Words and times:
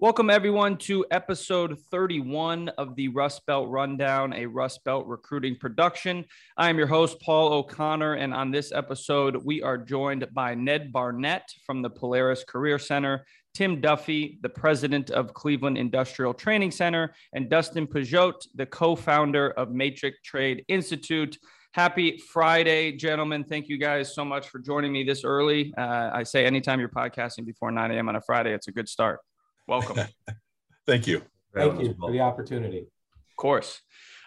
Welcome, 0.00 0.30
everyone, 0.30 0.78
to 0.78 1.04
episode 1.10 1.78
31 1.90 2.70
of 2.78 2.96
the 2.96 3.08
Rust 3.08 3.44
Belt 3.44 3.68
Rundown, 3.68 4.32
a 4.32 4.46
Rust 4.46 4.82
Belt 4.82 5.06
recruiting 5.06 5.56
production. 5.56 6.24
I 6.56 6.70
am 6.70 6.78
your 6.78 6.86
host, 6.86 7.20
Paul 7.20 7.52
O'Connor, 7.52 8.14
and 8.14 8.32
on 8.32 8.50
this 8.50 8.72
episode, 8.72 9.36
we 9.44 9.60
are 9.60 9.76
joined 9.76 10.26
by 10.32 10.54
Ned 10.54 10.90
Barnett 10.90 11.46
from 11.66 11.82
the 11.82 11.90
Polaris 11.90 12.44
Career 12.44 12.78
Center, 12.78 13.26
Tim 13.52 13.82
Duffy, 13.82 14.38
the 14.40 14.48
president 14.48 15.10
of 15.10 15.34
Cleveland 15.34 15.76
Industrial 15.76 16.32
Training 16.32 16.70
Center, 16.70 17.14
and 17.34 17.50
Dustin 17.50 17.86
Peugeot, 17.86 18.46
the 18.54 18.64
co 18.64 18.96
founder 18.96 19.50
of 19.50 19.70
Matrix 19.70 20.18
Trade 20.24 20.64
Institute. 20.68 21.36
Happy 21.72 22.16
Friday, 22.16 22.92
gentlemen. 22.92 23.44
Thank 23.44 23.68
you 23.68 23.76
guys 23.76 24.14
so 24.14 24.24
much 24.24 24.48
for 24.48 24.60
joining 24.60 24.92
me 24.92 25.04
this 25.04 25.24
early. 25.24 25.74
Uh, 25.76 26.08
I 26.10 26.22
say 26.22 26.46
anytime 26.46 26.80
you're 26.80 26.88
podcasting 26.88 27.44
before 27.44 27.70
9 27.70 27.90
a.m. 27.90 28.08
on 28.08 28.16
a 28.16 28.22
Friday, 28.22 28.54
it's 28.54 28.68
a 28.68 28.72
good 28.72 28.88
start. 28.88 29.20
Welcome. 29.70 30.00
Thank 30.86 31.06
you. 31.06 31.22
Thank 31.54 31.80
you 31.80 31.94
for 31.96 32.10
the 32.10 32.20
opportunity. 32.22 32.80
Of 32.80 33.36
course. 33.36 33.80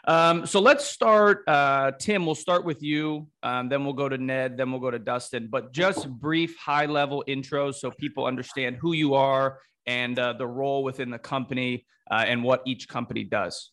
Um, 0.05 0.45
so 0.45 0.61
let's 0.61 0.85
start. 0.85 1.43
Uh, 1.45 1.91
Tim, 1.99 2.25
we'll 2.25 2.33
start 2.33 2.63
with 2.63 2.81
you. 2.81 3.27
Um, 3.43 3.67
then 3.67 3.83
we'll 3.83 3.93
go 3.93 4.07
to 4.07 4.17
Ned. 4.17 4.55
Then 4.55 4.71
we'll 4.71 4.79
go 4.79 4.89
to 4.89 4.99
Dustin. 4.99 5.49
But 5.51 5.73
just 5.73 6.09
brief, 6.09 6.55
high 6.55 6.85
level 6.85 7.25
intros 7.27 7.75
so 7.75 7.91
people 7.91 8.25
understand 8.25 8.77
who 8.77 8.93
you 8.93 9.15
are 9.15 9.59
and 9.85 10.17
uh, 10.17 10.31
the 10.31 10.47
role 10.47 10.81
within 10.81 11.09
the 11.09 11.19
company 11.19 11.85
uh, 12.09 12.23
and 12.25 12.41
what 12.41 12.61
each 12.65 12.87
company 12.87 13.25
does. 13.25 13.71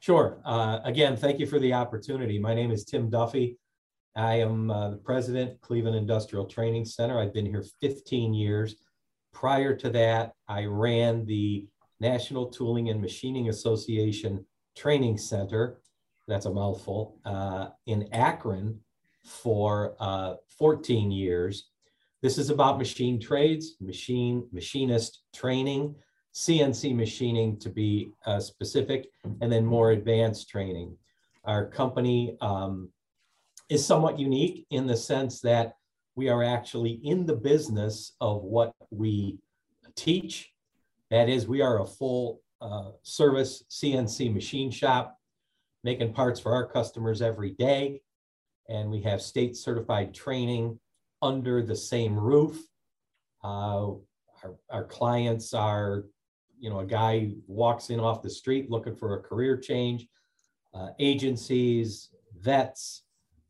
Sure. 0.00 0.40
Uh, 0.44 0.80
again, 0.82 1.16
thank 1.16 1.38
you 1.38 1.46
for 1.46 1.60
the 1.60 1.72
opportunity. 1.72 2.40
My 2.40 2.54
name 2.54 2.72
is 2.72 2.84
Tim 2.84 3.08
Duffy. 3.08 3.56
I 4.16 4.40
am 4.40 4.68
uh, 4.68 4.90
the 4.90 4.96
president, 4.96 5.60
Cleveland 5.60 5.94
Industrial 5.94 6.44
Training 6.44 6.86
Center. 6.86 7.20
I've 7.20 7.32
been 7.32 7.46
here 7.46 7.64
15 7.80 8.34
years. 8.34 8.74
Prior 9.34 9.76
to 9.76 9.90
that, 9.90 10.34
I 10.48 10.64
ran 10.64 11.26
the 11.26 11.66
National 12.00 12.46
Tooling 12.46 12.88
and 12.88 13.00
Machining 13.00 13.48
Association 13.48 14.46
Training 14.76 15.18
Center, 15.18 15.80
that's 16.26 16.46
a 16.46 16.52
mouthful, 16.52 17.18
uh, 17.24 17.68
in 17.86 18.08
Akron 18.12 18.80
for 19.24 19.96
uh, 19.98 20.36
14 20.56 21.10
years. 21.10 21.68
This 22.22 22.38
is 22.38 22.48
about 22.48 22.78
machine 22.78 23.20
trades, 23.20 23.74
machine 23.80 24.46
machinist 24.52 25.24
training, 25.34 25.94
CNC 26.34 26.94
machining 26.94 27.58
to 27.58 27.68
be 27.68 28.12
uh, 28.26 28.40
specific, 28.40 29.08
and 29.40 29.52
then 29.52 29.66
more 29.66 29.90
advanced 29.90 30.48
training. 30.48 30.96
Our 31.44 31.66
company 31.66 32.36
um, 32.40 32.88
is 33.68 33.84
somewhat 33.84 34.18
unique 34.18 34.66
in 34.70 34.86
the 34.86 34.96
sense 34.96 35.40
that 35.40 35.74
we 36.16 36.28
are 36.28 36.42
actually 36.42 37.00
in 37.02 37.26
the 37.26 37.34
business 37.34 38.12
of 38.20 38.42
what 38.42 38.74
we 38.90 39.38
teach. 39.96 40.52
That 41.10 41.28
is, 41.28 41.46
we 41.46 41.60
are 41.60 41.80
a 41.80 41.86
full 41.86 42.40
uh, 42.60 42.90
service 43.02 43.64
CNC 43.70 44.32
machine 44.32 44.70
shop, 44.70 45.18
making 45.82 46.12
parts 46.12 46.40
for 46.40 46.52
our 46.52 46.66
customers 46.66 47.20
every 47.20 47.50
day. 47.50 48.00
And 48.68 48.90
we 48.90 49.02
have 49.02 49.20
state 49.20 49.56
certified 49.56 50.14
training 50.14 50.78
under 51.20 51.62
the 51.62 51.76
same 51.76 52.18
roof. 52.18 52.58
Uh, 53.42 53.92
our, 54.42 54.54
our 54.70 54.84
clients 54.84 55.52
are, 55.52 56.04
you 56.58 56.70
know, 56.70 56.80
a 56.80 56.86
guy 56.86 57.32
walks 57.46 57.90
in 57.90 58.00
off 58.00 58.22
the 58.22 58.30
street 58.30 58.70
looking 58.70 58.96
for 58.96 59.16
a 59.16 59.22
career 59.22 59.56
change, 59.56 60.06
uh, 60.72 60.88
agencies, 60.98 62.10
vets, 62.40 63.02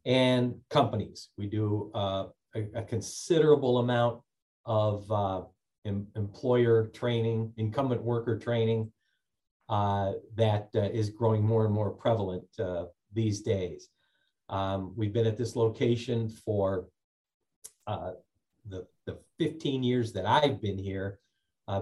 and 0.05 0.55
companies. 0.71 1.28
We 1.38 1.47
do 1.47 1.91
uh, 1.94 2.27
a, 2.54 2.66
a, 2.75 2.82
considerable 2.82 3.78
amount 3.78 4.20
of 4.65 5.10
uh, 5.10 5.42
em, 5.84 6.06
employer 6.16 6.88
training, 6.88 7.53
incumbent 7.56 8.03
worker 8.03 8.38
training 8.38 8.91
uh, 9.69 10.12
that 10.37 10.69
uh, 10.75 10.82
is 10.82 11.10
growing 11.10 11.43
more 11.43 11.64
and 11.64 11.75
more 11.75 11.91
prevalent 11.91 12.44
uh, 12.59 12.84
these 13.12 13.41
days. 13.41 13.88
Um, 14.48 14.93
we've 14.97 15.12
been 15.12 15.26
at 15.26 15.37
this 15.37 15.56
location 15.56 16.28
for 16.28 16.88
uh, 17.87 18.12
the, 18.69 18.87
the 19.06 19.19
15 19.38 19.82
years 19.82 20.12
that 20.12 20.26
I've 20.26 20.60
been 20.60 20.78
here. 20.78 21.19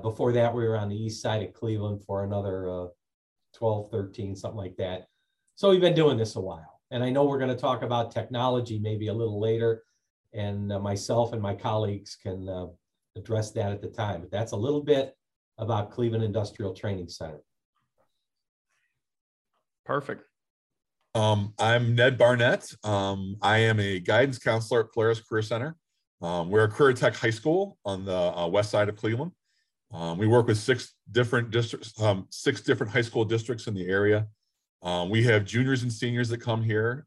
Before 0.00 0.30
that, 0.30 0.54
we 0.54 0.62
were 0.62 0.76
on 0.76 0.88
the 0.88 0.96
east 0.96 1.20
side 1.20 1.42
of 1.42 1.52
Cleveland 1.54 2.04
for 2.06 2.22
another 2.22 2.90
12, 3.56 3.90
13, 3.90 4.36
something 4.36 4.56
like 4.56 4.76
that. 4.76 5.08
So 5.56 5.70
we've 5.70 5.80
been 5.80 5.94
doing 5.94 6.16
this 6.16 6.36
a 6.36 6.40
while. 6.40 6.80
And 6.92 7.02
I 7.02 7.10
know 7.10 7.24
we're 7.24 7.38
going 7.38 7.50
to 7.50 7.56
talk 7.56 7.82
about 7.82 8.12
technology 8.12 8.78
maybe 8.78 9.08
a 9.08 9.12
little 9.12 9.40
later 9.40 9.82
and 10.32 10.72
uh, 10.72 10.78
myself 10.78 11.32
and 11.32 11.42
my 11.42 11.54
colleagues 11.54 12.16
can 12.20 12.48
uh, 12.48 12.66
address 13.16 13.50
that 13.52 13.72
at 13.72 13.82
the 13.82 13.88
time. 13.88 14.20
But 14.22 14.30
that's 14.30 14.52
a 14.52 14.56
little 14.56 14.82
bit 14.82 15.16
about 15.58 15.90
Cleveland 15.90 16.24
Industrial 16.24 16.72
Training 16.74 17.08
Center. 17.08 17.42
Perfect. 19.84 20.24
Um, 21.14 21.52
I'm 21.58 21.94
Ned 21.94 22.16
Barnett. 22.16 22.72
Um, 22.84 23.36
I 23.42 23.58
am 23.58 23.78
a 23.80 24.00
guidance 24.00 24.38
counselor 24.38 24.80
at 24.80 24.92
Polaris 24.92 25.20
Career 25.20 25.42
Center. 25.42 25.76
Um, 26.22 26.50
we're 26.50 26.64
a 26.64 26.68
career 26.68 26.94
tech 26.94 27.14
high 27.14 27.30
school 27.30 27.78
on 27.84 28.04
the 28.04 28.16
uh, 28.16 28.46
west 28.46 28.70
side 28.70 28.88
of 28.88 28.96
Cleveland. 28.96 29.32
Um, 29.92 30.16
we 30.16 30.26
work 30.26 30.46
with 30.46 30.56
six 30.56 30.94
different 31.10 31.50
districts, 31.50 32.00
um, 32.00 32.26
six 32.30 32.62
different 32.62 32.92
high 32.92 33.02
school 33.02 33.24
districts 33.24 33.66
in 33.66 33.74
the 33.74 33.86
area. 33.86 34.26
Um, 34.82 35.10
we 35.10 35.22
have 35.24 35.44
juniors 35.44 35.82
and 35.82 35.92
seniors 35.92 36.28
that 36.30 36.38
come 36.38 36.62
here 36.62 37.06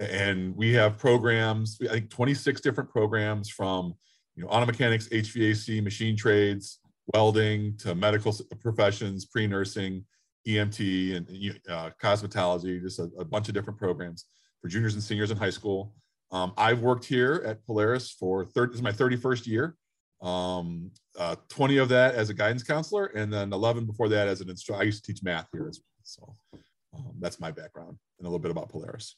and 0.00 0.56
we 0.56 0.72
have 0.74 0.98
programs, 0.98 1.78
I 1.82 1.94
think 1.94 2.10
26 2.10 2.60
different 2.60 2.90
programs 2.90 3.48
from 3.48 3.94
you 4.36 4.42
know, 4.42 4.48
auto 4.48 4.66
mechanics, 4.66 5.08
HVAC, 5.08 5.82
machine 5.82 6.16
trades, 6.16 6.80
welding 7.12 7.76
to 7.78 7.94
medical 7.94 8.34
professions, 8.60 9.26
pre-nursing, 9.26 10.04
EMT, 10.46 11.16
and 11.16 11.60
uh, 11.68 11.90
cosmetology, 12.02 12.80
just 12.80 12.98
a, 12.98 13.08
a, 13.18 13.24
bunch 13.24 13.48
of 13.48 13.54
different 13.54 13.78
programs 13.78 14.26
for 14.60 14.68
juniors 14.68 14.94
and 14.94 15.02
seniors 15.02 15.30
in 15.30 15.36
high 15.36 15.50
school. 15.50 15.94
Um, 16.32 16.52
I've 16.56 16.80
worked 16.80 17.04
here 17.04 17.42
at 17.46 17.64
Polaris 17.64 18.10
for 18.10 18.44
30, 18.44 18.72
this 18.72 18.76
is 18.78 18.82
my 18.82 18.92
31st 18.92 19.46
year. 19.46 19.76
Um, 20.22 20.90
uh, 21.18 21.36
20 21.48 21.78
of 21.78 21.88
that 21.90 22.14
as 22.14 22.30
a 22.30 22.34
guidance 22.34 22.62
counselor, 22.62 23.06
and 23.06 23.32
then 23.32 23.52
11 23.52 23.84
before 23.84 24.08
that 24.08 24.26
as 24.26 24.40
an 24.40 24.48
instructor. 24.48 24.82
I 24.82 24.84
used 24.86 25.04
to 25.04 25.12
teach 25.12 25.22
math 25.22 25.48
here 25.52 25.68
as 25.68 25.80
well. 25.80 25.94
So 26.02 26.60
um, 26.96 27.14
that's 27.20 27.40
my 27.40 27.50
background 27.50 27.98
and 28.18 28.26
a 28.26 28.28
little 28.28 28.38
bit 28.38 28.50
about 28.50 28.68
Polaris. 28.68 29.16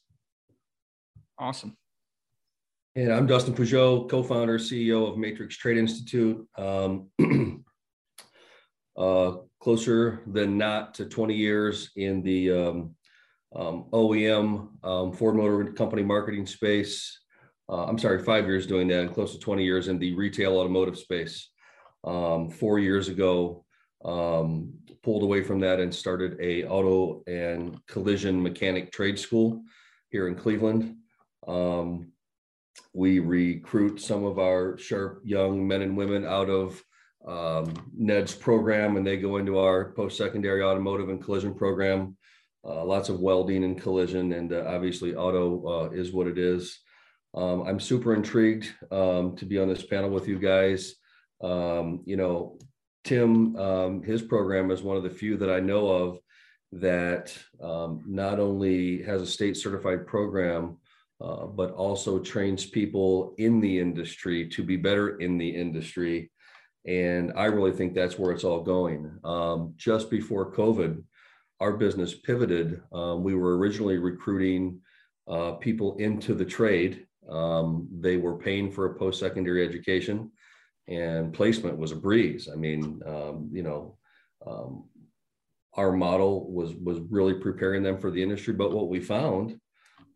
Awesome. 1.39 1.77
And 2.95 3.13
I'm 3.13 3.27
Dustin 3.27 3.55
Peugeot, 3.55 4.09
co-founder, 4.09 4.59
CEO 4.59 5.11
of 5.11 5.19
Matrix 5.19 5.57
Trade 5.57 5.77
Institute. 5.77 6.49
Um, 6.57 7.11
uh, 8.97 9.33
closer 9.61 10.23
than 10.27 10.57
not 10.57 10.95
to 10.95 11.05
20 11.05 11.35
years 11.35 11.91
in 11.97 12.23
the 12.23 12.53
um, 12.53 12.95
um, 13.55 13.85
OEM 13.93 14.69
um, 14.83 15.13
Ford 15.13 15.37
Motor 15.37 15.73
Company 15.73 16.03
marketing 16.03 16.47
space. 16.47 17.21
Uh, 17.69 17.85
I'm 17.85 17.99
sorry, 17.99 18.23
five 18.23 18.47
years 18.47 18.67
doing 18.67 18.89
that, 18.89 19.01
and 19.01 19.13
close 19.13 19.33
to 19.33 19.39
20 19.39 19.63
years 19.63 19.89
in 19.89 19.99
the 19.99 20.15
retail 20.15 20.57
automotive 20.57 20.97
space. 20.97 21.51
Um, 22.03 22.49
four 22.49 22.79
years 22.79 23.09
ago, 23.09 23.67
um, 24.07 24.73
pulled 25.03 25.23
away 25.23 25.43
from 25.43 25.61
that 25.61 25.81
and 25.81 25.95
started 25.95 26.39
a 26.41 26.65
auto 26.65 27.23
and 27.27 27.79
collision 27.89 28.43
mechanic 28.43 28.91
trade 28.91 29.19
school 29.19 29.63
here 30.09 30.29
in 30.29 30.35
Cleveland. 30.35 30.97
Um, 31.47 32.13
we 32.93 33.19
recruit 33.19 34.01
some 34.01 34.25
of 34.25 34.39
our 34.39 34.77
sharp 34.79 35.23
young 35.25 35.67
men 35.67 35.83
and 35.83 35.97
women 35.97 36.25
out 36.25 36.51
of 36.51 36.83
um, 37.27 37.75
Ned's 37.97 38.35
program, 38.35 38.97
and 38.97 39.07
they 39.07 39.17
go 39.17 39.37
into 39.37 39.59
our 39.59 39.93
post-secondary 39.93 40.63
automotive 40.63 41.09
and 41.09 41.23
collision 41.23 41.55
program. 41.55 42.17
Uh, 42.65 42.85
lots 42.85 43.09
of 43.09 43.21
welding 43.21 43.65
and 43.65 43.81
collision, 43.81 44.33
and 44.33 44.53
uh, 44.53 44.65
obviously 44.67 45.15
auto 45.15 45.67
uh, 45.67 45.91
is 45.91 46.13
what 46.13 46.27
it 46.27 46.39
is. 46.39 46.81
Um, 47.35 47.63
I'm 47.63 47.81
super 47.81 48.15
intrigued 48.15 48.73
um, 48.91 49.37
to 49.37 49.45
be 49.45 49.59
on 49.59 49.69
this 49.69 49.85
panel 49.85 50.11
with 50.11 50.27
you 50.27 50.39
guys. 50.39 50.95
Um, 51.43 52.03
you 52.07 52.17
know, 52.17 52.59
Tim, 53.05 53.55
um, 53.57 54.03
his 54.03 54.23
program 54.23 54.71
is 54.71 54.83
one 54.83 54.97
of 54.97 55.03
the 55.03 55.11
few 55.11 55.37
that 55.37 55.51
I 55.51 55.61
know 55.61 55.89
of 55.89 56.19
that 56.73 57.37
um, 57.63 58.03
not 58.07 58.41
only 58.41 59.03
has 59.03 59.23
a 59.23 59.27
state 59.27 59.57
certified 59.57 60.07
program, 60.07 60.79
uh, 61.21 61.47
but 61.47 61.73
also 61.73 62.19
trains 62.19 62.67
people 62.67 63.35
in 63.39 63.61
the 63.61 63.79
industry 63.79 64.49
to 64.49 64.63
be 64.63 64.77
better 64.77 65.17
in 65.19 65.39
the 65.39 65.49
industry. 65.49 66.31
And 66.87 67.33
I 67.37 67.47
really 67.47 67.73
think 67.73 67.95
that's 67.95 68.19
where 68.19 68.33
it's 68.33 68.45
all 68.45 68.63
going. 68.63 69.11
Um, 69.25 69.75
just 69.77 70.11
before 70.11 70.53
COVID, 70.53 71.03
our 71.61 71.77
business 71.77 72.15
pivoted. 72.15 72.83
Um, 72.93 73.23
we 73.23 73.35
were 73.35 73.57
originally 73.59 73.99
recruiting 73.99 74.81
uh, 75.29 75.53
people 75.53 75.97
into 75.97 76.35
the 76.35 76.45
trade. 76.45 77.07
Um, 77.29 77.89
they 77.91 78.17
were 78.17 78.37
paying 78.37 78.71
for 78.71 78.87
a 78.87 78.95
post 78.95 79.19
secondary 79.19 79.67
education, 79.67 80.31
and 80.87 81.33
placement 81.33 81.79
was 81.79 81.93
a 81.93 81.97
breeze. 81.97 82.49
I 82.53 82.57
mean, 82.57 83.01
um, 83.07 83.49
you 83.51 83.63
know, 83.63 83.99
um, 84.47 84.85
our 85.75 85.93
model 85.93 86.51
was 86.53 86.75
was 86.75 87.01
really 87.11 87.35
preparing 87.35 87.83
them 87.83 87.99
for 87.99 88.11
the 88.11 88.23
industry. 88.23 88.55
But 88.55 88.73
what 88.73 88.89
we 88.89 89.01
found 89.01 89.59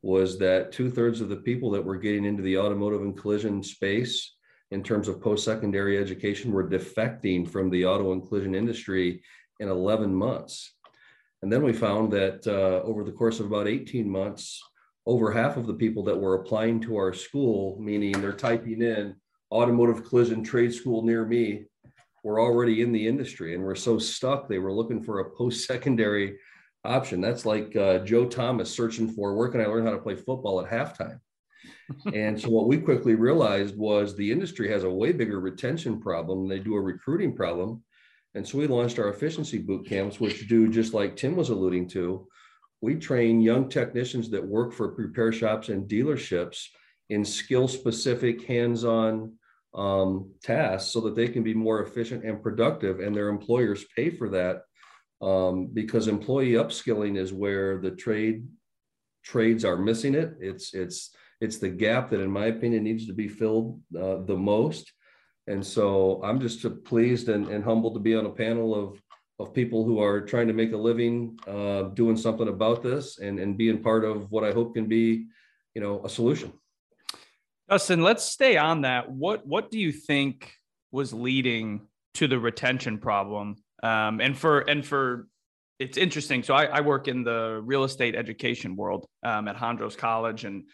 was 0.03 0.39
that 0.39 0.73
two 0.73 0.91
thirds 0.91 1.21
of 1.21 1.29
the 1.29 1.37
people 1.37 1.71
that 1.71 1.85
were 1.85 1.97
getting 1.97 2.25
into 2.25 2.43
the 2.43 2.59
automotive 2.59 3.03
and 3.03 3.17
collision 3.17 3.63
space 3.63 4.35
in 4.71 4.83
terms 4.83 5.09
of 5.09 5.21
post 5.21 5.45
secondary 5.45 5.99
education 5.99 6.53
were 6.53 6.69
defecting 6.69 7.49
from 7.49 7.71
the 7.71 7.85
auto 7.85 8.13
and 8.13 8.27
collision 8.27 8.55
industry 8.55 9.23
in 9.59 9.69
11 9.69 10.15
months. 10.15 10.75
And 11.43 11.53
then 11.53 11.63
we 11.63 11.73
found 11.73 12.13
that 12.13 12.47
uh, 12.47 12.87
over 12.87 13.05
the 13.05 13.13
course 13.13 13.41
of 13.41 13.47
about 13.47 13.69
18 13.69 14.09
months, 14.09 14.63
over 15.07 15.33
half 15.33 15.57
of 15.57 15.67
the 15.67 15.75
people 15.75 16.05
that 16.05 16.19
were 16.19 16.35
applying 16.35 16.81
to 16.81 16.97
our 16.97 17.13
school, 17.13 17.79
meaning 17.81 18.13
they're 18.13 18.33
typing 18.33 18.83
in 18.83 19.17
automotive 19.51 20.05
collision 20.05 20.45
trade 20.45 20.73
school 20.73 21.03
near 21.03 21.25
me, 21.27 21.65
were 22.23 22.41
already 22.41 22.83
in 22.83 22.93
the 22.93 23.07
industry 23.07 23.55
and 23.55 23.65
were 23.65 23.75
so 23.75 23.99
stuck 23.99 24.47
they 24.49 24.59
were 24.59 24.73
looking 24.73 25.03
for 25.03 25.21
a 25.21 25.31
post 25.31 25.67
secondary 25.67 26.39
option. 26.85 27.21
That's 27.21 27.47
like 27.47 27.75
uh, 27.77 27.99
Joe 28.01 28.27
Thomas 28.27 28.75
searching 28.75 29.09
for 29.13 29.35
where 29.35 29.49
can 29.49 29.61
I 29.61 29.67
learn 29.67 29.85
how 29.85 29.93
to 29.93 29.99
play 29.99 30.15
football 30.15 30.65
at 30.65 30.71
halftime? 30.71 31.21
and 32.15 32.41
so 32.41 32.49
what 32.49 32.69
we 32.69 32.79
quickly 32.79 33.15
realized 33.15 33.77
was 33.77 34.15
the 34.15 34.31
industry 34.31 34.71
has 34.71 34.85
a 34.85 34.91
way 34.91 35.13
bigger 35.13 35.41
retention 35.41 36.01
problem. 36.01 36.41
than 36.41 36.49
They 36.49 36.63
do 36.63 36.75
a 36.75 36.81
recruiting 36.81 37.35
problem. 37.35 37.83
And 38.35 38.47
so 38.47 38.59
we 38.59 38.67
launched 38.67 38.99
our 38.99 39.09
efficiency 39.09 39.59
boot 39.59 39.87
camps, 39.87 40.21
which 40.21 40.49
do 40.49 40.69
just 40.69 40.95
like 40.95 41.17
Tim 41.17 41.37
was 41.37 41.51
alluding 41.51 41.89
to. 41.91 42.29
We 42.81 42.95
train 42.95 43.41
young 43.41 43.69
technicians 43.69 44.31
that 44.31 44.47
work 44.47 44.73
for 44.73 44.95
repair 44.95 45.33
shops 45.33 45.69
and 45.69 45.89
dealerships 45.89 46.67
in 47.11 47.25
skill 47.25 47.67
specific 47.67 48.47
hands 48.47 48.85
on 48.85 49.35
um, 49.75 50.31
tasks 50.43 50.93
so 50.93 51.01
that 51.03 51.17
they 51.17 51.29
can 51.29 51.43
be 51.43 51.55
more 51.55 51.83
efficient 51.83 52.25
and 52.25 52.43
productive, 52.43 53.01
and 53.01 53.15
their 53.15 53.29
employers 53.29 53.85
pay 53.97 54.11
for 54.11 54.29
that 54.31 54.63
um, 55.21 55.67
because 55.67 56.09
employee 56.09 56.53
upskilling 56.53 57.19
is 57.19 57.33
where 57.33 57.79
the 57.79 57.91
trade 57.91 58.47
trades 59.23 59.65
are 59.65 59.77
missing 59.77 60.15
it. 60.15 60.35
It's 60.41 60.75
it's 60.75 61.15
it's 61.41 61.59
the 61.59 61.69
gap 61.69 62.11
that, 62.11 62.21
in 62.21 62.31
my 62.31 62.47
opinion, 62.47 62.85
needs 62.85 63.07
to 63.07 63.13
be 63.13 63.29
filled 63.29 63.81
uh, 63.99 64.19
the 64.25 64.37
most. 64.37 64.93
And 65.47 65.65
so 65.67 66.21
I'm 66.23 66.39
just 66.39 66.65
pleased 66.85 67.29
and, 67.29 67.49
and 67.49 67.65
humbled 67.65 67.95
to 67.95 68.01
be 68.01 68.15
on 68.15 68.27
a 68.27 68.31
panel 68.31 68.75
of 68.75 69.03
of 69.39 69.55
people 69.55 69.85
who 69.85 70.01
are 70.03 70.21
trying 70.21 70.47
to 70.49 70.53
make 70.53 70.73
a 70.73 70.77
living 70.77 71.39
uh, 71.47 71.85
doing 71.95 72.17
something 72.17 72.49
about 72.49 72.83
this 72.83 73.19
and, 73.19 73.41
and 73.41 73.57
being 73.57 73.83
part 73.83 74.05
of 74.05 74.31
what 74.31 74.45
I 74.45 74.53
hope 74.53 74.75
can 74.75 74.87
be, 74.87 75.29
you 75.75 75.81
know, 75.81 76.05
a 76.05 76.11
solution. 76.11 76.53
Dustin, 77.69 78.03
let's 78.03 78.25
stay 78.25 78.59
on 78.59 78.83
that. 78.83 79.11
What 79.11 79.47
what 79.47 79.71
do 79.71 79.79
you 79.79 79.93
think 79.93 80.53
was 80.93 81.13
leading 81.13 81.87
to 82.15 82.29
the 82.29 82.39
retention 82.39 82.99
problem? 82.99 83.57
Um, 83.83 84.21
and 84.21 84.37
for 84.37 84.61
and 84.61 84.85
for 84.85 85.29
it's 85.79 85.97
interesting. 85.97 86.43
So 86.43 86.55
I, 86.55 86.65
I 86.67 86.81
work 86.83 87.09
in 87.09 87.25
the 87.25 87.61
real 87.65 87.85
estate 87.85 88.15
education 88.15 88.77
world 88.77 89.07
um, 89.23 89.49
at 89.49 89.57
Hondros 89.57 89.97
College, 89.97 90.45
and 90.45 90.65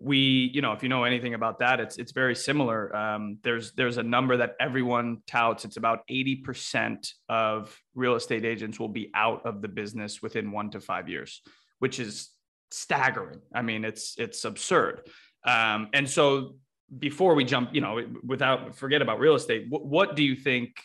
we, 0.00 0.50
you 0.52 0.62
know, 0.62 0.72
if 0.72 0.82
you 0.82 0.88
know 0.88 1.04
anything 1.04 1.34
about 1.34 1.60
that, 1.60 1.78
it's 1.80 1.96
it's 1.96 2.12
very 2.12 2.34
similar. 2.34 2.94
Um, 2.94 3.38
there's 3.42 3.72
there's 3.72 3.98
a 3.98 4.02
number 4.02 4.36
that 4.36 4.56
everyone 4.60 5.22
touts. 5.26 5.64
It's 5.64 5.76
about 5.76 6.00
eighty 6.08 6.36
percent 6.36 7.12
of 7.28 7.76
real 7.94 8.16
estate 8.16 8.44
agents 8.44 8.80
will 8.80 8.88
be 8.88 9.10
out 9.14 9.46
of 9.46 9.62
the 9.62 9.68
business 9.68 10.22
within 10.22 10.50
one 10.50 10.70
to 10.70 10.80
five 10.80 11.08
years, 11.08 11.40
which 11.78 12.00
is 12.00 12.30
staggering. 12.70 13.40
I 13.54 13.62
mean, 13.62 13.84
it's 13.84 14.16
it's 14.18 14.44
absurd. 14.44 15.02
Um, 15.44 15.88
and 15.92 16.08
so 16.08 16.56
before 16.98 17.34
we 17.34 17.44
jump, 17.44 17.74
you 17.74 17.80
know, 17.80 18.00
without 18.24 18.74
forget 18.76 19.02
about 19.02 19.20
real 19.20 19.34
estate, 19.34 19.66
what, 19.68 19.84
what 19.84 20.16
do 20.16 20.24
you 20.24 20.34
think 20.34 20.80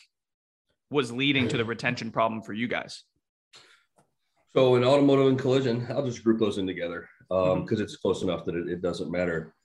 was 0.93 1.11
leading 1.11 1.47
to 1.49 1.57
the 1.57 1.65
retention 1.65 2.11
problem 2.11 2.41
for 2.41 2.53
you 2.53 2.67
guys? 2.67 3.03
So 4.55 4.75
in 4.75 4.83
automotive 4.83 5.27
and 5.27 5.39
collision, 5.39 5.87
I'll 5.89 6.05
just 6.05 6.23
group 6.23 6.39
those 6.39 6.59
in 6.59 6.67
together 6.67 7.09
because 7.27 7.53
um, 7.53 7.65
mm-hmm. 7.65 7.81
it's 7.81 7.97
close 7.97 8.21
enough 8.21 8.45
that 8.45 8.55
it, 8.55 8.69
it 8.69 8.81
doesn't 8.81 9.11
matter. 9.11 9.55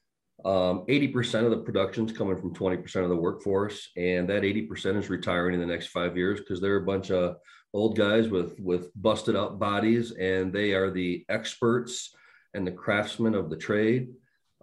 Um, 0.45 0.85
80% 0.89 1.45
of 1.45 1.51
the 1.51 1.59
production 1.59 2.07
is 2.07 2.17
coming 2.17 2.37
from 2.37 2.55
20% 2.55 3.03
of 3.03 3.09
the 3.09 3.17
workforce, 3.17 3.91
and 3.97 4.29
that 4.31 4.43
80% 4.43 4.97
is 4.97 5.11
retiring 5.11 5.55
in 5.55 5.61
the 5.61 5.67
next 5.67 5.89
five 5.89 6.17
years 6.17 6.41
because 6.41 6.61
they're 6.61 6.77
a 6.77 6.87
bunch 6.87 7.11
of 7.11 7.37
old 7.75 7.97
guys 7.97 8.29
with 8.29 8.59
with 8.61 8.91
busted 8.95 9.37
up 9.37 9.59
bodies, 9.59 10.13
and 10.13 10.53
they 10.53 10.73
are 10.73 10.91
the 10.91 11.25
experts 11.29 12.15
and 12.55 12.67
the 12.67 12.73
craftsmen 12.73 13.35
of 13.35 13.51
the 13.51 13.57
trade. 13.57 14.09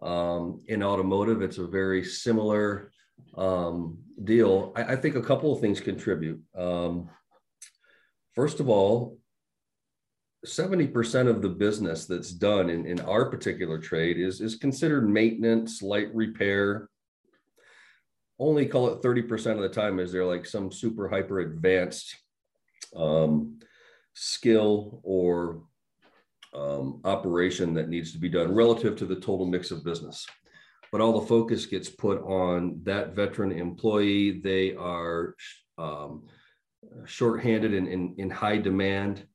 Um, 0.02 0.62
in 0.68 0.82
automotive, 0.82 1.42
it's 1.42 1.58
a 1.58 1.68
very 1.68 2.04
similar 2.04 2.92
um, 3.38 3.98
deal. 4.24 4.74
I, 4.76 4.94
I, 4.94 4.96
think 4.96 5.16
a 5.16 5.22
couple 5.22 5.54
of 5.54 5.60
things 5.60 5.82
contribute. 5.82 6.42
Um, 6.58 7.10
first 8.34 8.60
of 8.60 8.70
all, 8.70 9.18
70% 10.46 11.28
of 11.28 11.42
the 11.42 11.50
business 11.50 12.06
that's 12.06 12.32
done 12.32 12.70
in, 12.70 12.86
in 12.86 13.00
our 13.02 13.26
particular 13.26 13.80
trade 13.80 14.20
is, 14.20 14.42
is 14.42 14.56
considered 14.56 15.10
maintenance, 15.10 15.82
light 15.82 16.14
repair. 16.14 16.90
Only 18.40 18.66
call 18.66 18.90
it 18.90 19.02
30% 19.02 19.54
of 19.54 19.60
the 19.60 19.70
time 19.70 20.00
is 20.00 20.12
there 20.12 20.26
like 20.26 20.46
some 20.46 20.72
super 20.72 21.08
hyper 21.08 21.40
advanced 21.40 22.16
um, 22.96 23.60
skill 24.14 25.02
or 25.04 25.64
um, 26.54 27.02
operation 27.04 27.74
that 27.74 27.90
needs 27.90 28.12
to 28.14 28.18
be 28.18 28.30
done 28.30 28.54
relative 28.54 28.96
to 28.98 29.06
the 29.06 29.16
total 29.16 29.46
mix 29.46 29.72
of 29.72 29.84
business. 29.84 30.26
But 30.96 31.02
all 31.02 31.20
the 31.20 31.28
focus 31.28 31.66
gets 31.66 31.90
put 31.90 32.22
on 32.22 32.80
that 32.84 33.14
veteran 33.14 33.52
employee. 33.52 34.40
They 34.40 34.76
are 34.76 35.36
um, 35.78 36.24
shorthanded 37.04 37.74
and 37.74 37.90
in, 37.90 38.16
in 38.18 38.30
high 38.30 38.60
demand, 38.60 39.28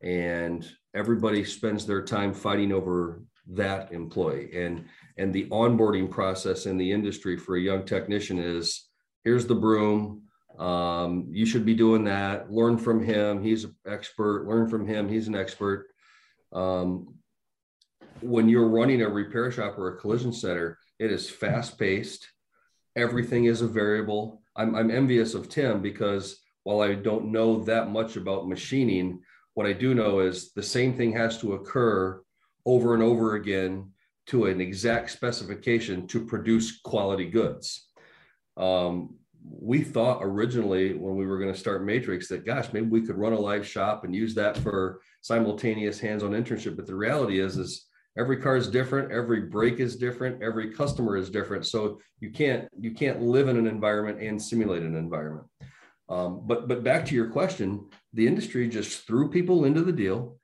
and 0.00 0.64
everybody 0.94 1.42
spends 1.42 1.84
their 1.84 2.04
time 2.04 2.32
fighting 2.32 2.70
over 2.70 3.24
that 3.48 3.90
employee. 3.90 4.50
And, 4.62 4.84
and 5.16 5.34
the 5.34 5.46
onboarding 5.46 6.08
process 6.08 6.66
in 6.66 6.78
the 6.78 6.92
industry 6.92 7.36
for 7.36 7.56
a 7.56 7.60
young 7.60 7.84
technician 7.84 8.38
is 8.38 8.86
here's 9.24 9.48
the 9.48 9.56
broom. 9.56 10.22
Um, 10.56 11.26
you 11.32 11.46
should 11.46 11.66
be 11.66 11.74
doing 11.74 12.04
that. 12.04 12.48
Learn 12.48 12.78
from 12.78 13.02
him. 13.02 13.42
He's 13.42 13.64
an 13.64 13.74
expert. 13.88 14.46
Learn 14.46 14.68
from 14.68 14.86
him. 14.86 15.08
He's 15.08 15.26
an 15.26 15.34
expert 15.34 15.88
um, 16.52 17.18
when 18.20 18.48
you're 18.48 18.68
running 18.68 19.02
a 19.02 19.08
repair 19.08 19.50
shop 19.50 19.78
or 19.78 19.88
a 19.88 19.96
collision 19.96 20.32
center, 20.32 20.78
it 20.98 21.10
is 21.12 21.30
fast 21.30 21.78
paced. 21.78 22.26
Everything 22.96 23.44
is 23.44 23.62
a 23.62 23.68
variable. 23.68 24.42
I'm, 24.56 24.74
I'm 24.74 24.90
envious 24.90 25.34
of 25.34 25.48
Tim 25.48 25.80
because 25.82 26.40
while 26.64 26.80
I 26.80 26.94
don't 26.94 27.32
know 27.32 27.62
that 27.64 27.90
much 27.90 28.16
about 28.16 28.48
machining, 28.48 29.20
what 29.54 29.66
I 29.66 29.72
do 29.72 29.94
know 29.94 30.20
is 30.20 30.52
the 30.52 30.62
same 30.62 30.96
thing 30.96 31.12
has 31.12 31.38
to 31.40 31.54
occur 31.54 32.20
over 32.66 32.94
and 32.94 33.02
over 33.02 33.34
again 33.34 33.92
to 34.26 34.46
an 34.46 34.60
exact 34.60 35.10
specification 35.10 36.06
to 36.08 36.26
produce 36.26 36.80
quality 36.80 37.30
goods. 37.30 37.88
Um, 38.56 39.16
we 39.42 39.82
thought 39.82 40.20
originally 40.22 40.94
when 40.94 41.16
we 41.16 41.24
were 41.24 41.38
going 41.38 41.52
to 41.52 41.58
start 41.58 41.84
Matrix 41.84 42.28
that, 42.28 42.44
gosh, 42.44 42.72
maybe 42.72 42.86
we 42.86 43.00
could 43.00 43.16
run 43.16 43.32
a 43.32 43.38
live 43.38 43.66
shop 43.66 44.04
and 44.04 44.14
use 44.14 44.34
that 44.34 44.56
for 44.58 45.00
simultaneous 45.22 45.98
hands-on 45.98 46.32
internship. 46.32 46.76
But 46.76 46.86
the 46.86 46.94
reality 46.94 47.40
is, 47.40 47.56
is 47.56 47.86
every 48.18 48.36
car 48.36 48.56
is 48.56 48.68
different, 48.68 49.12
every 49.12 49.42
brake 49.42 49.80
is 49.80 49.96
different, 49.96 50.42
every 50.42 50.72
customer 50.72 51.16
is 51.16 51.30
different. 51.30 51.66
So 51.66 52.00
you 52.20 52.30
can't 52.30 52.68
you 52.78 52.92
can't 52.92 53.22
live 53.22 53.48
in 53.48 53.56
an 53.56 53.66
environment 53.66 54.20
and 54.20 54.40
simulate 54.40 54.82
an 54.82 54.96
environment. 54.96 55.46
Um, 56.08 56.42
but 56.46 56.68
but 56.68 56.84
back 56.84 57.06
to 57.06 57.14
your 57.14 57.28
question, 57.28 57.88
the 58.12 58.26
industry 58.26 58.68
just 58.68 59.06
threw 59.06 59.30
people 59.30 59.64
into 59.64 59.82
the 59.82 59.92
deal. 59.92 60.38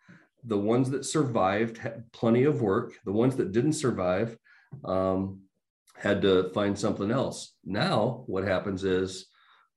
The 0.44 0.58
ones 0.58 0.90
that 0.90 1.04
survived 1.04 1.78
had 1.78 2.10
plenty 2.12 2.44
of 2.44 2.60
work. 2.60 2.94
The 3.04 3.12
ones 3.12 3.36
that 3.36 3.52
didn't 3.52 3.72
survive 3.72 4.36
um, 4.84 5.40
had 5.96 6.22
to 6.22 6.50
find 6.50 6.78
something 6.78 7.10
else. 7.10 7.54
Now, 7.64 8.24
what 8.26 8.44
happens 8.44 8.84
is 8.84 9.26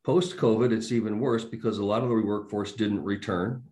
post 0.03 0.37
COVID, 0.37 0.73
it's 0.73 0.91
even 0.91 1.19
worse 1.19 1.45
because 1.45 1.77
a 1.77 1.85
lot 1.85 2.03
of 2.03 2.09
the 2.09 2.15
workforce 2.15 2.73
didn't 2.73 3.03
return 3.03 3.63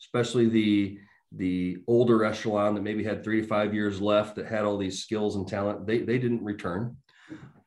especially 0.00 0.48
the 0.48 0.98
the 1.36 1.78
older 1.86 2.24
echelon 2.24 2.74
that 2.74 2.82
maybe 2.82 3.04
had 3.04 3.24
three 3.24 3.40
to 3.40 3.46
five 3.46 3.74
years 3.74 4.00
left 4.00 4.36
that 4.36 4.46
had 4.46 4.64
all 4.64 4.78
these 4.78 5.02
skills 5.02 5.36
and 5.36 5.48
talent, 5.48 5.86
they, 5.86 5.98
they 5.98 6.18
didn't 6.18 6.44
return. 6.44 6.96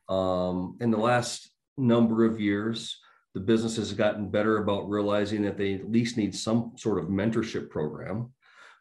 Um, 0.08 0.76
in 0.80 0.90
the 0.90 0.98
last 0.98 1.50
number 1.76 2.24
of 2.24 2.40
years, 2.40 2.98
the 3.34 3.40
business 3.40 3.76
has 3.76 3.92
gotten 3.92 4.30
better 4.30 4.58
about 4.58 4.88
realizing 4.88 5.42
that 5.42 5.58
they 5.58 5.74
at 5.74 5.90
least 5.90 6.16
need 6.16 6.34
some 6.34 6.72
sort 6.76 6.98
of 6.98 7.10
mentorship 7.10 7.68
program. 7.70 8.32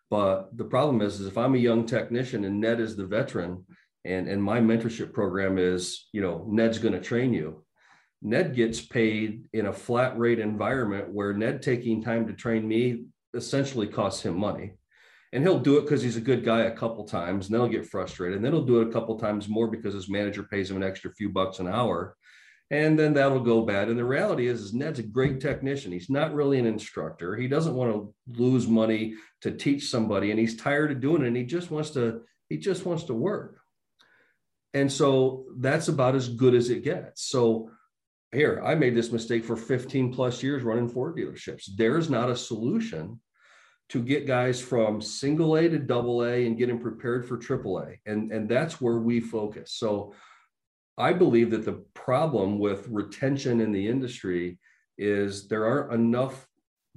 But 0.09 0.55
the 0.55 0.63
problem 0.63 1.01
is, 1.01 1.19
is 1.19 1.27
if 1.27 1.37
I'm 1.37 1.55
a 1.55 1.59
young 1.59 1.85
technician 1.85 2.45
and 2.45 2.61
Ned 2.61 2.79
is 2.79 2.95
the 2.95 3.05
veteran, 3.05 3.65
and, 4.05 4.29
and 4.29 4.41
my 4.41 4.61
mentorship 4.61 5.11
program 5.11 5.57
is, 5.57 6.07
you 6.13 6.21
know, 6.21 6.45
Ned's 6.49 6.79
going 6.79 6.93
to 6.93 7.01
train 7.01 7.33
you. 7.33 7.65
Ned 8.21 8.55
gets 8.55 8.79
paid 8.81 9.47
in 9.53 9.67
a 9.67 9.73
flat 9.73 10.17
rate 10.17 10.39
environment 10.39 11.09
where 11.13 11.33
Ned 11.33 11.61
taking 11.61 12.01
time 12.01 12.25
to 12.27 12.33
train 12.33 12.65
me 12.67 13.05
essentially 13.33 13.87
costs 13.87 14.23
him 14.23 14.37
money. 14.37 14.73
And 15.33 15.43
he'll 15.43 15.59
do 15.59 15.77
it 15.77 15.81
because 15.81 16.01
he's 16.01 16.15
a 16.15 16.21
good 16.21 16.45
guy 16.45 16.61
a 16.61 16.75
couple 16.75 17.03
times, 17.03 17.47
and 17.47 17.53
then 17.53 17.61
he'll 17.61 17.79
get 17.81 17.89
frustrated. 17.89 18.37
And 18.37 18.45
then 18.45 18.53
he'll 18.53 18.65
do 18.65 18.81
it 18.81 18.87
a 18.87 18.91
couple 18.91 19.19
times 19.19 19.49
more 19.49 19.67
because 19.67 19.93
his 19.93 20.09
manager 20.09 20.43
pays 20.43 20.71
him 20.71 20.77
an 20.77 20.83
extra 20.83 21.11
few 21.11 21.29
bucks 21.29 21.59
an 21.59 21.67
hour. 21.67 22.15
And 22.71 22.97
then 22.97 23.13
that'll 23.13 23.41
go 23.41 23.61
bad. 23.65 23.89
And 23.89 23.97
the 23.97 24.05
reality 24.05 24.47
is, 24.47 24.61
is 24.61 24.73
Ned's 24.73 24.99
a 24.99 25.03
great 25.03 25.39
technician. 25.39 25.91
He's 25.91 26.09
not 26.09 26.33
really 26.33 26.59
an 26.59 26.65
instructor. 26.65 27.35
He 27.35 27.47
doesn't 27.47 27.75
want 27.75 27.91
to 27.91 28.13
lose 28.41 28.67
money 28.67 29.15
to 29.41 29.51
teach 29.51 29.89
somebody, 29.89 30.31
and 30.31 30.39
he's 30.39 30.57
tired 30.57 30.91
of 30.91 31.01
doing 31.01 31.23
it. 31.23 31.27
And 31.27 31.37
he 31.37 31.43
just 31.43 31.71
wants 31.71 31.91
to, 31.91 32.21
he 32.49 32.57
just 32.57 32.85
wants 32.85 33.03
to 33.05 33.13
work. 33.13 33.57
And 34.73 34.91
so 34.91 35.45
that's 35.57 35.87
about 35.87 36.15
as 36.15 36.29
good 36.29 36.53
as 36.53 36.69
it 36.69 36.83
gets. 36.83 37.23
So 37.23 37.71
here, 38.33 38.61
I 38.63 38.75
made 38.75 38.95
this 38.95 39.11
mistake 39.11 39.45
for 39.45 39.55
15 39.55 40.13
plus 40.13 40.43
years 40.43 40.63
running 40.63 40.89
Ford 40.89 41.15
dealerships. 41.15 41.69
There's 41.75 42.09
not 42.09 42.29
a 42.29 42.35
solution 42.35 43.19
to 43.89 44.03
get 44.03 44.27
guys 44.27 44.59
from 44.59 45.01
single 45.01 45.55
A 45.55 45.69
to 45.69 45.79
double 45.79 46.23
A 46.25 46.45
and 46.45 46.57
get 46.57 46.67
them 46.67 46.79
prepared 46.79 47.25
for 47.25 47.37
triple 47.37 47.79
A. 47.79 47.99
And, 48.05 48.31
and 48.31 48.49
that's 48.49 48.81
where 48.81 48.97
we 48.97 49.21
focus. 49.21 49.73
So 49.73 50.13
I 50.97 51.13
believe 51.13 51.51
that 51.51 51.63
the 51.63 51.85
problem 51.93 52.59
with 52.59 52.87
retention 52.89 53.61
in 53.61 53.71
the 53.71 53.87
industry 53.87 54.59
is 54.97 55.47
there 55.47 55.65
aren't 55.65 55.93
enough 55.93 56.47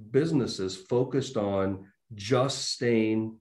businesses 0.09 0.75
focused 0.75 1.37
on 1.37 1.85
just 2.13 2.71
staying 2.71 3.37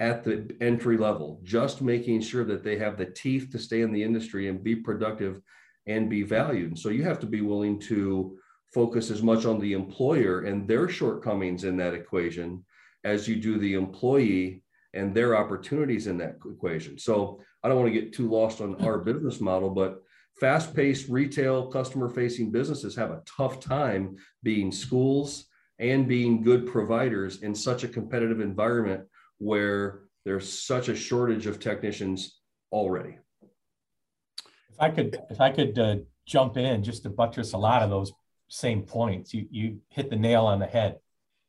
at 0.00 0.24
the 0.24 0.50
entry 0.60 0.96
level, 0.96 1.40
just 1.44 1.82
making 1.82 2.20
sure 2.20 2.44
that 2.44 2.64
they 2.64 2.78
have 2.78 2.96
the 2.96 3.06
teeth 3.06 3.50
to 3.52 3.58
stay 3.58 3.82
in 3.82 3.92
the 3.92 4.02
industry 4.02 4.48
and 4.48 4.64
be 4.64 4.74
productive 4.74 5.40
and 5.86 6.08
be 6.08 6.22
valued. 6.22 6.68
And 6.68 6.78
so 6.78 6.88
you 6.90 7.02
have 7.04 7.18
to 7.20 7.26
be 7.26 7.40
willing 7.40 7.78
to 7.80 8.36
focus 8.72 9.10
as 9.10 9.22
much 9.22 9.44
on 9.44 9.58
the 9.60 9.72
employer 9.72 10.42
and 10.42 10.66
their 10.66 10.88
shortcomings 10.88 11.64
in 11.64 11.76
that 11.76 11.94
equation 11.94 12.64
as 13.04 13.28
you 13.28 13.36
do 13.36 13.58
the 13.58 13.74
employee 13.74 14.62
and 14.94 15.14
their 15.14 15.36
opportunities 15.36 16.06
in 16.06 16.18
that 16.18 16.36
equation. 16.44 16.98
So 16.98 17.40
I 17.62 17.68
don't 17.68 17.78
want 17.78 17.92
to 17.92 18.00
get 18.00 18.12
too 18.12 18.28
lost 18.30 18.60
on 18.60 18.74
our 18.84 18.98
hmm. 18.98 19.04
business 19.04 19.40
model, 19.40 19.70
but 19.70 20.02
fast 20.40 20.74
paced 20.74 21.08
retail 21.08 21.66
customer 21.68 22.08
facing 22.08 22.50
businesses 22.50 22.96
have 22.96 23.10
a 23.10 23.22
tough 23.26 23.60
time 23.60 24.16
being 24.42 24.72
schools 24.72 25.46
and 25.78 26.08
being 26.08 26.42
good 26.42 26.66
providers 26.66 27.42
in 27.42 27.54
such 27.54 27.84
a 27.84 27.88
competitive 27.88 28.40
environment 28.40 29.04
where 29.38 30.02
there's 30.24 30.50
such 30.52 30.88
a 30.88 30.96
shortage 30.96 31.46
of 31.46 31.58
technicians 31.58 32.40
already. 32.70 33.18
If 34.72 34.80
I 34.80 34.90
could, 34.90 35.18
if 35.30 35.40
I 35.40 35.50
could 35.50 35.78
uh, 35.78 35.96
jump 36.26 36.56
in 36.56 36.82
just 36.82 37.02
to 37.02 37.10
buttress 37.10 37.52
a 37.52 37.58
lot 37.58 37.82
of 37.82 37.90
those 37.90 38.12
same 38.48 38.82
points, 38.82 39.34
you 39.34 39.46
you 39.50 39.80
hit 39.88 40.10
the 40.10 40.16
nail 40.16 40.46
on 40.46 40.58
the 40.58 40.66
head. 40.66 40.98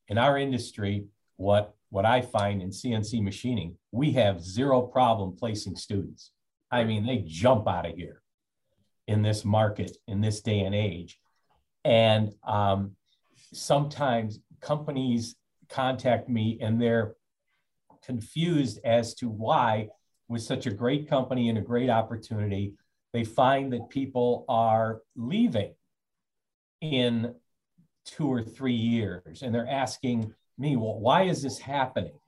In 0.08 0.18
our 0.18 0.38
industry, 0.38 1.06
what 1.38 1.74
what 1.90 2.06
I 2.06 2.22
find 2.22 2.62
in 2.62 2.70
CNC 2.70 3.22
machining, 3.22 3.78
we 3.92 4.12
have 4.14 4.42
zero 4.42 4.82
problem 4.82 5.36
placing 5.38 5.76
students. 5.76 6.32
I 6.72 6.84
mean, 6.84 7.06
they 7.06 7.20
jump 7.20 7.68
out 7.68 7.86
of 7.86 7.96
here 7.96 8.22
in 9.08 9.22
this 9.22 9.46
market 9.46 9.96
in 10.08 10.22
this 10.22 10.42
day 10.42 10.62
and 10.62 10.76
age, 10.76 11.20
and 11.86 12.34
um, 12.44 12.96
sometimes 13.54 14.40
companies 14.60 15.36
contact 15.70 16.30
me 16.30 16.58
and 16.62 16.82
they're 16.82 17.16
confused 18.06 18.80
as 18.84 19.14
to 19.16 19.30
why, 19.30 19.90
with 20.28 20.42
such 20.42 20.66
a 20.66 20.72
great 20.72 21.08
company 21.08 21.50
and 21.50 21.58
a 21.58 21.62
great 21.62 21.90
opportunity, 21.90 22.74
they 23.14 23.24
find 23.24 23.72
that 23.72 23.90
people 23.90 24.44
are 24.50 25.02
leaving 25.16 25.74
in 26.82 27.36
two 28.06 28.28
or 28.28 28.42
three 28.42 28.74
years, 28.74 29.44
and 29.44 29.56
they're 29.56 29.70
asking 29.70 30.34
me, 30.58 30.76
well, 30.76 31.00
why 31.00 31.24
is 31.24 31.42
this 31.42 31.60
happening? 31.60 32.20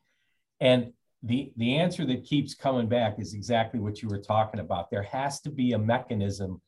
And 0.61 0.93
the, 1.23 1.51
the 1.57 1.75
answer 1.75 2.05
that 2.05 2.23
keeps 2.23 2.53
coming 2.53 2.87
back 2.87 3.19
is 3.19 3.33
exactly 3.33 3.79
what 3.79 4.01
you 4.01 4.07
were 4.07 4.19
talking 4.19 4.59
about. 4.59 4.89
There 4.89 5.03
has 5.03 5.41
to 5.41 5.49
be 5.49 5.73
a 5.73 5.79
mechanism, 5.79 6.61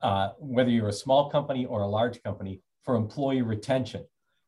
uh, 0.00 0.30
whether 0.38 0.70
you're 0.70 0.88
a 0.88 0.92
small 0.92 1.28
company 1.28 1.66
or 1.66 1.82
a 1.82 1.88
large 1.88 2.22
company, 2.22 2.60
for 2.84 2.94
employee 2.94 3.42
retention, 3.42 4.04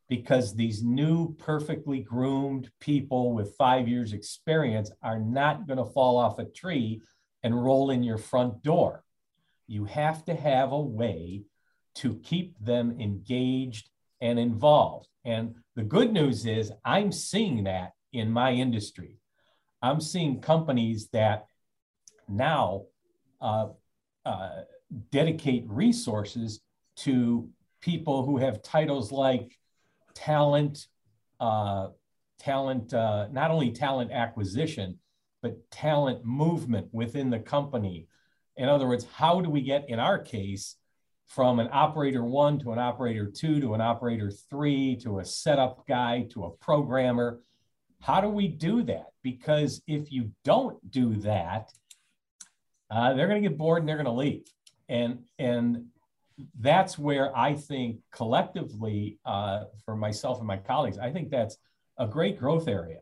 because 0.08 0.54
these 0.54 0.82
new, 0.82 1.34
perfectly 1.34 2.00
groomed 2.00 2.70
people 2.80 3.32
with 3.32 3.56
five 3.56 3.88
years' 3.88 4.12
experience 4.12 4.90
are 5.02 5.18
not 5.18 5.66
going 5.66 5.78
to 5.78 5.92
fall 5.92 6.16
off 6.16 6.38
a 6.38 6.44
tree 6.44 7.02
and 7.42 7.64
roll 7.64 7.90
in 7.90 8.02
your 8.02 8.18
front 8.18 8.62
door. 8.62 9.04
You 9.66 9.84
have 9.84 10.24
to 10.26 10.34
have 10.34 10.72
a 10.72 10.80
way 10.80 11.44
to 11.96 12.14
keep 12.16 12.58
them 12.58 12.96
engaged 13.00 13.90
and 14.20 14.38
involved. 14.38 15.08
And 15.24 15.54
the 15.76 15.82
good 15.82 16.12
news 16.12 16.46
is, 16.46 16.72
I'm 16.84 17.12
seeing 17.12 17.64
that 17.64 17.92
in 18.12 18.30
my 18.30 18.52
industry. 18.52 19.18
I'm 19.82 20.00
seeing 20.00 20.40
companies 20.40 21.08
that 21.12 21.46
now 22.28 22.84
uh, 23.40 23.68
uh, 24.24 24.62
dedicate 25.10 25.64
resources 25.68 26.60
to 26.96 27.48
people 27.80 28.24
who 28.24 28.38
have 28.38 28.62
titles 28.62 29.12
like 29.12 29.56
talent, 30.14 30.86
uh, 31.40 31.88
talent, 32.38 32.92
uh, 32.92 33.28
not 33.30 33.50
only 33.50 33.70
talent 33.70 34.10
acquisition, 34.10 34.98
but 35.42 35.70
talent 35.70 36.24
movement 36.24 36.88
within 36.92 37.30
the 37.30 37.38
company. 37.38 38.06
In 38.56 38.68
other 38.68 38.88
words, 38.88 39.06
how 39.12 39.40
do 39.40 39.50
we 39.50 39.62
get, 39.62 39.88
in 39.88 39.98
our 39.98 40.18
case, 40.18 40.76
from 41.28 41.60
an 41.60 41.68
operator 41.72 42.24
one 42.24 42.58
to 42.58 42.72
an 42.72 42.78
operator 42.78 43.26
two 43.26 43.60
to 43.60 43.74
an 43.74 43.80
operator 43.80 44.30
three 44.30 44.96
to 44.96 45.18
a 45.18 45.24
setup 45.24 45.86
guy 45.86 46.26
to 46.30 46.44
a 46.44 46.50
programmer. 46.50 47.40
How 48.00 48.20
do 48.20 48.28
we 48.28 48.48
do 48.48 48.82
that? 48.84 49.08
Because 49.22 49.82
if 49.86 50.10
you 50.10 50.32
don't 50.42 50.78
do 50.90 51.16
that, 51.16 51.70
uh, 52.90 53.12
they're 53.12 53.28
going 53.28 53.42
to 53.42 53.48
get 53.48 53.58
bored 53.58 53.82
and 53.82 53.88
they're 53.88 53.96
going 53.96 54.06
to 54.06 54.12
leave. 54.12 54.44
And, 54.88 55.24
and 55.38 55.86
that's 56.58 56.98
where 56.98 57.36
I 57.36 57.54
think 57.54 57.98
collectively, 58.10 59.18
uh, 59.26 59.64
for 59.84 59.96
myself 59.96 60.38
and 60.38 60.46
my 60.46 60.56
colleagues, 60.56 60.96
I 60.96 61.10
think 61.10 61.28
that's 61.28 61.58
a 61.98 62.06
great 62.06 62.38
growth 62.38 62.68
area 62.68 63.00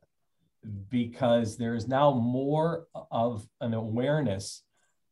because 0.90 1.56
there 1.56 1.74
is 1.74 1.88
now 1.88 2.12
more 2.14 2.86
of 3.10 3.46
an 3.60 3.74
awareness 3.74 4.62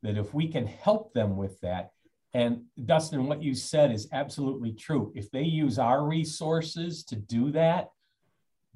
that 0.02 0.16
if 0.16 0.34
we 0.34 0.48
can 0.48 0.66
help 0.66 1.12
them 1.14 1.36
with 1.36 1.60
that, 1.60 1.90
and 2.32 2.64
Dustin, 2.84 3.26
what 3.26 3.42
you 3.42 3.54
said 3.54 3.92
is 3.92 4.08
absolutely 4.12 4.72
true. 4.72 5.12
If 5.14 5.30
they 5.30 5.44
use 5.44 5.78
our 5.78 6.04
resources 6.04 7.04
to 7.04 7.16
do 7.16 7.52
that, 7.52 7.90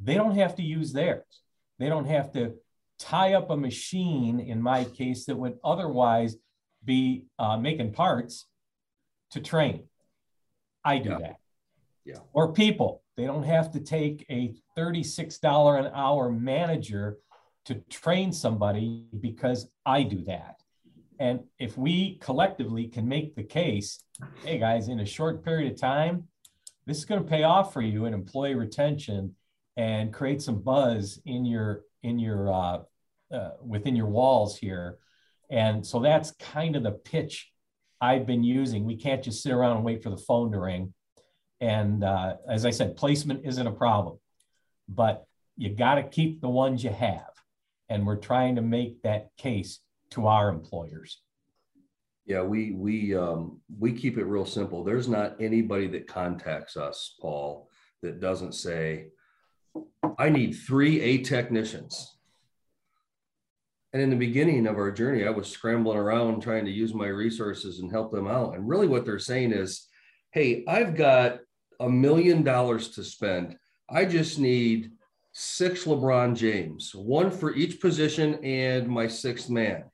they 0.00 0.14
don't 0.14 0.36
have 0.36 0.54
to 0.56 0.62
use 0.62 0.92
theirs. 0.92 1.42
They 1.78 1.88
don't 1.88 2.06
have 2.06 2.32
to 2.32 2.54
tie 2.98 3.34
up 3.34 3.50
a 3.50 3.56
machine, 3.56 4.38
in 4.38 4.62
my 4.62 4.84
case, 4.84 5.24
that 5.26 5.36
would 5.36 5.58
otherwise 5.64 6.36
be 6.84 7.26
uh, 7.38 7.56
making 7.56 7.92
parts 7.92 8.46
to 9.32 9.40
train. 9.40 9.88
I 10.84 10.98
do 10.98 11.10
yeah. 11.10 11.18
that. 11.18 11.36
Yeah. 12.04 12.18
Or 12.32 12.52
people, 12.52 13.02
they 13.18 13.26
don't 13.26 13.42
have 13.42 13.72
to 13.72 13.80
take 13.80 14.24
a 14.30 14.54
$36 14.78 15.80
an 15.80 15.90
hour 15.92 16.30
manager 16.30 17.18
to 17.64 17.74
train 17.90 18.32
somebody 18.32 19.06
because 19.18 19.68
I 19.84 20.04
do 20.04 20.22
that. 20.26 20.62
And 21.18 21.40
if 21.58 21.76
we 21.76 22.18
collectively 22.20 22.86
can 22.86 23.08
make 23.08 23.34
the 23.34 23.42
case, 23.42 24.04
hey 24.44 24.58
guys, 24.58 24.86
in 24.86 25.00
a 25.00 25.04
short 25.04 25.44
period 25.44 25.72
of 25.72 25.80
time, 25.80 26.28
this 26.86 26.98
is 26.98 27.04
going 27.04 27.20
to 27.20 27.28
pay 27.28 27.42
off 27.42 27.72
for 27.72 27.82
you 27.82 28.04
in 28.04 28.14
employee 28.14 28.54
retention 28.54 29.34
and 29.76 30.14
create 30.14 30.40
some 30.40 30.62
buzz 30.62 31.20
in 31.26 31.44
your 31.44 31.82
in 32.04 32.20
your 32.20 32.52
uh, 32.52 32.78
uh, 33.32 33.50
within 33.60 33.96
your 33.96 34.06
walls 34.06 34.56
here. 34.56 34.98
And 35.50 35.84
so 35.84 35.98
that's 35.98 36.30
kind 36.38 36.76
of 36.76 36.84
the 36.84 36.92
pitch 36.92 37.50
I've 38.00 38.26
been 38.26 38.44
using. 38.44 38.84
We 38.84 38.96
can't 38.96 39.24
just 39.24 39.42
sit 39.42 39.50
around 39.50 39.78
and 39.78 39.84
wait 39.84 40.04
for 40.04 40.10
the 40.10 40.16
phone 40.16 40.52
to 40.52 40.60
ring. 40.60 40.94
And 41.60 42.04
uh, 42.04 42.36
as 42.48 42.64
I 42.64 42.70
said, 42.70 42.96
placement 42.96 43.44
isn't 43.44 43.66
a 43.66 43.72
problem, 43.72 44.18
but 44.88 45.26
you 45.56 45.74
got 45.74 45.96
to 45.96 46.04
keep 46.04 46.40
the 46.40 46.48
ones 46.48 46.84
you 46.84 46.90
have. 46.90 47.30
And 47.88 48.06
we're 48.06 48.16
trying 48.16 48.56
to 48.56 48.62
make 48.62 49.02
that 49.02 49.30
case 49.36 49.80
to 50.10 50.26
our 50.26 50.48
employers? 50.48 51.20
Yeah, 52.26 52.42
we 52.42 52.72
we 52.72 53.16
um, 53.16 53.60
we 53.78 53.92
keep 53.92 54.18
it 54.18 54.24
real 54.24 54.44
simple. 54.44 54.84
There's 54.84 55.08
not 55.08 55.40
anybody 55.40 55.86
that 55.88 56.06
contacts 56.06 56.76
us, 56.76 57.14
Paul, 57.20 57.70
that 58.02 58.20
doesn't 58.20 58.52
say, 58.52 59.06
"I 60.18 60.28
need 60.28 60.52
three 60.52 61.00
A 61.00 61.18
technicians." 61.18 62.16
And 63.94 64.02
in 64.02 64.10
the 64.10 64.16
beginning 64.16 64.66
of 64.66 64.76
our 64.76 64.92
journey, 64.92 65.24
I 65.24 65.30
was 65.30 65.48
scrambling 65.48 65.96
around 65.96 66.42
trying 66.42 66.66
to 66.66 66.70
use 66.70 66.92
my 66.92 67.06
resources 67.06 67.80
and 67.80 67.90
help 67.90 68.12
them 68.12 68.26
out. 68.26 68.54
And 68.54 68.68
really, 68.68 68.88
what 68.88 69.06
they're 69.06 69.18
saying 69.18 69.52
is, 69.52 69.88
"Hey, 70.30 70.64
I've 70.68 70.94
got 70.94 71.40
a 71.80 71.88
million 71.88 72.42
dollars 72.42 72.88
to 72.90 73.04
spend. 73.04 73.56
I 73.90 74.04
just 74.04 74.38
need 74.38 74.92
six 75.32 75.84
LeBron 75.84 76.36
James, 76.36 76.94
one 76.94 77.30
for 77.30 77.54
each 77.54 77.80
position, 77.80 78.34
and 78.44 78.88
my 78.88 79.06
sixth 79.06 79.48
man." 79.50 79.84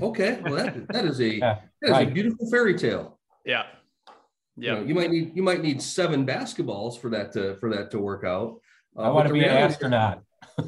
Okay, 0.00 0.40
well 0.42 0.54
that, 0.56 0.88
that 0.92 1.04
is 1.04 1.20
a 1.20 1.36
Yeah, 1.36 1.58
that 1.82 1.86
is 1.86 1.90
right. 1.90 2.08
a 2.08 2.10
beautiful 2.10 2.48
fairy 2.50 2.74
tale. 2.76 3.18
Yeah. 3.44 3.64
You, 4.56 4.66
Yeah. 4.66 4.74
know, 4.74 4.82
you 4.84 4.94
might 4.94 5.10
need 5.10 5.36
you 5.36 5.42
might 5.42 5.62
need 5.62 5.80
seven 5.82 6.26
basketballs 6.26 6.98
for 7.00 7.10
that 7.10 7.32
to 7.32 7.56
for 7.56 7.70
that 7.74 7.90
to 7.92 7.98
work 7.98 8.24
out. 8.24 8.60
Uh, 8.96 9.02
I 9.02 9.08
want 9.10 9.28
to 9.28 9.32
be 9.32 9.40
an 9.40 9.46
reality- 9.46 9.74
astronaut. 9.74 10.22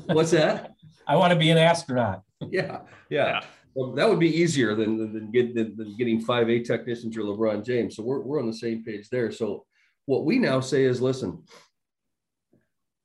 What's 0.07 0.31
that? 0.31 0.73
I 1.07 1.17
want 1.17 1.33
to 1.33 1.39
be 1.39 1.51
an 1.51 1.59
astronaut. 1.59 2.23
Yeah, 2.41 2.81
yeah. 3.11 3.27
Yeah. 3.29 3.41
Well, 3.75 3.93
that 3.93 4.09
would 4.09 4.19
be 4.19 4.35
easier 4.35 4.75
than 4.75 5.13
than, 5.13 5.31
get, 5.31 5.55
than, 5.55 5.77
than 5.77 5.97
getting 5.97 6.21
five 6.21 6.49
A 6.51 6.61
technicians 6.61 7.17
or 7.17 7.23
LeBron 7.23 7.65
James. 7.65 7.97
So 7.97 8.03
we're 8.03 8.21
we're 8.21 8.41
on 8.41 8.47
the 8.47 8.53
same 8.53 8.85
page 8.85 9.09
there. 9.09 9.31
So 9.31 9.65
what 10.07 10.25
we 10.25 10.39
now 10.39 10.61
say 10.61 10.85
is, 10.85 11.01
listen, 11.01 11.43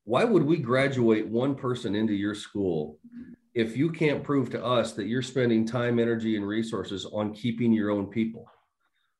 why 0.03 0.23
would 0.23 0.43
we 0.43 0.57
graduate 0.57 1.27
one 1.27 1.55
person 1.55 1.95
into 1.95 2.13
your 2.13 2.35
school 2.35 2.99
if 3.53 3.77
you 3.77 3.91
can't 3.91 4.23
prove 4.23 4.49
to 4.51 4.63
us 4.63 4.93
that 4.93 5.07
you're 5.07 5.21
spending 5.21 5.65
time, 5.65 5.99
energy, 5.99 6.35
and 6.35 6.47
resources 6.47 7.05
on 7.05 7.33
keeping 7.33 7.71
your 7.71 7.91
own 7.91 8.07
people? 8.07 8.49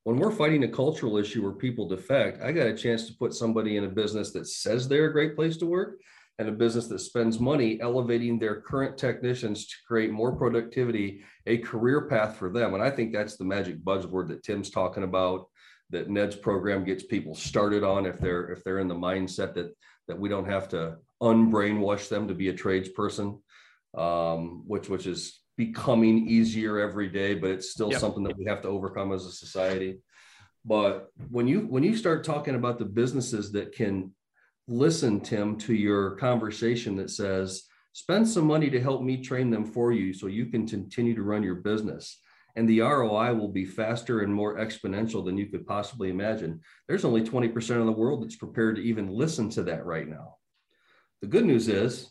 When 0.04 0.16
we're 0.16 0.30
fighting 0.30 0.64
a 0.64 0.68
cultural 0.68 1.18
issue 1.18 1.42
where 1.42 1.52
people 1.52 1.86
defect, 1.86 2.42
I 2.42 2.52
got 2.52 2.66
a 2.66 2.76
chance 2.76 3.06
to 3.06 3.14
put 3.14 3.34
somebody 3.34 3.76
in 3.76 3.84
a 3.84 3.88
business 3.88 4.32
that 4.32 4.46
says 4.46 4.88
they're 4.88 5.06
a 5.06 5.12
great 5.12 5.36
place 5.36 5.56
to 5.58 5.66
work 5.66 5.98
and 6.38 6.48
a 6.48 6.52
business 6.52 6.86
that 6.86 7.00
spends 7.00 7.40
money 7.40 7.80
elevating 7.80 8.38
their 8.38 8.60
current 8.60 8.96
technicians 8.96 9.66
to 9.66 9.74
create 9.86 10.12
more 10.12 10.36
productivity, 10.36 11.24
a 11.46 11.58
career 11.58 12.02
path 12.02 12.36
for 12.36 12.48
them. 12.48 12.74
And 12.74 12.82
I 12.82 12.90
think 12.90 13.12
that's 13.12 13.36
the 13.36 13.44
magic 13.44 13.82
buzzword 13.82 14.28
that 14.28 14.44
Tim's 14.44 14.70
talking 14.70 15.02
about, 15.02 15.48
that 15.90 16.08
Ned's 16.08 16.36
program 16.36 16.84
gets 16.84 17.02
people 17.02 17.34
started 17.34 17.82
on 17.82 18.06
if 18.06 18.18
they're 18.18 18.50
if 18.50 18.62
they're 18.62 18.78
in 18.78 18.88
the 18.88 18.94
mindset 18.94 19.54
that 19.54 19.74
that 20.06 20.18
we 20.18 20.28
don't 20.28 20.48
have 20.48 20.68
to 20.68 20.96
unbrainwash 21.20 22.08
them 22.08 22.28
to 22.28 22.34
be 22.34 22.50
a 22.50 22.54
tradesperson, 22.54 23.40
um, 23.96 24.62
which 24.66 24.88
which 24.88 25.06
is 25.06 25.40
becoming 25.56 26.28
easier 26.28 26.78
every 26.78 27.08
day, 27.08 27.34
but 27.34 27.50
it's 27.50 27.70
still 27.70 27.90
Yep. 27.90 28.00
something 28.00 28.22
that 28.22 28.38
we 28.38 28.44
have 28.44 28.62
to 28.62 28.68
overcome 28.68 29.12
as 29.12 29.26
a 29.26 29.32
society. 29.32 29.98
But 30.64 31.08
when 31.30 31.48
you 31.48 31.60
when 31.62 31.82
you 31.82 31.96
start 31.96 32.22
talking 32.22 32.54
about 32.54 32.78
the 32.78 32.84
businesses 32.84 33.50
that 33.52 33.72
can 33.72 34.14
listen, 34.68 35.20
Tim, 35.20 35.56
to 35.56 35.74
your 35.74 36.12
conversation 36.16 36.94
that 36.96 37.10
says, 37.10 37.64
spend 37.92 38.28
some 38.28 38.46
money 38.46 38.68
to 38.70 38.80
help 38.80 39.02
me 39.02 39.22
train 39.22 39.50
them 39.50 39.64
for 39.64 39.92
you 39.92 40.12
so 40.12 40.26
you 40.26 40.46
can 40.46 40.68
continue 40.68 41.14
to 41.14 41.22
run 41.22 41.42
your 41.42 41.56
business. 41.56 42.20
And 42.54 42.68
the 42.68 42.80
ROI 42.80 43.34
will 43.34 43.48
be 43.48 43.64
faster 43.64 44.20
and 44.20 44.32
more 44.32 44.58
exponential 44.58 45.24
than 45.24 45.38
you 45.38 45.46
could 45.46 45.66
possibly 45.66 46.10
imagine. 46.10 46.60
There's 46.86 47.04
only 47.04 47.22
20% 47.22 47.80
of 47.80 47.86
the 47.86 47.92
world 47.92 48.22
that's 48.22 48.36
prepared 48.36 48.76
to 48.76 48.82
even 48.82 49.08
listen 49.08 49.48
to 49.50 49.62
that 49.64 49.86
right 49.86 50.06
now. 50.06 50.36
The 51.22 51.28
good 51.28 51.46
news 51.46 51.68
is 51.68 52.10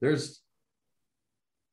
there's 0.00 0.40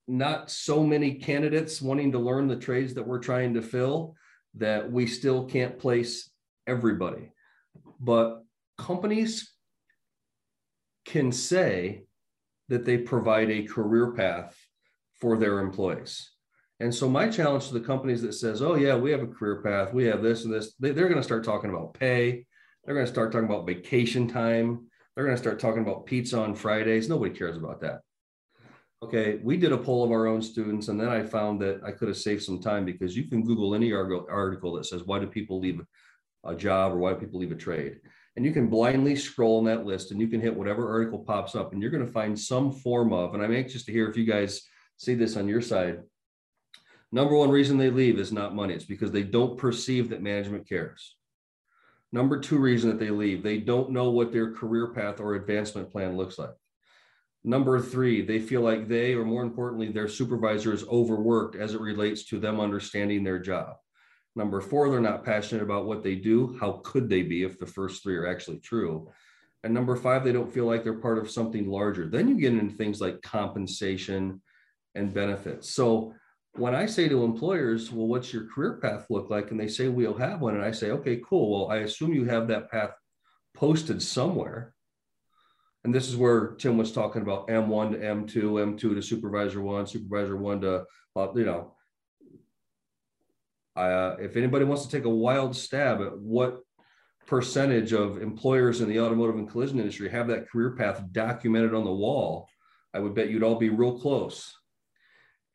not 0.08 0.51
so 0.51 0.84
many 0.84 1.16
candidates 1.16 1.82
wanting 1.82 2.12
to 2.12 2.20
learn 2.20 2.48
the 2.48 2.56
trades 2.56 2.94
that 2.94 3.08
we're 3.08 3.20
trying 3.20 3.56
to 3.56 3.62
fill 3.62 4.16
that 4.56 4.92
we 4.92 5.08
still 5.08 5.46
can't 5.46 5.80
place 5.80 6.30
everybody. 6.66 7.32
But 8.00 8.44
companies 8.77 9.54
can 11.07 11.31
say 11.31 12.03
that 12.67 12.85
they 12.85 12.97
provide 12.97 13.49
a 13.49 13.63
career 13.63 14.11
path 14.11 14.55
for 15.19 15.37
their 15.37 15.59
employees. 15.59 16.31
And 16.79 16.93
so 16.93 17.09
my 17.09 17.27
challenge 17.29 17.67
to 17.67 17.73
the 17.73 17.79
companies 17.79 18.21
that 18.21 18.33
says, 18.33 18.61
"Oh 18.61 18.75
yeah, 18.75 18.95
we 18.95 19.09
have 19.11 19.23
a 19.23 19.27
career 19.27 19.63
path, 19.63 19.93
we 19.93 20.03
have 20.05 20.21
this 20.21 20.43
and 20.43 20.53
this," 20.53 20.75
they, 20.79 20.91
they're 20.91 21.07
going 21.07 21.19
to 21.19 21.23
start 21.23 21.43
talking 21.43 21.71
about 21.71 21.95
pay. 21.95 22.45
They're 22.83 22.93
going 22.93 23.05
to 23.05 23.11
start 23.11 23.31
talking 23.31 23.47
about 23.47 23.65
vacation 23.65 24.27
time. 24.27 24.87
They're 25.15 25.25
going 25.25 25.35
to 25.35 25.41
start 25.41 25.59
talking 25.59 25.81
about 25.81 26.05
pizza 26.05 26.39
on 26.39 26.53
Fridays. 26.53 27.09
Nobody 27.09 27.33
cares 27.33 27.57
about 27.57 27.81
that. 27.81 28.01
Okay, 29.01 29.39
we 29.43 29.57
did 29.57 29.71
a 29.71 29.77
poll 29.77 30.03
of 30.03 30.11
our 30.11 30.27
own 30.27 30.41
students, 30.41 30.87
and 30.89 30.99
then 30.99 31.09
I 31.09 31.23
found 31.23 31.61
that 31.61 31.81
I 31.83 31.91
could 31.91 32.09
have 32.09 32.17
saved 32.17 32.43
some 32.43 32.59
time 32.59 32.85
because 32.85 33.15
you 33.15 33.25
can 33.29 33.43
Google 33.43 33.73
any 33.73 33.91
article 33.91 34.73
that 34.73 34.85
says 34.85 35.03
why 35.03 35.19
do 35.19 35.27
people 35.27 35.59
leave 35.59 35.81
a 36.43 36.55
job 36.55 36.91
or 36.91 36.97
why 36.97 37.13
do 37.13 37.19
people 37.19 37.39
leave 37.39 37.51
a 37.51 37.55
trade, 37.55 37.99
and 38.38 38.46
you 38.46 38.51
can 38.51 38.67
blindly 38.67 39.15
scroll 39.15 39.58
on 39.58 39.65
that 39.65 39.84
list, 39.84 40.12
and 40.12 40.22
you 40.22 40.27
can 40.27 40.40
hit 40.40 40.55
whatever 40.55 40.88
article 40.88 41.18
pops 41.18 41.55
up, 41.55 41.74
and 41.74 41.81
you're 41.81 41.90
going 41.90 42.05
to 42.05 42.11
find 42.11 42.40
some 42.40 42.72
form 42.72 43.11
of. 43.11 43.33
And 43.33 43.44
I'm 43.44 43.53
anxious 43.53 43.83
to 43.85 43.92
hear 43.92 44.07
if 44.07 44.16
you 44.16 44.25
guys 44.25 44.61
see 44.96 45.16
this 45.16 45.35
on 45.35 45.48
your 45.48 45.59
side. 45.59 46.03
Number 47.11 47.35
one 47.35 47.50
reason 47.50 47.77
they 47.77 47.90
leave 47.90 48.20
is 48.20 48.31
not 48.31 48.53
money; 48.53 48.75
it's 48.75 48.85
because 48.85 49.11
they 49.11 49.24
don't 49.24 49.57
perceive 49.57 50.09
that 50.09 50.22
management 50.22 50.70
cares. 50.70 51.16
Number 52.11 52.40
two 52.40 52.59
reason 52.59 52.92
that 52.92 53.00
they 53.00 53.09
leave, 53.09 53.42
they 53.42 53.57
don't 53.57 53.90
know 53.90 54.11
what 54.11 54.31
their 54.31 54.53
career 54.53 54.94
path 54.94 55.20
or 55.20 55.33
advancement 55.33 55.92
plan 55.92 56.16
looks 56.16 56.38
like. 56.38 56.53
Number 57.44 57.81
three, 57.81 58.24
they 58.24 58.40
feel 58.40 58.61
like 58.61 58.88
they, 58.88 59.16
or 59.16 59.25
more 59.25 59.42
importantly, 59.42 59.92
their 59.92 60.07
supervisor 60.07 60.74
is 60.74 60.88
overworked 60.88 61.55
as 61.55 61.74
it 61.74 61.81
relates 61.81 62.25
to 62.25 62.40
them 62.40 62.59
understanding 62.59 63.24
their 63.24 63.40
job. 63.40 63.77
Number 64.37 64.61
four, 64.61 64.91
they're 64.91 65.00
not 65.00 65.25
passionate 65.25 65.63
about 65.63 65.87
what 65.87 66.03
they 66.03 66.13
do. 66.13 66.55
How 66.59 66.79
could 66.83 67.09
they 67.09 67.23
be 67.23 67.41
if 67.41 67.57
the 67.57 67.65
first 67.65 68.03
three 68.03 68.15
are 68.15 68.27
actually 68.27 68.59
true? 68.59 69.09
And 69.63 69.73
number 69.73 69.95
five, 69.95 70.23
they 70.23 70.31
don't 70.31 70.53
feel 70.53 70.65
like 70.65 70.83
they're 70.83 70.93
part 70.93 71.17
of 71.17 71.31
something 71.31 71.67
larger. 71.67 72.07
Then 72.07 72.27
you 72.27 72.39
get 72.39 72.53
into 72.53 72.75
things 72.75 73.01
like 73.01 73.23
compensation 73.23 74.39
and 74.93 75.11
benefits. 75.11 75.71
So 75.71 76.13
when 76.53 76.75
I 76.75 76.85
say 76.85 77.09
to 77.09 77.23
employers, 77.23 77.91
well, 77.91 78.05
what's 78.05 78.31
your 78.31 78.45
career 78.45 78.73
path 78.79 79.07
look 79.09 79.31
like? 79.31 79.50
And 79.50 79.59
they 79.59 79.67
say, 79.67 79.87
we'll 79.87 80.13
have 80.13 80.39
one. 80.39 80.53
And 80.53 80.63
I 80.63 80.71
say, 80.71 80.91
okay, 80.91 81.19
cool. 81.27 81.67
Well, 81.67 81.71
I 81.71 81.77
assume 81.77 82.13
you 82.13 82.25
have 82.25 82.47
that 82.50 82.69
path 82.69 82.91
posted 83.55 84.03
somewhere. 84.03 84.75
And 85.83 85.95
this 85.95 86.07
is 86.07 86.15
where 86.15 86.50
Tim 86.59 86.77
was 86.77 86.91
talking 86.91 87.23
about 87.23 87.47
M1 87.47 87.93
to 87.93 87.97
M2, 87.97 88.77
M2 88.77 88.79
to 88.79 89.01
supervisor 89.01 89.61
one, 89.61 89.87
supervisor 89.87 90.37
one 90.37 90.61
to, 90.61 90.83
uh, 91.15 91.27
you 91.33 91.45
know, 91.45 91.73
uh, 93.77 94.18
if 94.20 94.35
anybody 94.35 94.66
wants 94.66 94.85
to 94.85 94.92
take 94.92 95.05
a 95.05 95.09
wild 95.09 95.55
stab 95.55 96.01
at 96.01 96.18
what 96.18 96.59
percentage 97.25 97.94
of 97.94 98.22
employers 98.22 98.81
in 98.81 98.90
the 98.90 99.00
automotive 99.00 99.35
and 99.35 99.50
collision 99.50 99.79
industry 99.79 100.09
have 100.09 100.27
that 100.27 100.50
career 100.50 100.72
path 100.72 101.03
documented 101.11 101.74
on 101.74 101.83
the 101.83 101.94
wall, 101.94 102.48
I 102.94 103.00
would 103.00 103.13
bet 103.13 103.29
you'd 103.29 103.44
all 103.44 103.55
be 103.55 103.70
real 103.70 104.00
close. 104.00 104.53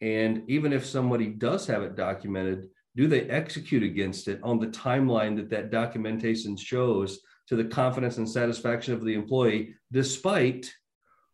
And 0.00 0.42
even 0.48 0.72
if 0.72 0.84
somebody 0.84 1.26
does 1.26 1.66
have 1.66 1.82
it 1.82 1.96
documented, 1.96 2.68
do 2.94 3.06
they 3.06 3.22
execute 3.22 3.82
against 3.82 4.28
it 4.28 4.40
on 4.42 4.58
the 4.58 4.66
timeline 4.66 5.36
that 5.36 5.50
that 5.50 5.70
documentation 5.70 6.56
shows 6.56 7.20
to 7.48 7.56
the 7.56 7.64
confidence 7.64 8.18
and 8.18 8.28
satisfaction 8.28 8.94
of 8.94 9.04
the 9.04 9.14
employee, 9.14 9.74
despite, 9.90 10.72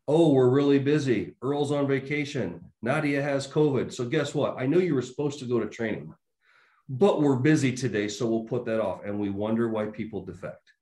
oh, 0.06 0.32
we're 0.32 0.48
really 0.50 0.78
busy. 0.78 1.34
Earl's 1.42 1.72
on 1.72 1.86
vacation. 1.86 2.60
Nadia 2.82 3.20
has 3.20 3.46
COVID. 3.48 3.92
So 3.92 4.04
guess 4.04 4.34
what? 4.34 4.56
I 4.58 4.66
know 4.66 4.78
you 4.78 4.94
were 4.94 5.02
supposed 5.02 5.38
to 5.40 5.46
go 5.46 5.58
to 5.60 5.66
training, 5.66 6.14
but 6.88 7.20
we're 7.20 7.36
busy 7.36 7.72
today. 7.72 8.08
So 8.08 8.26
we'll 8.26 8.44
put 8.44 8.64
that 8.66 8.80
off. 8.80 9.04
And 9.04 9.18
we 9.18 9.30
wonder 9.30 9.68
why 9.68 9.86
people 9.86 10.24
defect. 10.24 10.72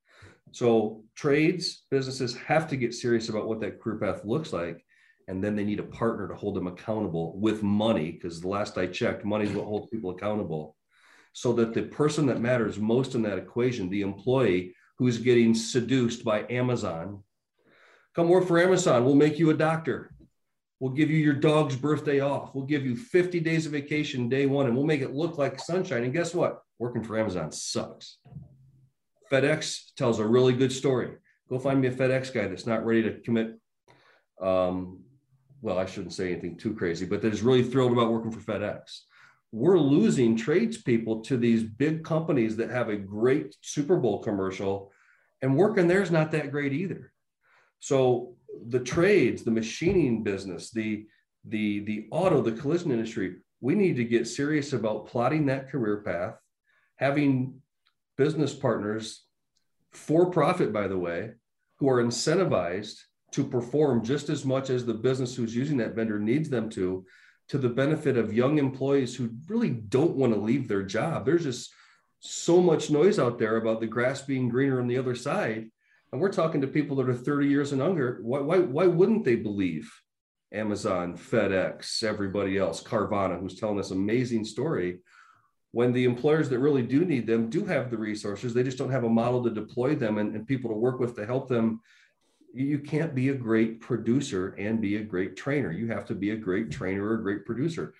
So 0.52 1.02
trades, 1.14 1.84
businesses 1.90 2.36
have 2.36 2.68
to 2.68 2.76
get 2.76 2.94
serious 2.94 3.28
about 3.28 3.48
what 3.48 3.60
that 3.60 3.80
career 3.80 3.98
path 3.98 4.24
looks 4.24 4.52
like. 4.52 4.84
And 5.28 5.42
then 5.42 5.56
they 5.56 5.64
need 5.64 5.80
a 5.80 5.84
partner 5.84 6.28
to 6.28 6.36
hold 6.36 6.54
them 6.54 6.68
accountable 6.68 7.36
with 7.38 7.62
money, 7.62 8.12
because 8.12 8.40
the 8.40 8.46
last 8.48 8.78
I 8.78 8.86
checked, 8.86 9.24
money 9.24 9.44
is 9.46 9.52
what 9.52 9.64
holds 9.64 9.90
people 9.90 10.10
accountable. 10.10 10.76
So 11.32 11.52
that 11.54 11.74
the 11.74 11.82
person 11.82 12.26
that 12.26 12.40
matters 12.40 12.78
most 12.78 13.16
in 13.16 13.22
that 13.22 13.36
equation, 13.36 13.90
the 13.90 14.02
employee 14.02 14.74
who's 14.98 15.18
getting 15.18 15.52
seduced 15.52 16.24
by 16.24 16.46
Amazon, 16.48 17.24
come 18.14 18.28
work 18.28 18.46
for 18.46 18.58
Amazon. 18.58 19.04
We'll 19.04 19.16
make 19.16 19.38
you 19.38 19.50
a 19.50 19.54
doctor. 19.54 20.12
We'll 20.80 20.92
give 20.92 21.10
you 21.10 21.16
your 21.16 21.34
dog's 21.34 21.74
birthday 21.74 22.20
off. 22.20 22.54
We'll 22.54 22.66
give 22.66 22.84
you 22.84 22.96
50 22.96 23.40
days 23.40 23.64
of 23.64 23.72
vacation 23.72 24.28
day 24.28 24.46
one, 24.46 24.66
and 24.66 24.76
we'll 24.76 24.84
make 24.84 25.00
it 25.00 25.14
look 25.14 25.38
like 25.38 25.58
sunshine. 25.58 26.04
And 26.04 26.12
guess 26.12 26.34
what? 26.34 26.60
Working 26.78 27.02
for 27.02 27.18
Amazon 27.18 27.50
sucks. 27.50 28.18
FedEx 29.32 29.94
tells 29.96 30.18
a 30.18 30.26
really 30.26 30.52
good 30.52 30.70
story. 30.72 31.12
Go 31.48 31.58
find 31.58 31.80
me 31.80 31.88
a 31.88 31.92
FedEx 31.92 32.32
guy 32.32 32.46
that's 32.46 32.66
not 32.66 32.84
ready 32.84 33.02
to 33.04 33.20
commit. 33.20 33.58
Um, 34.40 35.00
well, 35.62 35.78
I 35.78 35.86
shouldn't 35.86 36.12
say 36.12 36.32
anything 36.32 36.56
too 36.56 36.74
crazy, 36.74 37.06
but 37.06 37.22
that 37.22 37.32
is 37.32 37.42
really 37.42 37.62
thrilled 37.62 37.92
about 37.92 38.12
working 38.12 38.30
for 38.30 38.40
FedEx. 38.40 39.00
We're 39.52 39.78
losing 39.78 40.36
tradespeople 40.36 41.22
to 41.22 41.38
these 41.38 41.62
big 41.62 42.04
companies 42.04 42.56
that 42.56 42.70
have 42.70 42.90
a 42.90 42.96
great 42.96 43.56
Super 43.62 43.96
Bowl 43.96 44.22
commercial, 44.22 44.92
and 45.40 45.56
working 45.56 45.88
there 45.88 46.02
is 46.02 46.10
not 46.10 46.32
that 46.32 46.50
great 46.50 46.72
either. 46.72 47.12
So 47.78 48.35
the 48.68 48.80
trades, 48.80 49.42
the 49.42 49.50
machining 49.50 50.22
business, 50.22 50.70
the 50.70 51.06
the 51.44 51.80
the 51.80 52.08
auto, 52.10 52.42
the 52.42 52.52
collision 52.52 52.90
industry, 52.90 53.36
we 53.60 53.74
need 53.74 53.96
to 53.96 54.04
get 54.04 54.26
serious 54.26 54.72
about 54.72 55.06
plotting 55.06 55.46
that 55.46 55.70
career 55.70 56.02
path, 56.02 56.34
having 56.96 57.60
business 58.16 58.54
partners 58.54 59.24
for 59.92 60.30
profit, 60.30 60.72
by 60.72 60.88
the 60.88 60.98
way, 60.98 61.32
who 61.78 61.88
are 61.88 62.02
incentivized 62.02 62.98
to 63.32 63.44
perform 63.44 64.04
just 64.04 64.28
as 64.28 64.44
much 64.44 64.70
as 64.70 64.84
the 64.84 64.94
business 64.94 65.34
who's 65.34 65.54
using 65.54 65.76
that 65.78 65.94
vendor 65.94 66.18
needs 66.18 66.48
them 66.48 66.70
to, 66.70 67.04
to 67.48 67.58
the 67.58 67.68
benefit 67.68 68.16
of 68.16 68.32
young 68.32 68.58
employees 68.58 69.14
who 69.14 69.30
really 69.48 69.70
don't 69.70 70.16
want 70.16 70.32
to 70.32 70.38
leave 70.38 70.68
their 70.68 70.82
job. 70.82 71.24
There's 71.24 71.44
just 71.44 71.72
so 72.20 72.60
much 72.60 72.90
noise 72.90 73.18
out 73.18 73.38
there 73.38 73.56
about 73.56 73.80
the 73.80 73.86
grass 73.86 74.22
being 74.22 74.48
greener 74.48 74.80
on 74.80 74.86
the 74.86 74.98
other 74.98 75.14
side. 75.14 75.70
And 76.16 76.22
we're 76.22 76.32
talking 76.32 76.62
to 76.62 76.66
people 76.66 76.96
that 76.96 77.10
are 77.10 77.14
30 77.14 77.46
years 77.46 77.72
and 77.72 77.82
younger. 77.82 78.20
Why, 78.22 78.40
why, 78.40 78.58
why 78.60 78.86
wouldn't 78.86 79.26
they 79.26 79.36
believe 79.36 79.92
Amazon, 80.50 81.14
FedEx, 81.14 82.02
everybody 82.02 82.56
else, 82.56 82.82
Carvana, 82.82 83.38
who's 83.38 83.60
telling 83.60 83.76
this 83.76 83.90
amazing 83.90 84.46
story. 84.46 85.00
When 85.72 85.92
the 85.92 86.04
employers 86.04 86.48
that 86.48 86.60
really 86.60 86.80
do 86.80 87.04
need 87.04 87.26
them 87.26 87.50
do 87.50 87.66
have 87.66 87.90
the 87.90 87.98
resources, 87.98 88.54
they 88.54 88.62
just 88.62 88.78
don't 88.78 88.90
have 88.90 89.04
a 89.04 89.10
model 89.10 89.44
to 89.44 89.50
deploy 89.50 89.94
them 89.94 90.16
and, 90.16 90.34
and 90.34 90.46
people 90.46 90.70
to 90.70 90.76
work 90.78 91.00
with 91.00 91.14
to 91.16 91.26
help 91.26 91.50
them. 91.50 91.82
You 92.54 92.78
can't 92.78 93.14
be 93.14 93.28
a 93.28 93.34
great 93.34 93.82
producer 93.82 94.54
and 94.56 94.80
be 94.80 94.96
a 94.96 95.04
great 95.04 95.36
trainer. 95.36 95.70
You 95.70 95.88
have 95.88 96.06
to 96.06 96.14
be 96.14 96.30
a 96.30 96.36
great 96.36 96.70
trainer 96.70 97.04
or 97.04 97.16
a 97.16 97.22
great 97.22 97.44
producer. 97.44 97.92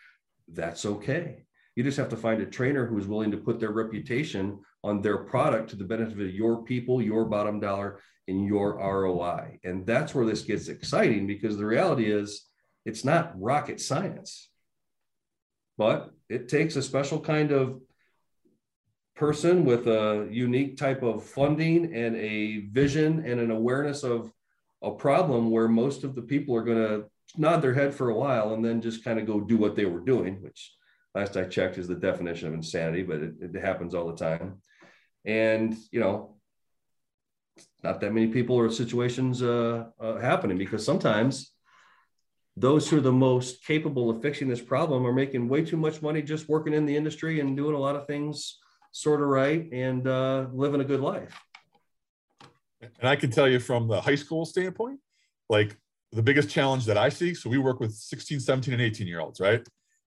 That's 0.49 0.87
okay. 0.87 1.46
You 1.77 1.85
just 1.85 1.99
have 1.99 2.09
to 2.09 2.17
find 2.17 2.41
a 2.41 2.47
trainer 2.47 2.87
who's 2.87 3.07
willing 3.07 3.31
to 3.31 3.37
put 3.37 3.61
their 3.61 3.71
reputation 3.71 4.61
on 4.83 5.03
their 5.03 5.19
product 5.19 5.71
to 5.71 5.77
the 5.77 5.85
benefit 5.85 6.21
of 6.21 6.35
your 6.35 6.65
people, 6.65 7.03
your 7.03 7.27
bottom 7.27 7.61
dollar, 7.61 8.01
and 8.27 8.47
your 8.47 8.79
ROI. 8.79 9.61
And 9.63 9.87
that's 9.87 10.15
where 10.15 10.25
this 10.25 10.43
gets 10.43 10.69
exciting 10.69 11.27
because 11.27 11.59
the 11.59 11.67
reality 11.67 12.11
is 12.11 12.47
it's 12.87 13.05
not 13.05 13.41
rocket 13.41 13.81
science, 13.81 14.49
but 15.77 16.11
it 16.31 16.49
takes 16.49 16.77
a 16.77 16.83
special 16.83 17.21
kind 17.21 17.53
of 17.53 17.81
person 19.15 19.65
with 19.65 19.87
a 19.87 20.29
unique 20.31 20.77
type 20.77 21.03
of 21.03 21.25
funding 21.25 21.95
and 21.95 22.17
a 22.17 22.61
vision 22.71 23.25
and 23.27 23.39
an 23.39 23.51
awareness 23.51 24.03
of 24.03 24.33
a 24.83 24.91
problem 24.91 25.51
where 25.51 25.69
most 25.69 26.05
of 26.05 26.15
the 26.15 26.23
people 26.23 26.55
are 26.55 26.65
going 26.65 26.79
to 26.79 27.05
nod 27.37 27.61
their 27.61 27.75
head 27.75 27.95
for 27.95 28.11
a 28.11 28.15
while 28.15 28.55
and 28.55 28.65
then 28.65 28.81
just 28.81 29.05
kind 29.05 29.19
of 29.19 29.27
go 29.27 29.41
do 29.41 29.57
what 29.57 29.75
they 29.75 29.85
were 29.85 30.01
doing, 30.01 30.41
which 30.43 30.73
last 31.17 31.37
I 31.37 31.45
checked 31.45 31.79
is 31.79 31.89
the 31.89 31.95
definition 31.95 32.49
of 32.49 32.55
insanity, 32.55 33.03
but 33.03 33.21
it, 33.23 33.35
it 33.41 33.55
happens 33.57 33.95
all 33.95 34.07
the 34.07 34.17
time. 34.17 34.61
And, 35.25 35.75
you 35.91 35.99
know, 35.99 36.37
not 37.83 38.01
that 38.01 38.13
many 38.13 38.27
people 38.27 38.55
or 38.55 38.71
situations 38.71 39.43
uh, 39.43 39.87
uh, 39.99 40.19
happening 40.19 40.59
because 40.59 40.85
sometimes 40.85 41.53
those 42.55 42.89
who 42.89 42.99
are 42.99 43.03
the 43.03 43.13
most 43.13 43.65
capable 43.65 44.11
of 44.11 44.21
fixing 44.21 44.49
this 44.49 44.61
problem 44.61 45.07
are 45.07 45.13
making 45.13 45.49
way 45.49 45.65
too 45.65 45.79
much 45.79 46.03
money 46.03 46.21
just 46.21 46.51
working 46.51 46.75
in 46.75 46.85
the 46.85 46.97
industry 46.97 47.41
and 47.41 47.57
doing 47.57 47.75
a 47.75 47.79
lot 47.79 47.97
of 47.97 48.07
things 48.07 48.59
sort 48.93 49.23
of 49.23 49.29
right 49.29 49.73
and 49.73 50.07
uh, 50.07 50.47
living 50.53 50.83
a 50.83 50.85
good 50.85 51.01
life. 51.01 51.39
And 52.81 53.09
I 53.09 53.17
can 53.17 53.31
tell 53.31 53.49
you 53.49 53.59
from 53.59 53.89
the 53.89 54.01
high 54.03 54.15
school 54.15 54.45
standpoint, 54.45 55.01
like 55.49 55.77
the 56.13 56.23
biggest 56.23 56.51
challenge 56.51 56.85
that 56.87 56.99
I 56.99 57.09
see. 57.09 57.33
So 57.33 57.49
we 57.49 57.59
work 57.59 57.81
with 57.81 57.95
16, 57.95 58.41
17, 58.41 58.75
and 58.75 58.83
18 58.83 59.07
year 59.07 59.21
olds, 59.21 59.41
right? 59.41 59.67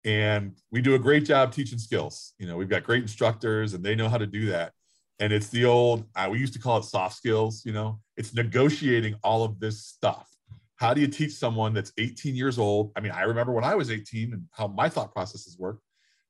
And 0.06 0.56
we 0.72 0.82
do 0.82 0.94
a 0.94 1.00
great 1.00 1.26
job 1.26 1.52
teaching 1.52 1.80
skills. 1.80 2.34
You 2.38 2.48
know, 2.48 2.56
we've 2.56 2.70
got 2.70 2.84
great 2.84 3.02
instructors 3.02 3.74
and 3.74 3.84
they 3.84 3.96
know 3.96 4.08
how 4.08 4.20
to 4.20 4.28
do 4.28 4.46
that. 4.48 4.72
And 5.20 5.34
it's 5.34 5.50
the 5.50 5.66
old, 5.66 6.06
uh, 6.16 6.28
we 6.30 6.38
used 6.38 6.54
to 6.54 6.60
call 6.60 6.78
it 6.78 6.84
soft 6.84 7.16
skills, 7.16 7.64
you 7.66 7.74
know, 7.74 8.00
it's 8.16 8.34
negotiating 8.34 9.16
all 9.24 9.44
of 9.44 9.60
this 9.60 9.84
stuff. 9.84 10.30
How 10.76 10.94
do 10.94 11.02
you 11.02 11.08
teach 11.08 11.34
someone 11.34 11.74
that's 11.74 11.92
18 11.98 12.36
years 12.36 12.60
old? 12.60 12.92
I 12.96 13.00
mean, 13.00 13.14
I 13.14 13.24
remember 13.24 13.52
when 13.52 13.64
I 13.64 13.76
was 13.76 13.90
18 13.90 14.34
and 14.34 14.44
how 14.52 14.68
my 14.68 14.90
thought 14.90 15.14
processes 15.14 15.58
work, 15.58 15.80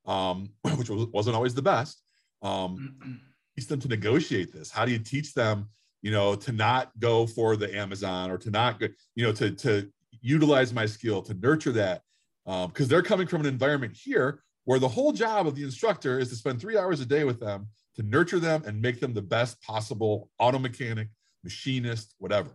um, 0.05 0.49
which 0.77 0.89
wasn't 0.89 1.35
always 1.35 1.55
the 1.55 1.61
best. 1.61 2.01
Um, 2.41 3.21
teach 3.57 3.67
them 3.67 3.79
to 3.81 3.87
negotiate 3.87 4.53
this. 4.53 4.71
How 4.71 4.85
do 4.85 4.91
you 4.91 4.99
teach 4.99 5.33
them, 5.33 5.67
you 6.01 6.11
know, 6.11 6.35
to 6.35 6.51
not 6.51 6.91
go 6.99 7.25
for 7.25 7.55
the 7.57 7.75
Amazon 7.75 8.29
or 8.29 8.37
to 8.37 8.51
not 8.51 8.79
go, 8.79 8.87
you 9.15 9.25
know, 9.25 9.33
to, 9.33 9.51
to 9.51 9.89
utilize 10.21 10.73
my 10.73 10.85
skill, 10.85 11.21
to 11.23 11.33
nurture 11.33 11.71
that? 11.73 12.03
Because 12.45 12.85
um, 12.85 12.87
they're 12.87 13.01
coming 13.01 13.27
from 13.27 13.41
an 13.41 13.47
environment 13.47 13.95
here 13.95 14.43
where 14.65 14.79
the 14.79 14.87
whole 14.87 15.11
job 15.11 15.47
of 15.47 15.55
the 15.55 15.63
instructor 15.63 16.19
is 16.19 16.29
to 16.29 16.35
spend 16.35 16.59
three 16.59 16.77
hours 16.77 16.99
a 16.99 17.05
day 17.05 17.23
with 17.23 17.39
them 17.39 17.67
to 17.95 18.03
nurture 18.03 18.39
them 18.39 18.63
and 18.65 18.81
make 18.81 18.99
them 18.99 19.13
the 19.13 19.21
best 19.21 19.61
possible 19.61 20.29
auto 20.39 20.59
mechanic, 20.59 21.07
machinist, 21.43 22.13
whatever. 22.19 22.49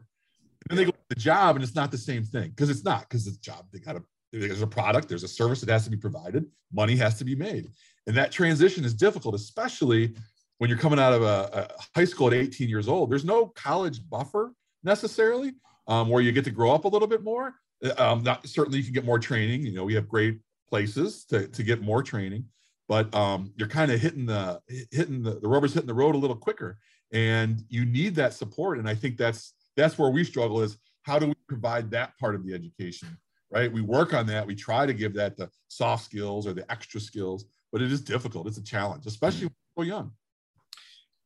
And 0.69 0.77
then 0.77 0.77
they 0.77 0.85
go 0.85 0.91
to 0.91 0.99
the 1.09 1.15
job 1.15 1.57
and 1.57 1.65
it's 1.65 1.75
not 1.75 1.91
the 1.91 1.99
same 1.99 2.25
thing 2.25 2.51
because 2.51 2.69
it's 2.69 2.85
not 2.85 3.09
because 3.09 3.27
it's 3.27 3.39
a 3.39 3.41
job. 3.41 3.67
They 3.73 3.79
got 3.79 3.95
to, 3.95 4.05
there's 4.33 4.63
a 4.63 4.67
product, 4.67 5.09
there's 5.09 5.25
a 5.25 5.29
service 5.29 5.61
that 5.61 5.73
has 5.73 5.85
to 5.85 5.91
be 5.91 5.97
provided, 5.97 6.45
money 6.73 6.97
has 6.97 7.17
to 7.19 7.25
be 7.25 7.35
made. 7.35 7.69
And 8.07 8.17
that 8.17 8.33
transition 8.33 8.85
is 8.85 8.95
difficult, 8.95 9.35
especially 9.35 10.15
when 10.59 10.69
you're 10.69 10.79
coming 10.79 10.99
out 10.99 11.13
of 11.13 11.23
a, 11.23 11.69
a 11.71 11.99
high 11.99 12.05
school 12.05 12.27
at 12.29 12.35
18 12.35 12.69
years 12.69 12.89
old. 12.89 13.11
There's 13.11 13.25
no 13.25 13.47
college 13.47 14.09
buffer 14.09 14.53
necessarily 14.85 15.53
um, 15.89 16.09
where 16.09 16.23
you 16.23 16.33
get 16.33 16.45
to 16.45 16.51
grow 16.51 16.73
up 16.73 16.85
a 16.85 16.89
little 16.89 17.09
bit 17.09 17.25
more. 17.25 17.55
Uh, 17.85 17.93
um, 17.99 18.25
certainly 18.45 18.79
you 18.79 18.85
can 18.85 18.93
get 18.93 19.05
more 19.05 19.19
training. 19.19 19.65
You 19.65 19.73
know, 19.73 19.85
we 19.85 19.95
have 19.95 20.09
great 20.09 20.39
places 20.69 21.25
to, 21.27 21.49
to 21.49 21.63
get 21.63 21.83
more 21.83 22.03
training 22.03 22.45
but 22.91 23.15
um, 23.15 23.53
you're 23.55 23.69
kind 23.69 23.93
of 23.93 24.01
hitting 24.01 24.27
the 24.27 24.61
hitting 24.91 25.23
the, 25.23 25.39
the 25.39 25.49
rubber's 25.49 25.73
hitting 25.73 25.87
the 25.87 25.95
road 25.95 26.17
a 26.17 26.19
little 26.19 26.37
quicker 26.37 26.77
and 27.13 27.65
you 27.69 27.87
need 27.87 28.15
that 28.17 28.35
support 28.35 28.79
and 28.79 28.89
i 28.89 28.95
think 28.95 29.17
that's 29.17 29.55
that's 29.77 29.97
where 29.97 30.11
we 30.11 30.25
struggle 30.25 30.61
is 30.61 30.77
how 31.03 31.19
do 31.19 31.27
we 31.27 31.35
provide 31.49 31.91
that 31.91 32.19
part 32.19 32.35
of 32.35 32.45
the 32.45 32.53
education 32.53 33.17
right 33.51 33.73
we 33.73 33.81
work 33.81 34.13
on 34.13 34.27
that 34.27 34.45
we 34.45 34.55
try 34.55 34.85
to 34.85 34.93
give 34.93 35.15
that 35.15 35.37
the 35.37 35.49
soft 35.69 36.05
skills 36.05 36.47
or 36.47 36.53
the 36.53 36.71
extra 36.71 37.01
skills 37.01 37.47
but 37.73 37.81
it 37.81 37.91
is 37.91 38.01
difficult 38.01 38.47
it's 38.47 38.59
a 38.59 38.65
challenge 38.65 39.07
especially 39.07 39.49
when 39.75 39.87
you're 39.87 39.97
young 39.97 40.13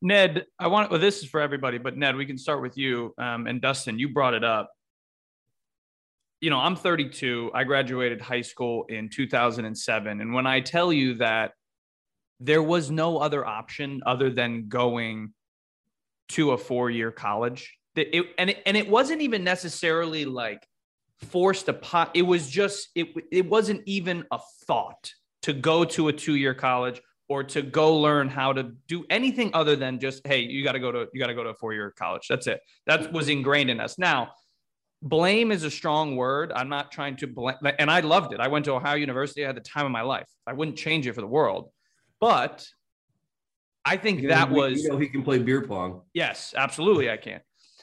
ned 0.03 0.45
i 0.59 0.67
want 0.67 0.91
well 0.91 1.01
this 1.01 1.23
is 1.23 1.29
for 1.31 1.41
everybody 1.41 1.79
but 1.79 1.97
ned 1.97 2.15
we 2.15 2.27
can 2.27 2.37
start 2.37 2.61
with 2.61 2.77
you 2.77 3.15
um, 3.17 3.47
and 3.47 3.63
dustin 3.63 3.99
you 3.99 4.11
brought 4.11 4.35
it 4.35 4.45
up 4.45 4.71
you 6.45 6.51
know, 6.51 6.59
I'm 6.59 6.77
32. 6.77 7.53
I 7.55 7.65
graduated 7.65 8.21
high 8.21 8.43
school 8.43 8.85
in 8.91 9.09
2007. 9.09 10.21
And 10.21 10.35
when 10.35 10.47
I 10.47 10.61
tell 10.61 10.93
you 10.93 11.15
that 11.15 11.53
there 12.39 12.63
was 12.63 12.91
no 12.91 13.17
other 13.17 13.47
option 13.47 14.03
other 14.05 14.29
than 14.29 14.69
going 14.69 15.33
to 16.33 16.53
a 16.53 16.59
four 16.59 16.91
year 16.91 17.11
college, 17.11 17.79
it, 17.97 18.27
and, 18.37 18.51
it, 18.51 18.63
and 18.67 18.77
it 18.77 18.91
wasn't 18.91 19.23
even 19.23 19.43
necessarily 19.43 20.27
like 20.27 20.63
forced 21.31 21.71
upon, 21.71 22.09
it 22.13 22.23
was 22.23 22.51
just, 22.51 22.89
it, 22.95 23.07
it 23.33 23.49
wasn't 23.49 23.81
even 23.87 24.27
a 24.31 24.39
thought 24.67 25.15
to 25.45 25.55
go 25.55 25.83
to 25.87 26.09
a 26.09 26.13
two 26.13 26.35
year 26.35 26.53
college 26.53 27.01
or 27.27 27.43
to 27.43 27.63
go 27.63 27.97
learn 27.97 28.29
how 28.29 28.53
to 28.53 28.65
do 28.87 29.07
anything 29.09 29.51
other 29.55 29.77
than 29.77 29.99
just 29.99 30.27
hey 30.27 30.41
you 30.41 30.63
got 30.63 30.73
to 30.73 30.79
go 30.79 30.93
to 30.93 31.07
you 31.15 31.21
got 31.21 31.29
to 31.29 31.35
go 31.35 31.43
to 31.43 31.51
a 31.51 31.55
four 31.55 31.73
year 31.73 31.91
college 31.91 32.27
that's 32.29 32.47
it 32.47 32.61
that 32.87 33.11
was 33.15 33.31
ingrained 33.31 33.71
in 33.71 33.81
us 33.81 33.99
now 33.99 34.31
blame 35.05 35.53
is 35.53 35.63
a 35.63 35.71
strong 35.71 36.17
word. 36.17 36.51
I'm 36.53 36.69
not 36.69 36.91
trying 36.91 37.17
to 37.19 37.27
blame, 37.27 37.57
and 37.79 37.91
I 37.91 38.01
loved 38.01 38.33
it. 38.33 38.41
I 38.41 38.49
went 38.49 38.65
to 38.65 38.73
Ohio 38.73 38.97
University. 38.97 39.45
I 39.45 39.49
had 39.49 39.57
the 39.57 39.61
time 39.61 39.87
of 39.87 39.93
my 39.93 40.01
life. 40.01 40.27
I 40.47 40.55
wouldn't 40.55 40.79
change 40.79 41.07
it 41.07 41.13
for 41.13 41.21
the 41.21 41.27
world, 41.27 41.71
but 42.21 42.67
I 43.85 43.99
think 43.99 44.23
you 44.23 44.29
know, 44.29 44.35
that 44.35 44.51
was. 44.51 44.83
You 44.83 44.89
know, 44.89 44.99
he 44.99 45.09
can 45.09 45.23
play 45.23 45.39
beer 45.39 45.61
pong. 45.61 46.01
Yes, 46.15 46.55
absolutely, 46.57 47.11
I 47.11 47.19
can. 47.19 47.41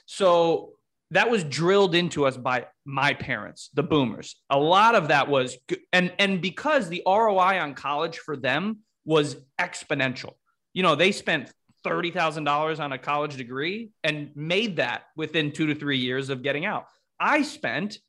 So 0.07 0.73
that 1.11 1.29
was 1.29 1.43
drilled 1.43 1.93
into 1.93 2.25
us 2.25 2.35
by 2.35 2.65
my 2.85 3.13
parents, 3.13 3.69
the 3.73 3.83
boomers. 3.83 4.35
A 4.49 4.57
lot 4.57 4.95
of 4.95 5.09
that 5.09 5.29
was, 5.29 5.57
and 5.93 6.11
and 6.17 6.41
because 6.41 6.89
the 6.89 7.03
ROI 7.05 7.59
on 7.59 7.75
college 7.75 8.17
for 8.17 8.35
them 8.35 8.79
was 9.05 9.37
exponential. 9.59 10.33
You 10.73 10.81
know, 10.81 10.95
they 10.95 11.11
spent 11.11 11.51
thirty 11.83 12.09
thousand 12.09 12.45
dollars 12.45 12.79
on 12.79 12.93
a 12.93 12.97
college 12.97 13.37
degree 13.37 13.91
and 14.03 14.31
made 14.35 14.77
that 14.77 15.03
within 15.15 15.51
two 15.51 15.67
to 15.67 15.75
three 15.75 15.99
years 15.99 16.29
of 16.29 16.41
getting 16.41 16.65
out. 16.65 16.87
I 17.21 17.43
spent 17.43 17.99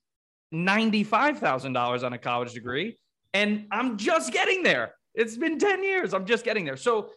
$95,000 0.54 2.02
on 2.02 2.12
a 2.14 2.18
college 2.18 2.54
degree 2.54 2.96
and 3.34 3.66
I'm 3.70 3.98
just 3.98 4.32
getting 4.32 4.62
there. 4.62 4.94
It's 5.14 5.36
been 5.36 5.58
10 5.58 5.84
years. 5.84 6.14
I'm 6.14 6.24
just 6.24 6.44
getting 6.44 6.64
there. 6.64 6.78
So 6.78 7.10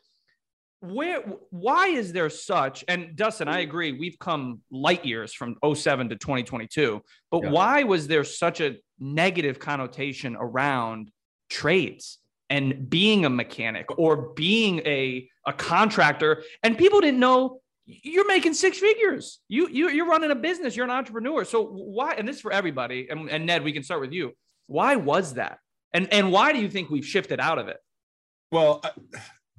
where 0.82 1.22
why 1.50 1.88
is 1.88 2.12
there 2.12 2.30
such 2.30 2.84
and 2.88 3.16
Dustin, 3.16 3.48
I 3.48 3.60
agree, 3.60 3.94
we've 3.94 4.20
come 4.20 4.62
light 4.70 5.06
years 5.06 5.34
from 5.34 5.56
07 5.74 6.10
to 6.10 6.16
2022, 6.16 7.02
but 7.32 7.44
yeah. 7.44 7.50
why 7.50 7.84
was 7.84 8.08
there 8.08 8.26
such 8.26 8.60
a 8.60 8.76
negative 9.00 9.58
connotation 9.58 10.36
around 10.36 11.12
trades 11.50 12.20
and 12.50 12.90
being 12.90 13.26
a 13.26 13.30
mechanic 13.30 13.98
or 13.98 14.34
being 14.34 14.80
a, 14.80 15.30
a 15.48 15.54
contractor? 15.54 16.44
And 16.62 16.78
people 16.78 17.00
didn't 17.00 17.20
know 17.20 17.62
you're 17.86 18.28
making 18.28 18.54
six 18.54 18.80
figures. 18.80 19.40
You 19.48 19.68
you 19.70 19.90
you're 19.90 20.08
running 20.08 20.32
a 20.32 20.36
business. 20.36 20.76
You're 20.76 20.86
an 20.86 20.92
entrepreneur. 20.92 21.46
So 21.46 21.64
why? 21.64 22.14
And 22.14 22.28
this 22.28 22.38
is 22.38 22.42
for 22.42 22.52
everybody. 22.52 23.08
And, 23.10 23.30
and 23.30 23.46
Ned, 23.46 23.64
we 23.64 23.72
can 23.72 23.84
start 23.84 24.02
with 24.02 24.12
you. 24.12 24.34
Why 24.68 24.96
was 24.96 25.36
that? 25.36 25.60
And 25.94 26.12
and 26.12 26.32
why 26.32 26.52
do 26.52 26.60
you 26.60 26.70
think 26.70 26.90
we've 26.90 27.06
shifted 27.06 27.40
out 27.40 27.60
of 27.60 27.68
it? 27.68 27.78
Well, 28.52 28.84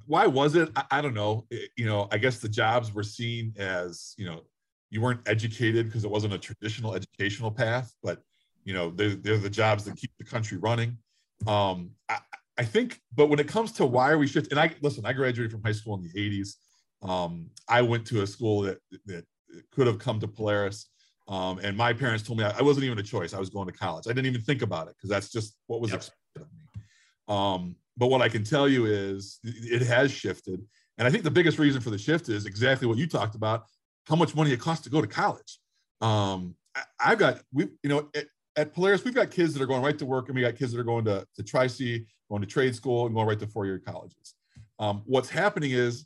why 0.05 0.27
was 0.27 0.55
it? 0.55 0.69
I, 0.75 0.83
I 0.91 1.01
don't 1.01 1.13
know. 1.13 1.45
It, 1.49 1.71
you 1.77 1.85
know, 1.85 2.07
I 2.11 2.17
guess 2.17 2.39
the 2.39 2.49
jobs 2.49 2.93
were 2.93 3.03
seen 3.03 3.53
as 3.57 4.13
you 4.17 4.25
know 4.25 4.41
you 4.89 5.01
weren't 5.01 5.21
educated 5.25 5.87
because 5.87 6.03
it 6.03 6.11
wasn't 6.11 6.33
a 6.33 6.37
traditional 6.37 6.95
educational 6.95 7.51
path. 7.51 7.93
But 8.03 8.21
you 8.63 8.73
know, 8.73 8.89
they're, 8.89 9.15
they're 9.15 9.37
the 9.37 9.49
jobs 9.49 9.85
that 9.85 9.95
keep 9.95 10.11
the 10.17 10.25
country 10.25 10.57
running. 10.57 10.97
Um, 11.45 11.91
I, 12.09 12.19
I 12.57 12.63
think, 12.65 12.99
but 13.15 13.27
when 13.27 13.39
it 13.39 13.47
comes 13.47 13.71
to 13.73 13.85
why 13.85 14.11
are 14.11 14.17
we 14.17 14.27
shifting, 14.27 14.51
and 14.51 14.59
I 14.59 14.75
listen, 14.81 15.05
I 15.05 15.13
graduated 15.13 15.51
from 15.51 15.63
high 15.63 15.71
school 15.71 15.95
in 15.95 16.01
the 16.01 16.09
80s. 16.09 16.55
Um, 17.01 17.49
I 17.67 17.81
went 17.81 18.05
to 18.07 18.21
a 18.21 18.27
school 18.27 18.61
that 18.61 18.79
that 19.05 19.25
could 19.71 19.87
have 19.87 19.99
come 19.99 20.19
to 20.19 20.27
Polaris. 20.27 20.89
Um, 21.27 21.59
and 21.59 21.75
my 21.75 21.91
parents 21.91 22.23
told 22.23 22.39
me 22.39 22.45
I, 22.45 22.59
I, 22.59 22.61
wasn't 22.61 22.85
even 22.85 22.97
a 22.99 23.03
choice. 23.03 23.33
I 23.33 23.39
was 23.39 23.49
going 23.49 23.67
to 23.67 23.73
college. 23.73 24.05
I 24.07 24.11
didn't 24.11 24.27
even 24.27 24.41
think 24.41 24.61
about 24.61 24.87
it 24.87 24.95
because 24.95 25.09
that's 25.09 25.29
just 25.29 25.57
what 25.67 25.81
was 25.81 25.91
yep. 25.91 25.97
expected 25.97 26.41
of 26.41 26.47
me. 26.53 26.83
Um, 27.27 27.75
but 27.97 28.07
what 28.07 28.21
I 28.21 28.29
can 28.29 28.45
tell 28.45 28.69
you 28.69 28.85
is 28.85 29.39
it 29.43 29.81
has 29.81 30.09
shifted. 30.09 30.63
And 30.97 31.05
I 31.05 31.11
think 31.11 31.25
the 31.25 31.31
biggest 31.31 31.59
reason 31.59 31.81
for 31.81 31.89
the 31.89 31.97
shift 31.97 32.29
is 32.29 32.45
exactly 32.45 32.87
what 32.87 32.97
you 32.97 33.07
talked 33.07 33.35
about 33.35 33.65
how 34.07 34.15
much 34.15 34.35
money 34.35 34.51
it 34.51 34.59
costs 34.59 34.83
to 34.85 34.89
go 34.89 35.01
to 35.01 35.07
college. 35.07 35.59
Um, 35.99 36.55
I, 36.99 37.09
have 37.09 37.19
got, 37.19 37.41
we, 37.51 37.67
you 37.83 37.89
know, 37.89 38.09
it, 38.13 38.29
at 38.55 38.73
Polaris, 38.73 39.03
we've 39.03 39.13
got 39.13 39.29
kids 39.31 39.53
that 39.53 39.61
are 39.61 39.65
going 39.65 39.83
right 39.83 39.97
to 39.99 40.05
work, 40.05 40.29
and 40.29 40.35
we 40.35 40.41
got 40.41 40.55
kids 40.55 40.71
that 40.71 40.79
are 40.79 40.85
going 40.85 41.05
to, 41.05 41.25
to 41.35 41.43
Tri-C, 41.43 42.05
going 42.29 42.41
to 42.41 42.47
trade 42.47 42.73
school, 42.75 43.05
and 43.05 43.13
going 43.13 43.27
right 43.27 43.39
to 43.39 43.47
four-year 43.47 43.79
colleges. 43.79 44.35
Um, 44.79 45.03
what's 45.05 45.29
happening 45.29 45.71
is 45.71 46.05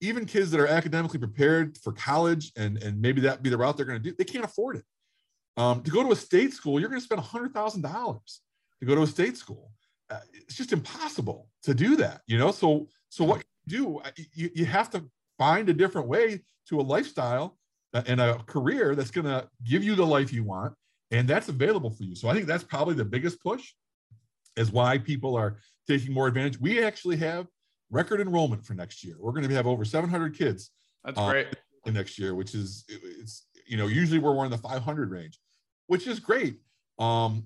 even 0.00 0.24
kids 0.24 0.50
that 0.50 0.60
are 0.60 0.66
academically 0.66 1.18
prepared 1.18 1.76
for 1.78 1.92
college 1.92 2.52
and, 2.56 2.82
and 2.82 3.00
maybe 3.00 3.20
that 3.20 3.42
be 3.42 3.50
the 3.50 3.58
route 3.58 3.76
they're 3.76 3.86
going 3.86 4.02
to 4.02 4.10
do, 4.10 4.14
they 4.16 4.24
can't 4.24 4.44
afford 4.44 4.76
it. 4.76 4.84
Um, 5.56 5.82
to 5.82 5.90
go 5.90 6.02
to 6.02 6.12
a 6.12 6.16
state 6.16 6.54
school, 6.54 6.80
you're 6.80 6.88
going 6.88 7.00
to 7.00 7.04
spend 7.04 7.20
$100,000 7.20 8.38
to 8.80 8.86
go 8.86 8.94
to 8.94 9.02
a 9.02 9.06
state 9.06 9.36
school. 9.36 9.72
Uh, 10.08 10.20
it's 10.32 10.56
just 10.56 10.72
impossible 10.72 11.48
to 11.62 11.74
do 11.74 11.96
that, 11.96 12.22
you 12.26 12.38
know? 12.38 12.50
So, 12.50 12.88
so 13.10 13.24
what 13.24 13.42
you 13.66 13.78
do, 13.78 14.22
you, 14.34 14.50
you 14.54 14.64
have 14.64 14.90
to 14.90 15.04
find 15.38 15.68
a 15.68 15.74
different 15.74 16.08
way 16.08 16.42
to 16.68 16.80
a 16.80 16.82
lifestyle 16.82 17.58
uh, 17.92 18.02
and 18.06 18.20
a 18.20 18.38
career 18.44 18.94
that's 18.94 19.10
going 19.10 19.26
to 19.26 19.48
give 19.64 19.84
you 19.84 19.94
the 19.94 20.06
life 20.06 20.32
you 20.32 20.44
want. 20.44 20.74
And 21.10 21.28
that's 21.28 21.48
available 21.48 21.90
for 21.90 22.04
you. 22.04 22.14
So 22.14 22.28
I 22.28 22.34
think 22.34 22.46
that's 22.46 22.64
probably 22.64 22.94
the 22.94 23.04
biggest 23.04 23.42
push 23.42 23.72
is 24.56 24.70
why 24.70 24.98
people 24.98 25.36
are 25.36 25.56
taking 25.88 26.12
more 26.12 26.28
advantage. 26.28 26.60
We 26.60 26.82
actually 26.82 27.16
have 27.16 27.46
record 27.90 28.20
enrollment 28.20 28.64
for 28.64 28.74
next 28.74 29.04
year. 29.04 29.16
We're 29.18 29.32
going 29.32 29.48
to 29.48 29.54
have 29.54 29.66
over 29.66 29.84
700 29.84 30.36
kids. 30.36 30.70
That's 31.04 31.18
um, 31.18 31.30
great. 31.30 31.48
Next 31.86 32.18
year, 32.18 32.34
which 32.34 32.54
is 32.54 32.84
it's 32.88 33.46
you 33.66 33.78
know 33.78 33.86
usually 33.86 34.18
we're, 34.18 34.34
we're 34.34 34.44
in 34.44 34.50
the 34.50 34.58
500 34.58 35.10
range, 35.10 35.38
which 35.86 36.06
is 36.06 36.20
great. 36.20 36.58
Um, 36.98 37.44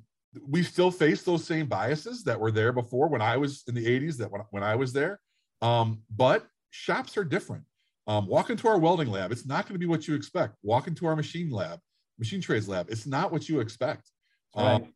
we 0.49 0.65
still 0.65 0.91
face 0.91 1.23
those 1.23 1.45
same 1.45 1.67
biases 1.67 2.25
that 2.25 2.39
were 2.39 2.51
there 2.51 2.73
before 2.73 3.09
when 3.09 3.23
I 3.23 3.37
was 3.37 3.63
in 3.69 3.75
the 3.75 3.87
80s. 3.87 4.17
That 4.17 4.33
when, 4.33 4.43
when 4.51 4.65
I 4.65 4.75
was 4.75 4.93
there, 4.93 5.21
um, 5.63 6.03
but 6.15 6.47
shops 6.71 7.17
are 7.17 7.25
different. 7.25 7.63
Um, 8.07 8.27
walk 8.27 8.51
into 8.51 8.69
our 8.69 8.79
welding 8.79 9.09
lab. 9.09 9.33
It's 9.33 9.47
not 9.47 9.67
going 9.67 9.75
to 9.75 9.79
be 9.79 9.87
what 9.87 10.07
you 10.09 10.15
expect. 10.15 10.57
Walk 10.63 10.89
into 10.89 11.07
our 11.07 11.17
machine 11.17 11.51
lab, 11.51 11.79
machine 12.19 12.41
trades 12.41 12.69
lab. 12.69 12.91
It's 12.91 13.07
not 13.07 13.33
what 13.33 13.49
you 13.49 13.61
expect. 13.61 14.11
Right. 14.57 14.75
Um, 14.75 14.93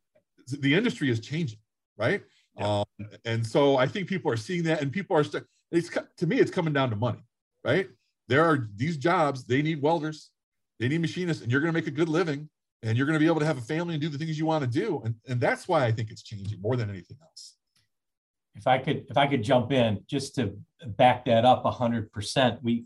the 0.59 0.73
industry 0.73 1.09
is 1.09 1.19
changing, 1.19 1.59
right? 1.97 2.21
Yeah. 2.59 2.81
Um, 2.99 3.09
and 3.25 3.45
so 3.45 3.77
I 3.77 3.87
think 3.87 4.07
people 4.07 4.31
are 4.31 4.37
seeing 4.37 4.63
that, 4.63 4.81
and 4.81 4.91
people 4.91 5.15
are. 5.15 5.23
St- 5.23 5.45
it's 5.71 5.89
to 6.17 6.27
me, 6.27 6.39
it's 6.39 6.51
coming 6.51 6.73
down 6.73 6.89
to 6.89 6.95
money, 6.95 7.23
right? 7.63 7.87
There 8.27 8.43
are 8.43 8.69
these 8.75 8.97
jobs. 8.97 9.45
They 9.45 9.61
need 9.61 9.81
welders, 9.81 10.31
they 10.79 10.87
need 10.87 11.01
machinists, 11.01 11.41
and 11.41 11.51
you're 11.51 11.61
going 11.61 11.73
to 11.73 11.79
make 11.79 11.87
a 11.87 11.91
good 11.91 12.09
living, 12.09 12.49
and 12.83 12.97
you're 12.97 13.07
going 13.07 13.15
to 13.15 13.19
be 13.19 13.27
able 13.27 13.39
to 13.39 13.45
have 13.45 13.57
a 13.57 13.61
family 13.61 13.93
and 13.93 14.01
do 14.01 14.09
the 14.09 14.17
things 14.17 14.37
you 14.37 14.45
want 14.45 14.63
to 14.63 14.69
do, 14.69 15.01
and 15.05 15.15
and 15.27 15.39
that's 15.39 15.67
why 15.67 15.85
I 15.85 15.91
think 15.91 16.11
it's 16.11 16.21
changing 16.21 16.61
more 16.61 16.75
than 16.75 16.89
anything 16.89 17.17
else. 17.21 17.55
If 18.55 18.67
I 18.67 18.77
could, 18.77 19.05
if 19.09 19.17
I 19.17 19.27
could 19.27 19.43
jump 19.43 19.71
in 19.71 20.03
just 20.07 20.35
to 20.35 20.57
back 20.85 21.25
that 21.25 21.45
up 21.45 21.63
hundred 21.65 22.11
percent, 22.11 22.59
we 22.61 22.85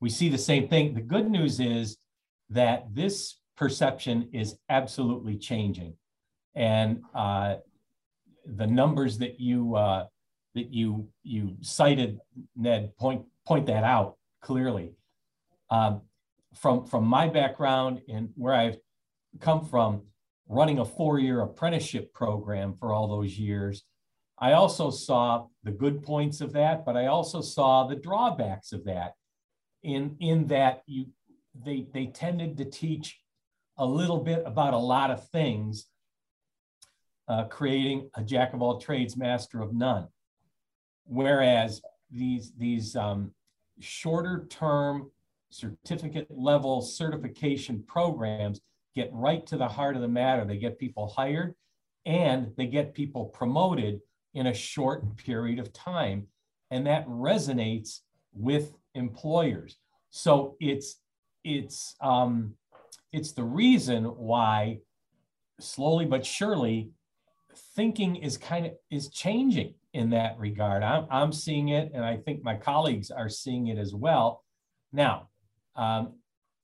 we 0.00 0.10
see 0.10 0.28
the 0.28 0.38
same 0.38 0.68
thing. 0.68 0.94
The 0.94 1.00
good 1.00 1.30
news 1.30 1.60
is 1.60 1.96
that 2.50 2.94
this 2.94 3.38
perception 3.56 4.28
is 4.32 4.56
absolutely 4.68 5.38
changing, 5.38 5.94
and 6.54 7.00
uh, 7.14 7.56
the 8.46 8.66
numbers 8.66 9.18
that 9.18 9.40
you 9.40 9.74
uh, 9.76 10.06
that 10.54 10.72
you 10.72 11.08
you 11.22 11.56
cited, 11.60 12.20
Ned, 12.56 12.96
point 12.96 13.24
point 13.46 13.66
that 13.66 13.84
out 13.84 14.16
clearly. 14.40 14.92
Um, 15.70 16.02
from 16.54 16.86
from 16.86 17.04
my 17.04 17.28
background 17.28 18.02
and 18.08 18.30
where 18.36 18.54
I've 18.54 18.76
come 19.40 19.64
from, 19.64 20.02
running 20.48 20.78
a 20.78 20.84
four-year 20.84 21.40
apprenticeship 21.40 22.12
program 22.12 22.74
for 22.78 22.92
all 22.92 23.08
those 23.08 23.36
years, 23.38 23.82
I 24.38 24.52
also 24.52 24.90
saw 24.90 25.46
the 25.62 25.72
good 25.72 26.02
points 26.02 26.40
of 26.40 26.52
that, 26.52 26.84
but 26.84 26.96
I 26.96 27.06
also 27.06 27.40
saw 27.40 27.86
the 27.86 27.96
drawbacks 27.96 28.72
of 28.72 28.84
that. 28.84 29.14
In 29.82 30.16
in 30.20 30.46
that 30.48 30.82
you 30.86 31.06
they 31.54 31.86
they 31.92 32.06
tended 32.06 32.56
to 32.58 32.64
teach 32.64 33.20
a 33.76 33.84
little 33.86 34.20
bit 34.20 34.42
about 34.46 34.74
a 34.74 34.78
lot 34.78 35.10
of 35.10 35.28
things 35.28 35.86
uh, 37.28 37.44
creating 37.44 38.10
a 38.16 38.22
jack 38.22 38.52
of 38.54 38.62
all 38.62 38.80
trades, 38.80 39.16
master 39.16 39.60
of 39.60 39.72
none. 39.72 40.08
Whereas 41.04 41.82
these, 42.10 42.52
these 42.56 42.96
um, 42.96 43.32
shorter 43.80 44.46
term 44.50 45.10
certificate 45.50 46.26
level 46.30 46.82
certification 46.82 47.82
programs 47.86 48.60
get 48.94 49.10
right 49.12 49.46
to 49.46 49.56
the 49.56 49.68
heart 49.68 49.96
of 49.96 50.02
the 50.02 50.08
matter. 50.08 50.44
They 50.44 50.56
get 50.56 50.78
people 50.78 51.08
hired 51.08 51.54
and 52.06 52.52
they 52.56 52.66
get 52.66 52.94
people 52.94 53.26
promoted 53.26 54.00
in 54.34 54.48
a 54.48 54.54
short 54.54 55.16
period 55.16 55.58
of 55.58 55.72
time. 55.72 56.26
And 56.70 56.86
that 56.86 57.06
resonates 57.06 58.00
with 58.32 58.72
employers. 58.94 59.76
So 60.10 60.56
it's, 60.60 60.96
it's, 61.44 61.94
um, 62.00 62.54
it's 63.12 63.32
the 63.32 63.44
reason 63.44 64.04
why 64.04 64.78
slowly 65.60 66.04
but 66.04 66.26
surely 66.26 66.90
thinking 67.56 68.16
is 68.16 68.36
kind 68.36 68.66
of 68.66 68.72
is 68.90 69.08
changing 69.08 69.74
in 69.92 70.10
that 70.10 70.38
regard. 70.38 70.82
I'm, 70.82 71.06
I'm 71.10 71.32
seeing 71.32 71.68
it, 71.68 71.92
and 71.94 72.04
I 72.04 72.16
think 72.16 72.42
my 72.42 72.56
colleagues 72.56 73.10
are 73.10 73.28
seeing 73.28 73.68
it 73.68 73.78
as 73.78 73.94
well. 73.94 74.44
Now, 74.92 75.28
um, 75.76 76.14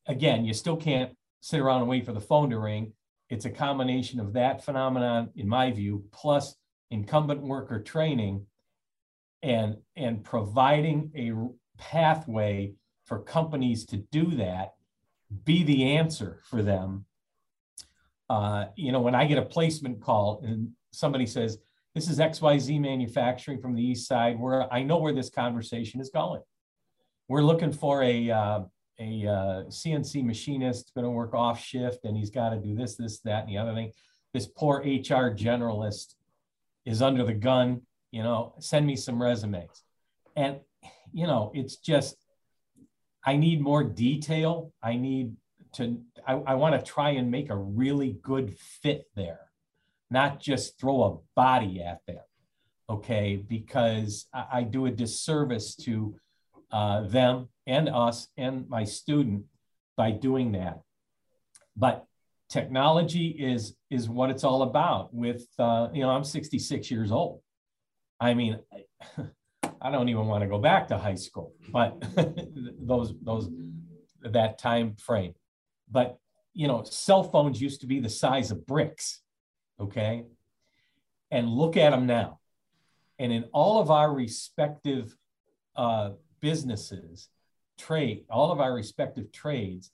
again, 0.07 0.44
you 0.44 0.55
still 0.55 0.76
can't 0.76 1.16
sit 1.40 1.61
around 1.61 1.81
and 1.81 1.88
wait 1.88 2.05
for 2.05 2.12
the 2.12 2.20
phone 2.20 2.50
to 2.50 2.59
ring. 2.59 2.92
It's 3.29 3.44
a 3.44 3.50
combination 3.50 4.20
of 4.20 4.33
that 4.33 4.64
phenomenon, 4.64 5.31
in 5.37 5.48
my 5.48 5.70
view, 5.70 6.05
plus 6.12 6.57
incumbent 6.90 7.40
worker 7.42 7.81
training 7.81 8.46
and, 9.42 9.76
and 9.96 10.24
providing 10.24 11.12
a 11.16 11.33
pathway 11.79 12.74
for 13.05 13.20
companies 13.20 13.85
to 13.87 13.96
do 13.96 14.26
that, 14.37 14.74
be 15.44 15.62
the 15.62 15.96
answer 15.96 16.40
for 16.44 16.62
them. 16.62 17.05
Uh, 18.29 18.66
you 18.76 18.92
know, 18.92 19.00
when 19.00 19.14
I 19.14 19.26
get 19.26 19.38
a 19.38 19.42
placement 19.42 20.00
call 20.00 20.42
and 20.44 20.70
somebody 20.92 21.26
says, 21.26 21.59
this 21.94 22.09
is 22.09 22.18
XYZ 22.18 22.81
manufacturing 22.81 23.61
from 23.61 23.74
the 23.74 23.83
east 23.83 24.07
side, 24.07 24.38
where 24.38 24.72
I 24.72 24.83
know 24.83 24.98
where 24.98 25.12
this 25.12 25.31
conversation 25.31 26.00
is 26.00 26.11
going. 26.11 26.42
We're 27.29 27.42
looking 27.42 27.72
for 27.72 28.03
a, 28.03 28.31
uh, 28.31 28.61
a 29.00 29.26
uh, 29.26 29.64
CNC 29.68 30.24
machinist 30.24 30.92
going 30.94 31.05
to 31.05 31.11
work 31.11 31.35
off 31.35 31.61
shift 31.61 32.05
and 32.05 32.16
he's 32.16 32.31
got 32.31 32.50
to 32.50 32.59
do 32.59 32.74
this, 32.74 32.96
this, 32.96 33.20
that, 33.20 33.44
and 33.44 33.48
the 33.48 33.59
other 33.59 33.74
thing. 33.74 33.92
This 34.33 34.46
poor 34.46 34.79
HR 34.79 35.35
generalist 35.35 36.14
is 36.85 37.03
under 37.03 37.24
the 37.24 37.35
gun, 37.35 37.83
you 38.12 38.22
know, 38.22 38.55
send 38.61 38.87
me 38.87 38.94
some 38.94 39.20
resumes. 39.20 39.83
And, 40.37 40.61
you 41.12 41.26
know, 41.26 41.50
it's 41.55 41.76
just, 41.76 42.16
I 43.24 43.37
need 43.37 43.61
more 43.61 43.83
detail. 43.83 44.72
I 44.83 44.94
need 44.94 45.35
to, 45.74 46.00
I, 46.26 46.35
I 46.35 46.55
want 46.55 46.79
to 46.79 46.90
try 46.90 47.11
and 47.11 47.31
make 47.31 47.50
a 47.50 47.57
really 47.57 48.16
good 48.22 48.57
fit 48.57 49.07
there 49.16 49.50
not 50.11 50.40
just 50.40 50.79
throw 50.79 51.05
a 51.05 51.18
body 51.37 51.83
at 51.83 52.01
them, 52.07 52.25
okay? 52.88 53.37
Because 53.37 54.27
I, 54.35 54.46
I 54.53 54.62
do 54.64 54.87
a 54.87 54.90
disservice 54.90 55.77
to 55.77 56.16
uh, 56.73 57.03
them 57.03 57.49
and 57.66 57.88
us 57.88 58.29
and 58.37 58.68
my 58.68 58.85
student 58.85 59.44
by 59.96 60.11
doing 60.11 60.53
that. 60.53 60.81
But 61.77 62.05
technology 62.49 63.29
is 63.29 63.77
is 63.90 64.09
what 64.09 64.31
it's 64.31 64.44
all 64.44 64.62
about. 64.62 65.14
With 65.14 65.46
uh, 65.59 65.88
you 65.92 66.03
know, 66.03 66.11
I'm 66.11 66.25
66 66.25 66.90
years 66.90 67.12
old. 67.12 67.40
I 68.20 68.35
mean, 68.35 68.59
I 69.81 69.90
don't 69.90 70.09
even 70.09 70.27
want 70.27 70.42
to 70.42 70.49
go 70.49 70.59
back 70.59 70.88
to 70.88 70.99
high 70.99 71.14
school, 71.14 71.55
but 71.73 72.03
those 72.81 73.14
those 73.23 73.49
that 74.23 74.59
time 74.59 74.96
frame. 74.96 75.35
But 75.90 76.18
you 76.53 76.66
know, 76.66 76.83
cell 76.85 77.23
phones 77.23 77.61
used 77.61 77.81
to 77.83 77.87
be 77.87 78.01
the 78.01 78.09
size 78.09 78.51
of 78.51 78.66
bricks 78.66 79.23
okay? 79.81 80.25
And 81.31 81.49
look 81.49 81.77
at 81.77 81.90
them 81.90 82.07
now. 82.07 82.40
And 83.19 83.33
in 83.33 83.45
all 83.53 83.81
of 83.81 83.90
our 83.90 84.12
respective 84.12 85.16
uh, 85.77 86.11
businesses, 86.40 87.29
trade, 87.79 88.25
all 88.31 88.51
of 88.53 88.61
our 88.61 88.75
respective 88.75 89.33
trades, 89.33 89.90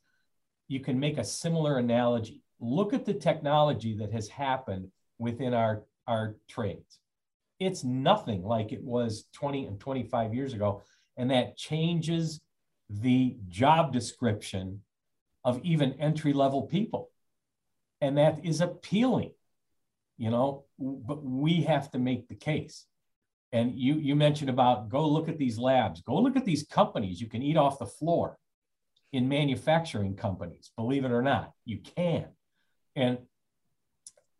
you 0.68 0.80
can 0.80 0.98
make 0.98 1.18
a 1.18 1.24
similar 1.24 1.78
analogy. 1.78 2.42
Look 2.60 2.92
at 2.92 3.04
the 3.04 3.14
technology 3.14 3.96
that 3.98 4.12
has 4.12 4.28
happened 4.28 4.90
within 5.18 5.54
our, 5.54 5.84
our 6.06 6.36
trades. 6.48 6.98
It's 7.58 7.84
nothing 7.84 8.42
like 8.42 8.72
it 8.72 8.82
was 8.82 9.26
20 9.32 9.66
and 9.66 9.80
25 9.80 10.34
years 10.34 10.52
ago. 10.52 10.82
And 11.16 11.30
that 11.30 11.56
changes 11.56 12.40
the 12.88 13.36
job 13.48 13.92
description 13.92 14.82
of 15.44 15.60
even 15.64 15.94
entry 15.94 16.32
level 16.32 16.62
people. 16.62 17.10
And 18.00 18.18
that 18.18 18.44
is 18.44 18.60
appealing 18.60 19.32
you 20.18 20.30
know, 20.30 20.64
but 20.78 21.22
we 21.24 21.62
have 21.62 21.90
to 21.92 21.98
make 21.98 22.28
the 22.28 22.34
case. 22.34 22.86
And 23.52 23.78
you 23.78 23.94
you 23.94 24.16
mentioned 24.16 24.50
about 24.50 24.88
go 24.88 25.08
look 25.08 25.28
at 25.28 25.38
these 25.38 25.58
labs, 25.58 26.00
go 26.00 26.16
look 26.16 26.36
at 26.36 26.44
these 26.44 26.64
companies. 26.64 27.20
You 27.20 27.28
can 27.28 27.42
eat 27.42 27.56
off 27.56 27.78
the 27.78 27.86
floor 27.86 28.38
in 29.12 29.28
manufacturing 29.28 30.14
companies, 30.14 30.70
believe 30.76 31.04
it 31.04 31.10
or 31.12 31.22
not, 31.22 31.52
you 31.64 31.78
can. 31.78 32.26
And 32.96 33.18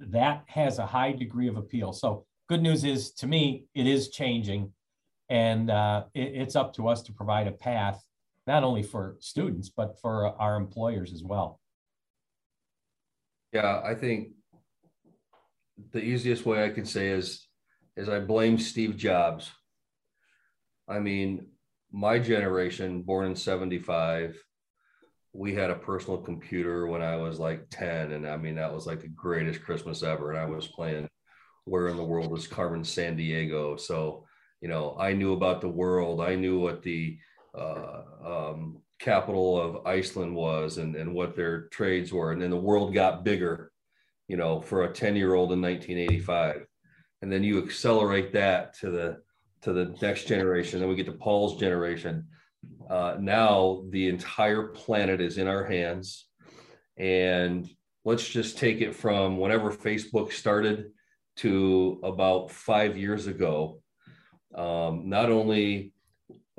that 0.01 0.45
has 0.49 0.79
a 0.79 0.87
high 0.87 1.13
degree 1.13 1.49
of 1.49 1.57
appeal. 1.57 1.93
So 1.93 2.27
good 2.49 2.63
news 2.63 2.85
is 2.85 3.13
to 3.13 3.27
me, 3.27 3.65
it 3.75 3.87
is 3.87 4.11
changing. 4.11 4.73
And 5.29 5.71
uh, 5.71 6.05
it, 6.15 6.35
it's 6.35 6.57
up 6.57 6.75
to 6.75 6.89
us 6.89 7.03
to 7.05 7.13
provide 7.13 7.47
a 7.47 7.53
path, 7.53 8.05
not 8.47 8.65
only 8.65 8.83
for 8.83 9.17
students, 9.21 9.69
but 9.69 9.99
for 10.01 10.27
our 10.41 10.57
employers 10.57 11.13
as 11.13 11.23
well. 11.23 11.61
Yeah, 13.53 13.81
I 13.83 13.95
think 13.95 14.29
the 15.93 16.01
easiest 16.01 16.47
way 16.47 16.65
I 16.65 16.71
can 16.71 16.85
say 16.85 17.09
is 17.09 17.47
is 17.97 18.09
I 18.09 18.21
blame 18.21 18.59
Steve 18.59 18.97
Jobs. 18.97 19.51
I 20.89 20.99
mean, 20.99 21.47
my 21.91 22.19
generation, 22.19 23.03
born 23.03 23.27
in 23.27 23.37
75, 23.37 24.37
we 25.33 25.55
had 25.55 25.71
a 25.71 25.77
personal 25.77 26.19
computer 26.19 26.87
when 26.87 27.03
I 27.03 27.17
was 27.17 27.39
like 27.39 27.67
10. 27.71 28.13
And 28.13 28.27
I 28.27 28.37
mean, 28.37 28.57
that 28.57 28.73
was 28.73 28.87
like 28.87 29.01
the 29.01 29.09
greatest 29.09 29.63
Christmas 29.63 30.03
ever. 30.03 30.31
And 30.31 30.39
I 30.39 30.45
was 30.45 30.69
playing 30.69 31.09
Where 31.65 31.89
in 31.89 31.97
the 31.97 32.05
World 32.05 32.37
is 32.37 32.47
Carmen 32.47 32.83
Sandiego. 32.83 33.81
So, 33.81 34.27
you 34.61 34.69
know, 34.69 34.97
I 34.99 35.13
knew 35.13 35.33
about 35.33 35.61
the 35.61 35.69
world. 35.69 36.21
I 36.21 36.35
knew 36.35 36.59
what 36.61 36.83
the 36.83 37.19
uh, 37.57 38.03
um, 38.25 38.83
capital 38.99 39.61
of 39.61 39.87
Iceland 39.87 40.35
was 40.35 40.79
and, 40.79 40.97
and 40.97 41.15
what 41.15 41.37
their 41.37 41.69
trades 41.69 42.13
were. 42.13 42.33
And 42.33 42.41
then 42.41 42.51
the 42.51 42.57
world 42.57 42.95
got 42.95 43.25
bigger, 43.25 43.73
you 44.29 44.37
know, 44.37 44.61
for 44.61 44.85
a 44.85 44.93
10 44.93 45.17
year 45.17 45.35
old 45.35 45.53
in 45.53 45.61
1985. 45.61 46.67
And 47.23 47.33
then 47.33 47.43
you 47.43 47.63
accelerate 47.63 48.33
that 48.33 48.75
to 48.79 48.91
the 48.91 49.19
to 49.63 49.73
the 49.73 49.97
next 50.03 50.29
generation. 50.29 50.81
Then 50.81 50.89
we 50.89 50.95
get 50.95 51.07
to 51.07 51.13
Paul's 51.13 51.59
generation. 51.59 52.27
Uh, 52.89 53.17
now 53.19 53.85
the 53.91 54.09
entire 54.09 54.69
planet 54.69 55.21
is 55.21 55.39
in 55.39 55.49
our 55.49 55.65
hands. 55.65 56.27
And 56.97 57.69
let's 58.05 58.29
just 58.29 58.59
take 58.59 58.81
it 58.81 58.95
from 58.95 59.39
whenever 59.39 59.73
Facebook 59.73 60.33
started 60.33 60.91
to 61.37 62.01
about 62.03 62.51
five 62.51 62.97
years 62.97 63.27
ago. 63.27 63.81
Um, 64.55 65.09
not 65.09 65.31
only 65.31 65.93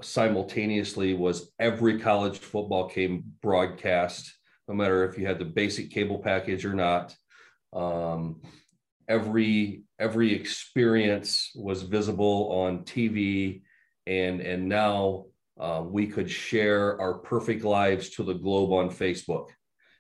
simultaneously 0.02 1.14
was 1.14 1.52
every 1.60 2.00
college 2.00 2.38
football 2.38 2.88
game 2.88 3.24
broadcast, 3.42 4.32
no 4.68 4.76
matter 4.76 5.06
if 5.06 5.18
you 5.18 5.26
had 5.26 5.40
the 5.40 5.46
basic 5.46 5.92
cable 5.92 6.20
package 6.20 6.66
or 6.66 6.74
not. 6.74 7.16
Um, 7.74 8.42
every 9.08 9.84
every 10.00 10.34
experience 10.34 11.52
was 11.56 11.84
visible 11.84 12.50
on 12.52 12.80
TV, 12.80 13.62
and 14.06 14.42
and 14.42 14.68
now 14.68 15.26
uh, 15.60 15.84
we 15.86 16.08
could 16.08 16.30
share 16.30 17.00
our 17.00 17.16
perfect 17.20 17.64
lives 17.64 18.10
to 18.12 18.24
the 18.24 18.34
globe 18.34 18.72
on 18.72 18.90
Facebook, 18.90 19.50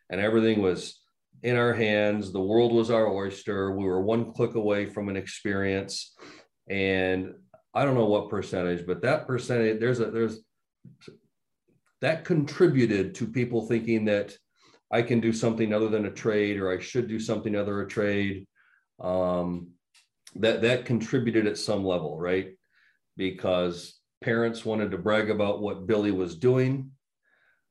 and 0.10 0.21
everything 0.21 0.62
was 0.62 0.99
in 1.43 1.56
our 1.56 1.73
hands. 1.73 2.32
The 2.32 2.41
world 2.41 2.73
was 2.73 2.91
our 2.91 3.08
oyster. 3.08 3.71
We 3.71 3.86
were 3.86 4.01
one 4.01 4.34
click 4.34 4.56
away 4.56 4.86
from 4.86 5.10
an 5.10 5.17
experience, 5.17 6.15
and 6.69 7.34
I 7.73 7.86
don't 7.86 7.95
know 7.95 8.06
what 8.06 8.30
percentage, 8.30 8.86
but 8.86 9.01
that 9.01 9.27
percentage 9.27 9.80
there's 9.80 9.99
a 9.99 10.12
there's 10.12 10.39
that 12.01 12.25
contributed 12.25 13.15
to 13.15 13.27
people 13.27 13.65
thinking 13.67 14.06
that 14.06 14.36
I 14.91 15.02
can 15.02 15.19
do 15.19 15.34
something 15.34 15.73
other 15.73 15.89
than 15.89 16.06
a 16.06 16.12
trade 16.12 16.58
or 16.58 16.71
I 16.71 16.80
should 16.80 17.08
do 17.08 17.19
something 17.19 17.56
other 17.56 17.82
a 17.82 17.88
trade. 17.88 18.47
Um, 19.00 19.71
that 20.36 20.62
that 20.62 20.86
contributed 20.86 21.47
at 21.47 21.58
some 21.58 21.84
level, 21.84 22.17
right? 22.17 22.56
Because 23.15 24.00
parents 24.21 24.65
wanted 24.65 24.91
to 24.91 24.97
brag 24.97 25.30
about 25.30 25.62
what 25.62 25.88
Billy 25.88 26.12
was 26.12 26.36
doing. 26.36 26.91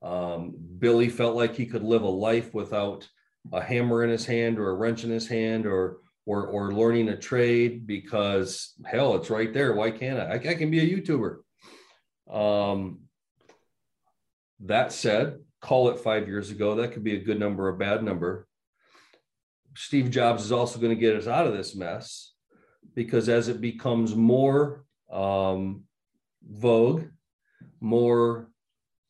Um, 0.01 0.53
Billy 0.79 1.09
felt 1.09 1.35
like 1.35 1.55
he 1.55 1.65
could 1.65 1.83
live 1.83 2.03
a 2.03 2.09
life 2.09 2.53
without 2.53 3.07
a 3.51 3.61
hammer 3.61 4.03
in 4.03 4.09
his 4.09 4.25
hand 4.25 4.59
or 4.59 4.69
a 4.69 4.75
wrench 4.75 5.03
in 5.03 5.09
his 5.09 5.27
hand 5.27 5.65
or 5.65 5.97
or 6.25 6.47
or 6.47 6.73
learning 6.73 7.09
a 7.09 7.17
trade 7.17 7.87
because 7.87 8.73
hell, 8.85 9.15
it's 9.15 9.29
right 9.29 9.53
there. 9.53 9.73
Why 9.73 9.91
can't 9.91 10.19
I? 10.19 10.33
I, 10.33 10.51
I 10.51 10.55
can 10.55 10.69
be 10.69 10.79
a 10.79 10.97
YouTuber. 10.97 11.37
Um, 12.29 12.99
that 14.61 14.91
said, 14.91 15.39
call 15.61 15.89
it 15.89 15.99
five 15.99 16.27
years 16.27 16.51
ago. 16.51 16.75
That 16.75 16.91
could 16.91 17.03
be 17.03 17.15
a 17.15 17.23
good 17.23 17.39
number, 17.39 17.65
or 17.65 17.69
a 17.69 17.77
bad 17.77 18.03
number. 18.03 18.47
Steve 19.75 20.09
Jobs 20.09 20.43
is 20.43 20.51
also 20.51 20.79
going 20.79 20.95
to 20.95 20.99
get 20.99 21.15
us 21.15 21.27
out 21.27 21.47
of 21.47 21.53
this 21.53 21.75
mess 21.75 22.33
because 22.95 23.29
as 23.29 23.47
it 23.47 23.61
becomes 23.61 24.15
more 24.15 24.85
um, 25.11 25.83
vogue, 26.43 27.05
more 27.79 28.49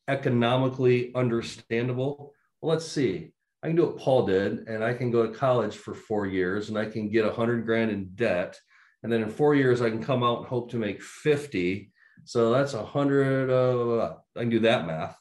economically 0.08 1.14
understandable, 1.14 2.34
well, 2.60 2.72
let's 2.74 2.86
see. 2.86 3.32
I 3.62 3.68
can 3.68 3.76
do 3.76 3.86
what 3.86 3.98
Paul 3.98 4.26
did, 4.26 4.68
and 4.68 4.84
I 4.84 4.94
can 4.94 5.10
go 5.10 5.26
to 5.26 5.32
college 5.32 5.76
for 5.76 5.94
four 5.94 6.26
years, 6.26 6.68
and 6.68 6.78
I 6.78 6.84
can 6.84 7.08
get 7.08 7.24
a 7.24 7.32
hundred 7.32 7.66
grand 7.66 7.90
in 7.90 8.10
debt, 8.14 8.58
and 9.02 9.12
then 9.12 9.22
in 9.22 9.28
four 9.30 9.54
years 9.54 9.80
I 9.80 9.90
can 9.90 10.02
come 10.02 10.22
out 10.22 10.38
and 10.38 10.46
hope 10.46 10.70
to 10.70 10.76
make 10.76 11.02
fifty. 11.02 11.90
So 12.24 12.52
that's 12.52 12.74
a 12.74 12.84
hundred. 12.84 13.50
Uh, 13.50 14.16
I 14.36 14.40
can 14.40 14.50
do 14.50 14.60
that 14.60 14.86
math, 14.86 15.16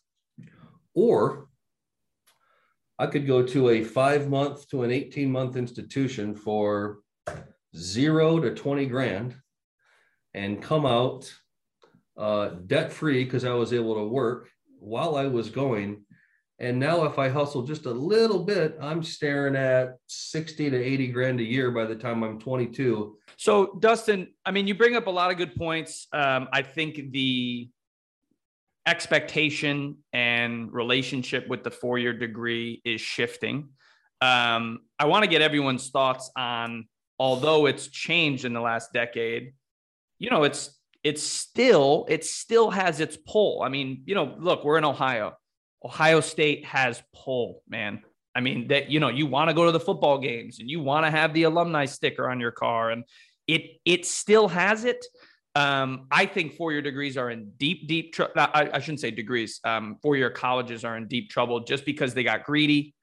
or 0.97 1.47
I 2.97 3.05
could 3.05 3.27
go 3.27 3.43
to 3.43 3.69
a 3.69 3.83
five 3.83 4.27
month 4.27 4.67
to 4.69 4.81
an 4.81 4.89
eighteen 4.91 5.31
month 5.31 5.55
institution 5.55 6.35
for 6.35 6.99
zero 7.75 8.39
to 8.39 8.55
twenty 8.55 8.87
grand, 8.87 9.35
and 10.33 10.61
come 10.61 10.87
out 10.87 11.31
uh, 12.17 12.47
debt 12.65 12.91
free 12.91 13.23
because 13.23 13.45
I 13.45 13.53
was 13.53 13.73
able 13.73 13.95
to 13.95 14.07
work 14.07 14.49
while 14.79 15.15
I 15.15 15.27
was 15.27 15.51
going 15.51 16.03
and 16.59 16.79
now, 16.79 17.05
if 17.05 17.19
I 17.19 17.29
hustle 17.29 17.61
just 17.61 17.85
a 17.85 17.91
little 17.91 18.43
bit, 18.43 18.77
I'm 18.81 19.03
staring 19.03 19.55
at 19.55 19.97
60 20.07 20.71
to 20.71 20.83
80 20.83 21.07
grand 21.09 21.39
a 21.39 21.43
year 21.43 21.69
by 21.69 21.85
the 21.85 21.95
time 21.95 22.23
I'm 22.23 22.39
22. 22.39 23.15
So, 23.37 23.77
Dustin, 23.79 24.29
I 24.43 24.49
mean, 24.49 24.65
you 24.65 24.73
bring 24.73 24.95
up 24.95 25.05
a 25.05 25.11
lot 25.11 25.29
of 25.29 25.37
good 25.37 25.55
points. 25.55 26.07
Um, 26.11 26.47
I 26.51 26.63
think 26.63 27.11
the 27.11 27.69
expectation 28.87 29.97
and 30.13 30.71
relationship 30.71 31.47
with 31.47 31.63
the 31.63 31.69
four 31.69 31.99
year 31.99 32.13
degree 32.13 32.81
is 32.85 33.01
shifting. 33.01 33.69
Um, 34.21 34.79
I 34.97 35.05
want 35.05 35.23
to 35.23 35.29
get 35.29 35.41
everyone's 35.41 35.89
thoughts 35.89 36.31
on, 36.35 36.87
although 37.19 37.67
it's 37.67 37.87
changed 37.89 38.45
in 38.45 38.53
the 38.53 38.61
last 38.61 38.93
decade, 38.93 39.53
you 40.17 40.31
know, 40.31 40.43
it's 40.43 40.75
it's 41.03 41.21
still 41.21 42.07
it 42.09 42.25
still 42.25 42.71
has 42.71 42.99
its 42.99 43.17
pull. 43.27 43.61
I 43.61 43.69
mean, 43.69 44.01
you 44.05 44.15
know, 44.15 44.35
look, 44.39 44.63
we're 44.63 44.77
in 44.77 44.85
Ohio 44.85 45.33
Ohio 45.83 46.21
State 46.21 46.65
has 46.65 47.01
pull, 47.13 47.61
man. 47.67 48.01
I 48.35 48.41
mean, 48.41 48.67
that 48.69 48.89
you 48.89 48.99
know, 48.99 49.09
you 49.09 49.25
want 49.27 49.49
to 49.49 49.53
go 49.53 49.65
to 49.65 49.71
the 49.71 49.79
football 49.79 50.19
games 50.19 50.59
and 50.59 50.69
you 50.69 50.79
want 50.79 51.05
to 51.05 51.11
have 51.11 51.33
the 51.33 51.43
alumni 51.43 51.85
sticker 51.85 52.29
on 52.29 52.39
your 52.39 52.51
car, 52.51 52.91
and 52.91 53.03
it 53.47 53.79
it 53.85 54.05
still 54.05 54.47
has 54.47 54.85
it. 54.85 55.05
Um, 55.57 56.05
I 56.11 56.27
think 56.27 56.53
four-year 56.53 56.83
degrees 56.83 57.17
are 57.17 57.31
in 57.31 57.49
deep, 57.57 57.87
deep. 57.87 58.13
trouble. 58.13 58.33
I, 58.35 58.69
I, 58.73 58.79
shouldn't 58.79 58.99
say 58.99 59.09
degrees. 59.09 59.59
Um, 59.63 59.97
four-year 60.03 60.29
colleges 60.29 60.85
are 60.85 60.95
in 60.97 61.07
deep 61.07 61.31
trouble 61.31 61.61
just 61.61 61.83
because 61.83 62.13
they 62.13 62.23
got 62.23 62.43
greedy. 62.43 62.93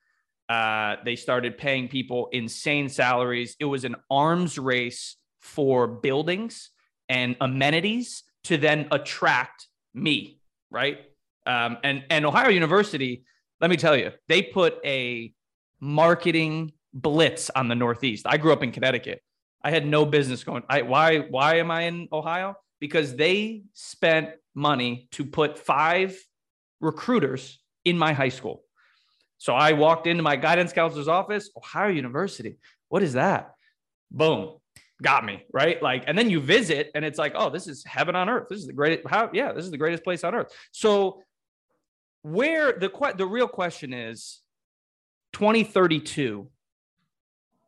Uh, 0.49 0.95
they 1.05 1.17
started 1.17 1.59
paying 1.59 1.88
people 1.88 2.29
insane 2.31 2.88
salaries. 2.88 3.57
It 3.59 3.64
was 3.64 3.83
an 3.85 3.97
arms 4.09 4.57
race 4.57 5.17
for 5.40 5.88
buildings 5.88 6.71
and 7.09 7.35
amenities 7.40 8.23
to 8.45 8.57
then 8.57 8.87
attract 8.93 9.67
me, 9.93 10.38
right? 10.71 10.99
Um, 11.47 11.79
and 11.83 12.05
and 12.09 12.25
Ohio 12.25 12.51
University, 12.51 13.25
let 13.61 13.69
me 13.69 13.77
tell 13.77 13.97
you, 13.97 14.12
they 14.29 14.43
put 14.43 14.77
a 14.85 15.33
marketing 15.81 16.73
blitz 16.93 17.51
on 17.51 17.67
the 17.67 17.75
Northeast. 17.75 18.27
I 18.29 18.37
grew 18.37 18.53
up 18.53 18.62
in 18.62 18.71
Connecticut. 18.71 19.23
I 19.64 19.70
had 19.70 19.87
no 19.87 20.05
business 20.05 20.44
going. 20.44 20.62
I 20.68 20.83
why 20.83 21.20
why 21.20 21.57
am 21.57 21.70
I 21.70 21.83
in 21.83 22.09
Ohio? 22.12 22.57
Because 22.79 23.16
they 23.16 23.62
spent 23.72 24.31
money 24.55 25.09
to 25.12 25.24
put 25.24 25.59
five 25.59 26.16
recruiters 26.81 27.59
in 27.85 27.96
my 27.98 28.12
high 28.12 28.29
school. 28.29 28.62
So 29.38 29.55
I 29.55 29.72
walked 29.72 30.07
into 30.07 30.22
my 30.22 30.37
guidance 30.37 30.72
counselor's 30.72 31.09
office, 31.09 31.50
Ohio 31.57 31.88
University. 31.88 32.59
What 32.88 33.03
is 33.03 33.14
that? 33.14 33.55
Boom 34.11 34.59
got 35.03 35.24
me 35.24 35.44
right 35.53 35.83
like 35.83 36.05
and 36.07 36.16
then 36.16 36.31
you 36.31 36.40
visit 36.40 36.90
and 36.94 37.05
it's 37.05 37.18
like 37.18 37.33
oh 37.35 37.50
this 37.50 37.66
is 37.66 37.85
heaven 37.85 38.14
on 38.14 38.29
earth 38.29 38.46
this 38.48 38.61
is 38.61 38.66
the 38.66 38.72
greatest 38.72 39.07
how 39.09 39.29
yeah 39.33 39.53
this 39.53 39.64
is 39.64 39.70
the 39.72 39.77
greatest 39.77 40.05
place 40.05 40.22
on 40.22 40.35
earth 40.35 40.53
so 40.70 41.20
where 42.22 42.72
the 42.72 42.90
the 43.18 43.27
real 43.27 43.48
question 43.48 43.92
is 43.92 44.40
2032 45.33 46.48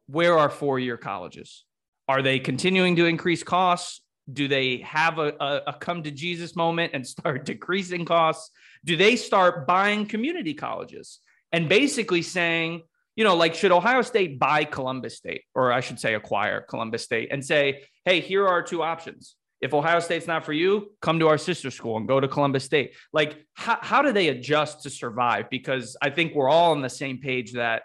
where 0.07 0.39
are 0.39 0.49
four-year 0.49 0.97
colleges 0.97 1.65
are 2.09 2.23
they 2.23 2.39
continuing 2.39 2.97
to 2.97 3.07
increase 3.07 3.43
costs 3.43 4.01
do 4.33 4.49
they 4.49 4.79
have 4.79 5.19
a, 5.19 5.33
a, 5.41 5.63
a, 5.69 5.73
come 5.75 6.03
to 6.03 6.11
jesus 6.11 6.57
moment 6.57 6.93
and 6.95 7.07
start 7.17 7.45
decreasing 7.45 8.05
costs 8.05 8.51
do 8.85 8.97
they 8.97 9.17
start 9.17 9.67
buying 9.67 10.07
community 10.07 10.55
colleges 10.55 11.21
and 11.53 11.69
basically 11.69 12.23
saying 12.23 12.83
you 13.15 13.25
know 13.25 13.37
like 13.37 13.55
should 13.55 13.73
ohio 13.73 14.03
state 14.03 14.39
buy 14.39 14.65
columbus 14.65 15.17
state 15.17 15.43
or 15.55 15.73
i 15.73 15.81
should 15.81 15.99
say 15.99 16.15
acquire 16.15 16.61
columbus 16.61 17.03
state 17.03 17.29
and 17.31 17.45
say 17.45 17.83
hey 18.05 18.21
here 18.21 18.47
are 18.47 18.63
two 18.63 18.83
options 18.83 19.37
if 19.61 19.73
Ohio 19.73 20.01
State's 20.01 20.27
not 20.27 20.45
for 20.45 20.53
you, 20.53 20.93
come 21.01 21.19
to 21.21 21.29
our 21.29 21.39
sister 21.39 21.71
school 21.71 21.97
and 21.97 22.07
go 22.07 22.21
to 22.21 22.29
Columbus 22.29 22.65
State. 22.65 22.95
Like, 23.13 23.45
how, 23.55 23.79
how 23.81 24.03
do 24.03 24.13
they 24.13 24.29
adjust 24.29 24.83
to 24.83 24.91
survive? 24.91 25.49
Because 25.51 25.97
I 26.01 26.11
think 26.11 26.35
we're 26.35 26.49
all 26.49 26.73
on 26.73 26.83
the 26.83 26.91
same 26.91 27.19
page 27.19 27.53
that 27.55 27.83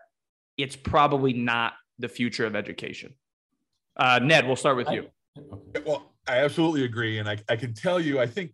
it's 0.57 0.75
probably 0.75 1.33
not 1.33 1.73
the 1.97 2.09
future 2.09 2.45
of 2.45 2.55
education. 2.55 3.15
Uh, 3.97 4.19
Ned, 4.19 4.47
we'll 4.47 4.55
start 4.55 4.77
with 4.77 4.89
you. 4.89 5.07
Well, 5.85 6.13
I 6.27 6.37
absolutely 6.37 6.85
agree. 6.85 7.19
And 7.19 7.29
I, 7.29 7.37
I 7.49 7.55
can 7.55 7.73
tell 7.73 7.99
you, 7.99 8.19
I 8.19 8.27
think 8.27 8.51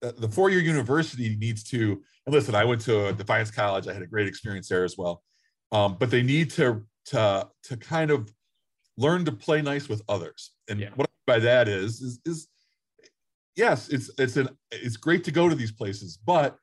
the 0.00 0.28
four 0.28 0.50
year 0.50 0.60
university 0.60 1.36
needs 1.36 1.64
to, 1.64 2.02
and 2.26 2.34
listen, 2.34 2.54
I 2.54 2.64
went 2.64 2.80
to 2.82 3.12
Defiance 3.12 3.50
College, 3.50 3.88
I 3.88 3.92
had 3.92 4.02
a 4.02 4.06
great 4.06 4.28
experience 4.28 4.68
there 4.68 4.84
as 4.84 4.96
well. 4.96 5.22
Um, 5.72 5.96
but 5.98 6.10
they 6.10 6.22
need 6.22 6.50
to, 6.52 6.84
to, 7.06 7.48
to 7.64 7.76
kind 7.76 8.10
of 8.10 8.32
learn 8.96 9.24
to 9.24 9.32
play 9.32 9.62
nice 9.62 9.88
with 9.88 10.02
others. 10.08 10.52
And 10.68 10.80
Yeah. 10.80 10.90
what 10.94 11.08
I 11.08 11.32
mean 11.32 11.38
by 11.38 11.44
that 11.44 11.68
is, 11.68 12.00
is, 12.00 12.20
is 12.24 12.48
yes, 13.56 13.88
it's 13.88 14.10
it's 14.18 14.36
an 14.36 14.50
it's 14.70 14.96
great 14.96 15.24
to 15.24 15.30
go 15.32 15.48
to 15.48 15.54
these 15.54 15.72
places, 15.72 16.18
but 16.24 16.58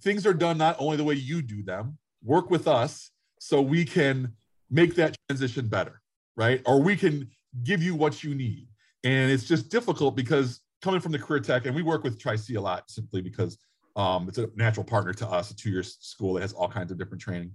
things 0.00 0.26
are 0.26 0.34
done 0.34 0.58
not 0.58 0.76
only 0.78 0.96
the 0.96 1.04
way 1.04 1.14
you 1.14 1.40
do 1.40 1.62
them. 1.62 1.98
Work 2.22 2.50
with 2.50 2.66
us 2.68 3.10
so 3.38 3.62
we 3.62 3.84
can 3.84 4.34
make 4.70 4.94
that 4.96 5.16
transition 5.28 5.68
better, 5.68 6.00
right? 6.36 6.60
Or 6.66 6.82
we 6.82 6.96
can 6.96 7.30
give 7.62 7.82
you 7.82 7.94
what 7.94 8.22
you 8.22 8.34
need. 8.34 8.68
And 9.04 9.30
it's 9.30 9.44
just 9.44 9.68
difficult 9.68 10.16
because 10.16 10.60
coming 10.82 11.00
from 11.00 11.12
the 11.12 11.18
career 11.18 11.40
tech, 11.40 11.66
and 11.66 11.74
we 11.74 11.82
work 11.82 12.02
with 12.02 12.18
Tri-C 12.18 12.54
a 12.54 12.60
lot 12.60 12.90
simply 12.90 13.20
because 13.20 13.58
um, 13.96 14.28
it's 14.28 14.38
a 14.38 14.48
natural 14.56 14.84
partner 14.84 15.12
to 15.14 15.28
us, 15.28 15.50
a 15.50 15.56
two-year 15.56 15.82
school 15.82 16.34
that 16.34 16.40
has 16.40 16.52
all 16.52 16.68
kinds 16.68 16.90
of 16.90 16.98
different 16.98 17.22
training. 17.22 17.52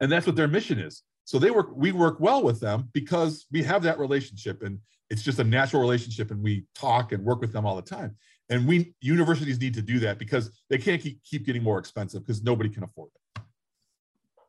And 0.00 0.12
that's 0.12 0.26
what 0.26 0.36
their 0.36 0.48
mission 0.48 0.78
is. 0.78 1.02
So 1.24 1.38
they 1.38 1.50
work, 1.50 1.70
we 1.74 1.90
work 1.92 2.20
well 2.20 2.42
with 2.42 2.60
them 2.60 2.88
because 2.92 3.46
we 3.50 3.62
have 3.64 3.82
that 3.82 3.98
relationship 3.98 4.62
and 4.62 4.78
it's 5.10 5.22
just 5.22 5.38
a 5.38 5.44
natural 5.44 5.82
relationship 5.82 6.30
and 6.30 6.42
we 6.42 6.66
talk 6.74 7.12
and 7.12 7.24
work 7.24 7.40
with 7.40 7.52
them 7.52 7.66
all 7.66 7.76
the 7.76 7.82
time. 7.82 8.16
And 8.48 8.66
we 8.66 8.94
universities 9.00 9.60
need 9.60 9.74
to 9.74 9.82
do 9.82 9.98
that 10.00 10.18
because 10.18 10.50
they 10.70 10.78
can't 10.78 11.02
keep, 11.02 11.22
keep 11.24 11.44
getting 11.44 11.62
more 11.62 11.78
expensive 11.78 12.24
because 12.24 12.42
nobody 12.42 12.68
can 12.68 12.84
afford 12.84 13.10
it. 13.14 13.42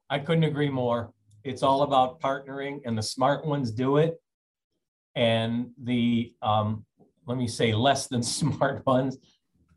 I 0.09 0.20
couldn't 0.20 0.43
agree 0.43 0.70
more. 0.70 1.11
It's 1.44 1.64
all 1.64 1.84
about 1.84 2.20
partnering 2.20 2.82
and 2.86 2.98
the 2.98 3.04
smart 3.04 3.46
ones 3.46 3.72
do 3.72 3.98
it. 3.98 4.22
And 5.16 5.72
the, 5.82 6.34
um, 6.42 6.86
let 7.26 7.38
me 7.38 7.48
say, 7.48 7.74
less 7.74 8.08
than 8.08 8.22
smart 8.40 8.86
ones 8.86 9.18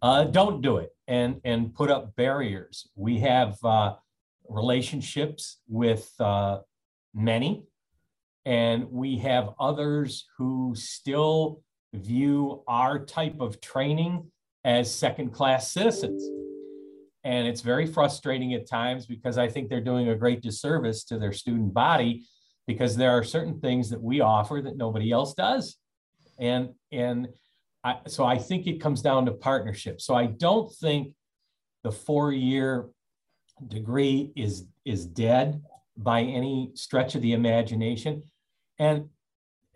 uh, 0.03 0.25
don't 0.25 0.63
do 0.63 0.79
it 0.79 0.91
and, 1.09 1.41
and 1.45 1.75
put 1.75 1.91
up 1.91 2.15
barriers. 2.17 2.89
We 2.97 3.19
have 3.21 3.57
uh, 3.65 3.95
relationships 4.49 5.59
with 5.69 6.11
uh, 6.21 6.61
many, 7.15 7.65
and 8.45 8.91
we 8.91 9.19
have 9.19 9.51
others 9.59 10.27
who 10.39 10.75
still 10.75 11.63
view 11.93 12.63
our 12.67 13.05
type 13.05 13.41
of 13.41 13.61
training 13.61 14.31
as 14.65 14.93
second 14.93 15.33
class 15.33 15.73
citizens. 15.73 16.40
And 17.25 17.47
it's 17.47 17.61
very 17.61 17.87
frustrating 17.87 18.55
at 18.55 18.69
times 18.69 19.07
because 19.07 19.37
I 19.37 19.49
think 19.49 19.69
they're 19.69 19.81
doing 19.81 20.09
a 20.09 20.17
great 20.17 20.41
disservice 20.41 21.05
to 21.05 21.19
their 21.19 21.33
student 21.33 21.75
body 21.75 22.25
because 22.67 22.97
there 22.97 23.11
are 23.11 23.25
certain 23.25 23.61
things 23.61 23.91
that 23.91 24.03
we 24.03 24.21
offer 24.21 24.61
that 24.63 24.77
nobody 24.77 25.13
else 25.13 25.35
does. 25.35 25.77
And, 26.39 26.71
and 26.93 27.29
I, 27.85 27.97
so 28.07 28.25
I 28.25 28.39
think 28.39 28.67
it 28.67 28.81
comes 28.81 29.03
down 29.03 29.27
to 29.27 29.33
partnership. 29.33 30.01
So 30.01 30.15
I 30.15 30.27
don't 30.27 30.73
think 30.77 31.13
the 31.83 31.93
four 31.93 32.33
year 32.33 32.89
degree 33.69 34.33
is, 34.35 34.67
is 34.85 35.05
dead 35.05 35.63
by 35.97 36.23
any 36.23 36.71
stretch 36.75 37.15
of 37.15 37.23
the 37.23 37.33
imagination. 37.33 38.23
And 38.79 39.11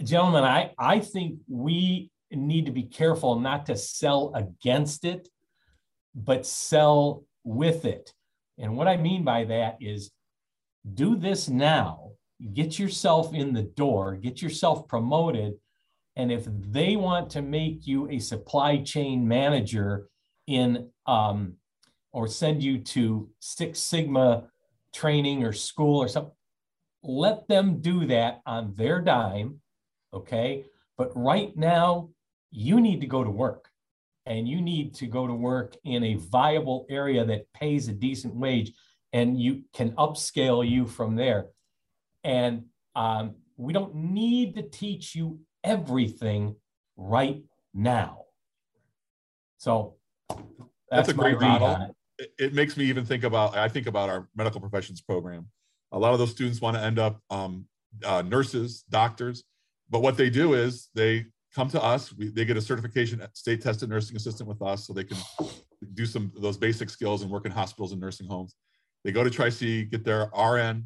gentlemen, 0.02 0.44
I, 0.44 0.72
I 0.78 1.00
think 1.00 1.40
we 1.48 2.10
need 2.30 2.66
to 2.66 2.72
be 2.72 2.84
careful 2.84 3.38
not 3.38 3.66
to 3.66 3.76
sell 3.76 4.32
against 4.34 5.04
it, 5.04 5.28
but 6.14 6.46
sell 6.46 7.24
with 7.44 7.84
it. 7.84 8.12
And 8.58 8.76
what 8.76 8.88
I 8.88 8.96
mean 8.96 9.24
by 9.24 9.44
that 9.44 9.76
is 9.80 10.10
do 10.94 11.16
this 11.16 11.48
now, 11.48 12.10
get 12.52 12.78
yourself 12.78 13.34
in 13.34 13.52
the 13.52 13.62
door, 13.62 14.16
get 14.16 14.42
yourself 14.42 14.88
promoted. 14.88 15.54
And 16.16 16.30
if 16.30 16.46
they 16.48 16.96
want 16.96 17.30
to 17.30 17.42
make 17.42 17.86
you 17.86 18.08
a 18.08 18.18
supply 18.18 18.78
chain 18.82 19.26
manager 19.26 20.08
in, 20.46 20.90
um, 21.06 21.54
or 22.12 22.28
send 22.28 22.62
you 22.62 22.78
to 22.78 23.28
Six 23.40 23.80
Sigma 23.80 24.44
training 24.92 25.42
or 25.42 25.52
school 25.52 26.00
or 26.00 26.08
something, 26.08 26.32
let 27.02 27.48
them 27.48 27.80
do 27.80 28.06
that 28.06 28.40
on 28.46 28.74
their 28.74 29.00
dime. 29.00 29.60
Okay. 30.12 30.64
But 30.96 31.10
right 31.16 31.56
now, 31.56 32.10
you 32.52 32.80
need 32.80 33.00
to 33.00 33.08
go 33.08 33.24
to 33.24 33.30
work 33.30 33.68
and 34.26 34.48
you 34.48 34.60
need 34.60 34.94
to 34.94 35.06
go 35.06 35.26
to 35.26 35.34
work 35.34 35.76
in 35.84 36.02
a 36.02 36.14
viable 36.14 36.86
area 36.88 37.24
that 37.24 37.52
pays 37.52 37.88
a 37.88 37.92
decent 37.92 38.34
wage 38.34 38.72
and 39.12 39.40
you 39.40 39.62
can 39.72 39.92
upscale 39.92 40.68
you 40.68 40.86
from 40.86 41.14
there. 41.14 41.46
And 42.24 42.64
um, 42.96 43.36
we 43.56 43.72
don't 43.72 43.94
need 43.94 44.56
to 44.56 44.62
teach 44.62 45.14
you 45.14 45.40
everything 45.62 46.56
right 46.96 47.42
now. 47.72 48.24
So 49.58 49.94
that's, 50.90 51.08
That's 51.08 51.08
a 51.08 51.14
great 51.14 51.40
model. 51.40 51.94
it. 52.18 52.24
it, 52.38 52.44
it 52.46 52.54
makes 52.54 52.76
me 52.76 52.84
even 52.84 53.04
think 53.04 53.24
about 53.24 53.56
i 53.56 53.68
think 53.68 53.86
about 53.86 54.08
our 54.08 54.28
medical 54.36 54.60
professions 54.60 55.00
program 55.00 55.48
a 55.92 55.98
lot 55.98 56.12
of 56.12 56.18
those 56.18 56.30
students 56.30 56.60
want 56.60 56.76
to 56.76 56.82
end 56.82 56.98
up 56.98 57.20
um, 57.30 57.66
uh, 58.04 58.22
nurses 58.22 58.84
doctors 58.90 59.44
but 59.90 60.00
what 60.00 60.16
they 60.16 60.30
do 60.30 60.54
is 60.54 60.88
they 60.94 61.24
come 61.54 61.68
to 61.68 61.82
us 61.82 62.12
we, 62.12 62.28
they 62.28 62.44
get 62.44 62.56
a 62.56 62.60
certification 62.60 63.22
state 63.32 63.62
tested 63.62 63.88
nursing 63.88 64.16
assistant 64.16 64.48
with 64.48 64.60
us 64.62 64.86
so 64.86 64.92
they 64.92 65.04
can 65.04 65.16
do 65.94 66.06
some 66.06 66.32
of 66.36 66.42
those 66.42 66.56
basic 66.56 66.90
skills 66.90 67.22
and 67.22 67.30
work 67.30 67.46
in 67.46 67.52
hospitals 67.52 67.92
and 67.92 68.00
nursing 68.00 68.26
homes 68.26 68.54
they 69.04 69.12
go 69.12 69.22
to 69.22 69.30
tri-c 69.30 69.84
get 69.84 70.04
their 70.04 70.30
rn 70.36 70.84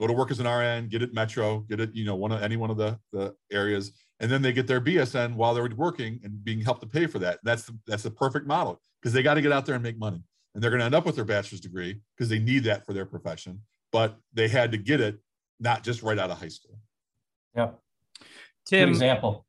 go 0.00 0.06
to 0.06 0.12
work 0.12 0.30
as 0.30 0.40
an 0.40 0.46
rn 0.46 0.88
get 0.88 1.02
it 1.02 1.14
metro 1.14 1.60
get 1.60 1.80
it 1.80 1.94
you 1.94 2.04
know 2.04 2.16
one 2.16 2.32
of 2.32 2.42
any 2.42 2.56
one 2.56 2.70
of 2.70 2.76
the, 2.76 2.98
the 3.12 3.34
areas 3.52 3.92
and 4.20 4.30
then 4.30 4.42
they 4.42 4.52
get 4.52 4.66
their 4.66 4.80
bsn 4.80 5.34
while 5.34 5.54
they're 5.54 5.68
working 5.76 6.20
and 6.24 6.42
being 6.44 6.60
helped 6.60 6.80
to 6.80 6.88
pay 6.88 7.06
for 7.06 7.18
that 7.18 7.38
that's 7.42 7.64
the, 7.64 7.78
that's 7.86 8.02
the 8.02 8.10
perfect 8.10 8.46
model 8.46 8.80
because 9.00 9.12
they 9.12 9.22
got 9.22 9.34
to 9.34 9.42
get 9.42 9.52
out 9.52 9.66
there 9.66 9.74
and 9.74 9.84
make 9.84 9.98
money 9.98 10.22
and 10.54 10.62
they're 10.62 10.70
going 10.70 10.80
to 10.80 10.86
end 10.86 10.94
up 10.94 11.06
with 11.06 11.16
their 11.16 11.24
bachelor's 11.24 11.60
degree 11.60 12.00
because 12.16 12.28
they 12.28 12.38
need 12.38 12.64
that 12.64 12.84
for 12.84 12.92
their 12.92 13.06
profession 13.06 13.60
but 13.92 14.16
they 14.32 14.48
had 14.48 14.72
to 14.72 14.78
get 14.78 15.00
it 15.00 15.18
not 15.60 15.84
just 15.84 16.02
right 16.02 16.18
out 16.18 16.30
of 16.30 16.38
high 16.38 16.48
school 16.48 16.78
Yep. 17.54 17.78
Good 18.70 18.76
Tim, 18.78 18.88
example. 18.88 19.44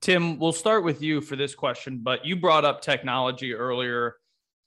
Tim, 0.00 0.38
we'll 0.38 0.52
start 0.52 0.84
with 0.84 1.02
you 1.02 1.20
for 1.20 1.36
this 1.36 1.54
question, 1.54 2.00
but 2.02 2.24
you 2.24 2.36
brought 2.36 2.64
up 2.64 2.80
technology 2.80 3.54
earlier 3.54 4.16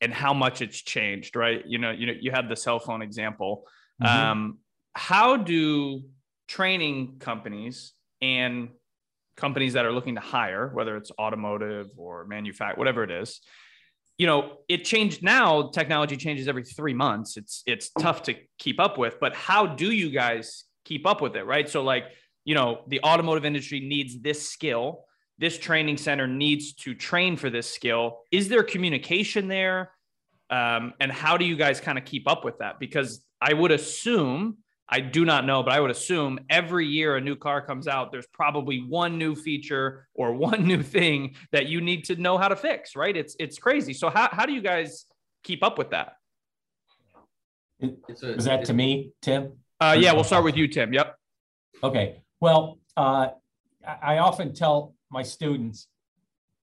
and 0.02 0.14
how 0.14 0.34
much 0.34 0.62
it's 0.62 0.80
changed, 0.82 1.36
right? 1.36 1.64
You 1.66 1.78
know, 1.78 1.92
you 1.92 2.08
know, 2.08 2.14
you 2.20 2.32
had 2.32 2.50
the 2.50 2.56
cell 2.56 2.80
phone 2.80 3.02
example. 3.02 3.68
Mhm. 4.02 4.08
Um, 4.08 4.58
how 4.94 5.38
do 5.38 6.04
training 6.48 7.20
companies 7.20 7.94
and 8.22 8.70
companies 9.36 9.74
that 9.74 9.86
are 9.86 9.92
looking 9.92 10.16
to 10.16 10.22
hire, 10.22 10.70
whether 10.74 10.98
it's 10.98 11.12
automotive 11.20 11.88
or 11.98 12.26
manufacture, 12.26 12.78
whatever 12.78 13.04
it 13.04 13.12
is, 13.12 13.42
you 14.18 14.28
know, 14.28 14.58
it 14.68 14.84
changed 14.84 15.24
now. 15.24 15.70
Technology 15.70 16.18
changes 16.18 16.48
every 16.48 16.66
three 16.66 16.94
months. 16.94 17.38
It's 17.38 17.64
it's 17.66 17.90
tough 17.92 18.24
to 18.24 18.36
keep 18.58 18.80
up 18.80 18.98
with. 18.98 19.18
But 19.20 19.34
how 19.34 19.66
do 19.66 19.92
you 19.92 20.12
guys 20.12 20.66
keep 20.84 21.08
up 21.08 21.22
with 21.22 21.36
it, 21.38 21.44
right? 21.44 21.70
So 21.70 21.84
like, 21.84 22.04
you 22.50 22.56
know, 22.56 22.82
the 22.88 23.00
automotive 23.04 23.46
industry 23.46 23.80
needs 23.80 24.20
this 24.22 24.50
skill. 24.50 25.06
This 25.38 25.60
training 25.60 25.98
center 25.98 26.26
needs 26.26 26.74
to 26.78 26.96
train 26.96 27.38
for 27.38 27.52
this 27.52 27.72
skill. 27.72 28.22
Is 28.32 28.50
there 28.50 28.64
communication 28.64 29.48
there? 29.48 29.92
Um, 30.50 30.96
and 31.00 31.12
how 31.12 31.38
do 31.38 31.46
you 31.46 31.56
guys 31.56 31.80
kind 31.80 32.00
of 32.00 32.06
keep 32.06 32.28
up 32.28 32.44
with 32.44 32.58
that? 32.58 32.80
Because 32.80 33.24
I 33.40 33.54
would 33.54 33.70
assume, 33.70 34.58
I 34.90 35.00
do 35.00 35.26
not 35.26 35.46
know, 35.46 35.62
but 35.62 35.74
I 35.74 35.80
would 35.80 35.92
assume 35.92 36.40
every 36.50 36.88
year 36.88 37.18
a 37.18 37.22
new 37.22 37.36
car 37.36 37.62
comes 37.64 37.88
out, 37.88 38.12
there's 38.12 38.26
probably 38.34 38.80
one 38.80 39.20
new 39.20 39.36
feature 39.36 40.08
or 40.16 40.34
one 40.50 40.66
new 40.66 40.82
thing 40.82 41.36
that 41.52 41.68
you 41.68 41.82
need 41.82 42.06
to 42.06 42.16
know 42.16 42.40
how 42.40 42.48
to 42.48 42.56
fix, 42.56 42.96
right? 42.96 43.16
It's 43.16 43.36
it's 43.40 43.60
crazy. 43.60 43.94
So 43.94 44.10
how, 44.10 44.28
how 44.32 44.48
do 44.48 44.54
you 44.54 44.62
guys 44.62 45.06
keep 45.44 45.64
up 45.64 45.78
with 45.78 45.92
that? 45.92 46.14
It's 47.80 48.24
a- 48.24 48.34
Was 48.34 48.46
that 48.46 48.66
to 48.66 48.74
me, 48.74 49.12
Tim? 49.22 49.60
Uh, 49.80 49.96
yeah, 50.00 50.14
we'll 50.14 50.24
start 50.24 50.44
with 50.44 50.58
you, 50.58 50.68
Tim. 50.68 50.92
Yep. 50.94 51.16
Okay, 51.84 52.24
well, 52.40 52.80
uh, 52.96 53.30
I 54.02 54.18
often 54.18 54.54
tell 54.54 54.96
my 55.10 55.24
students, 55.24 55.88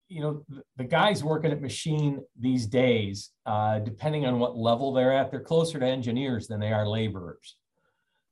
you 0.09 0.20
know, 0.20 0.45
the, 0.49 0.62
the 0.77 0.85
guys 0.85 1.24
working 1.24 1.51
at 1.51 1.61
machine 1.61 2.22
these 2.39 2.66
days, 2.66 3.31
uh, 3.45 3.81
depending 3.81 4.27
on 4.27 4.39
what 4.39 4.57
level 4.57 4.93
they're 4.93 5.12
at, 5.12 5.31
they're 5.31 5.41
closer 5.41 5.79
to 5.79 5.87
engineers 5.87 6.47
than 6.47 6.61
they 6.61 6.72
are 6.72 6.87
laborers. 6.87 7.57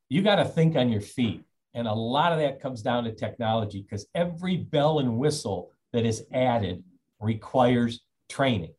You 0.09 0.23
got 0.23 0.37
to 0.37 0.45
think 0.45 0.77
on 0.77 0.91
your 0.91 1.01
feet. 1.01 1.43
And 1.75 1.89
a 1.89 1.93
lot 1.93 2.33
of 2.33 2.39
that 2.39 2.61
comes 2.61 2.83
down 2.83 3.05
to 3.05 3.13
technology 3.13 3.83
because 3.83 4.07
every 4.15 4.57
bell 4.57 5.01
and 5.01 5.19
whistle 5.19 5.71
that 5.93 6.07
is 6.07 6.25
added 6.33 6.85
requires 7.21 8.01
training. 8.29 8.75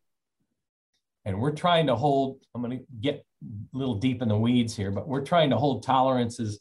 And 1.26 1.38
we're 1.40 1.52
trying 1.52 1.88
to 1.88 1.96
hold, 1.96 2.38
I'm 2.54 2.62
going 2.62 2.78
to 2.78 2.84
get 3.00 3.26
a 3.42 3.76
little 3.76 3.96
deep 3.96 4.22
in 4.22 4.28
the 4.28 4.38
weeds 4.38 4.74
here, 4.74 4.90
but 4.90 5.08
we're 5.08 5.24
trying 5.24 5.50
to 5.50 5.58
hold 5.58 5.82
tolerances 5.82 6.60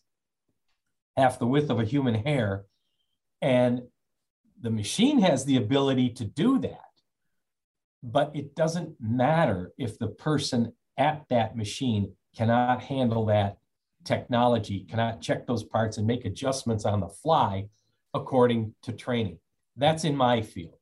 half 1.18 1.40
the 1.40 1.48
width 1.48 1.70
of 1.70 1.80
a 1.80 1.86
human 1.86 2.16
hair. 2.16 2.66
And 3.42 3.82
the 4.62 4.72
machine 4.72 5.20
has 5.20 5.46
the 5.46 5.58
ability 5.58 6.10
to 6.12 6.26
do 6.26 6.60
that. 6.60 6.82
But 8.04 8.32
it 8.36 8.56
doesn't 8.56 8.96
matter 9.00 9.72
if 9.78 9.98
the 9.98 10.08
person 10.08 10.74
at 10.98 11.26
that 11.30 11.56
machine 11.56 12.14
cannot 12.36 12.82
handle 12.82 13.26
that 13.26 13.58
technology, 14.04 14.86
cannot 14.90 15.22
check 15.22 15.48
those 15.48 15.64
parts 15.64 15.98
and 15.98 16.06
make 16.06 16.26
adjustments 16.26 16.86
on 16.86 17.00
the 17.00 17.10
fly 17.10 17.68
according 18.14 18.74
to 18.84 18.92
training. 18.94 19.40
That's 19.76 20.04
in 20.06 20.16
my 20.16 20.42
field. 20.42 20.78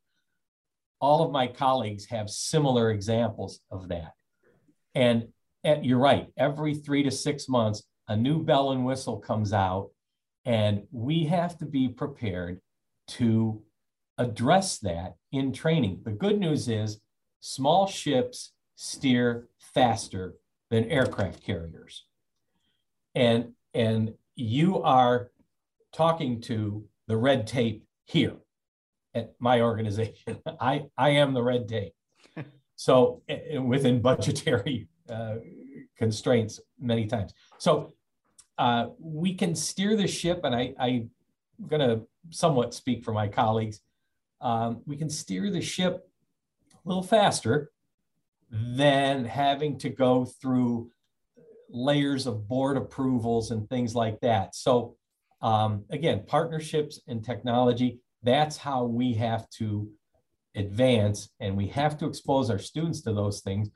All 1.00 1.24
of 1.24 1.32
my 1.32 1.48
colleagues 1.48 2.06
have 2.06 2.30
similar 2.30 2.92
examples 2.92 3.60
of 3.72 3.90
that. 3.90 4.14
And, 4.94 5.30
and 5.64 5.86
you're 5.86 6.00
right, 6.00 6.28
every 6.38 6.76
three 6.76 7.04
to 7.04 7.12
six 7.12 7.50
months, 7.50 7.84
a 8.08 8.16
new 8.16 8.44
bell 8.44 8.72
and 8.72 8.86
whistle 8.86 9.18
comes 9.18 9.54
out 9.54 9.90
And 10.46 10.84
we 10.92 11.26
have 11.26 11.58
to 11.60 11.66
be 11.66 11.88
prepared 11.88 12.62
to 13.10 13.62
address 14.18 14.78
that 14.80 15.16
in 15.32 15.54
training. 15.54 16.02
The 16.04 16.12
good 16.12 16.40
news 16.40 16.68
is 16.68 17.00
small 17.40 17.88
ships 17.88 18.52
steer 18.76 19.48
faster 19.58 20.36
than 20.70 20.86
aircraft 20.86 21.44
carriers. 21.44 22.06
And, 23.16 23.54
and 23.74 24.14
you 24.36 24.82
are 24.82 25.32
talking 25.94 26.42
to 26.42 26.86
the 27.08 27.18
red 27.18 27.48
tape 27.48 27.86
here 28.06 28.38
at 29.14 29.34
my 29.40 29.62
organization. 29.62 30.38
I, 30.60 30.84
I 30.98 31.12
am 31.12 31.34
the 31.34 31.44
red 31.44 31.68
tape. 31.68 31.94
so 32.76 33.22
within 33.62 34.02
budgetary 34.02 34.88
uh, 35.10 35.36
constraints 35.98 36.60
many 36.80 37.06
times. 37.06 37.34
So 37.60 37.94
uh, 38.58 38.88
we 39.00 39.34
can 39.34 39.56
steer 39.56 39.96
the 39.96 40.08
ship, 40.08 40.42
and 40.44 40.56
I, 40.56 40.74
I'm 40.80 41.10
going 41.68 41.82
to 41.82 42.06
somewhat 42.30 42.74
speak 42.74 43.04
for 43.04 43.12
my 43.12 43.28
colleagues. 43.28 43.82
Um, 44.42 44.82
we 44.86 44.98
can 44.98 45.10
steer 45.10 45.50
the 45.50 45.62
ship 45.62 46.08
a 46.74 46.88
little 46.88 47.04
faster 47.04 47.72
than 48.52 49.26
having 49.26 49.78
to 49.80 49.90
go 49.90 50.26
through 50.26 50.92
layers 51.70 52.28
of 52.28 52.48
board 52.48 52.78
approvals 52.78 53.52
and 53.52 53.68
things 53.68 53.96
like 53.96 54.20
that. 54.22 54.56
So 54.56 54.96
um, 55.42 55.86
again, 55.90 56.24
partnerships 56.28 57.02
and 57.08 57.24
technology, 57.24 58.00
that's 58.22 58.58
how 58.58 58.86
we 58.86 59.14
have 59.16 59.50
to 59.52 59.90
advance 60.56 61.30
and 61.40 61.58
we 61.58 61.68
have 61.68 61.98
to 61.98 62.06
expose 62.06 62.50
our 62.50 62.60
students 62.60 63.02
to 63.02 63.14
those 63.14 63.42
things 63.42 63.70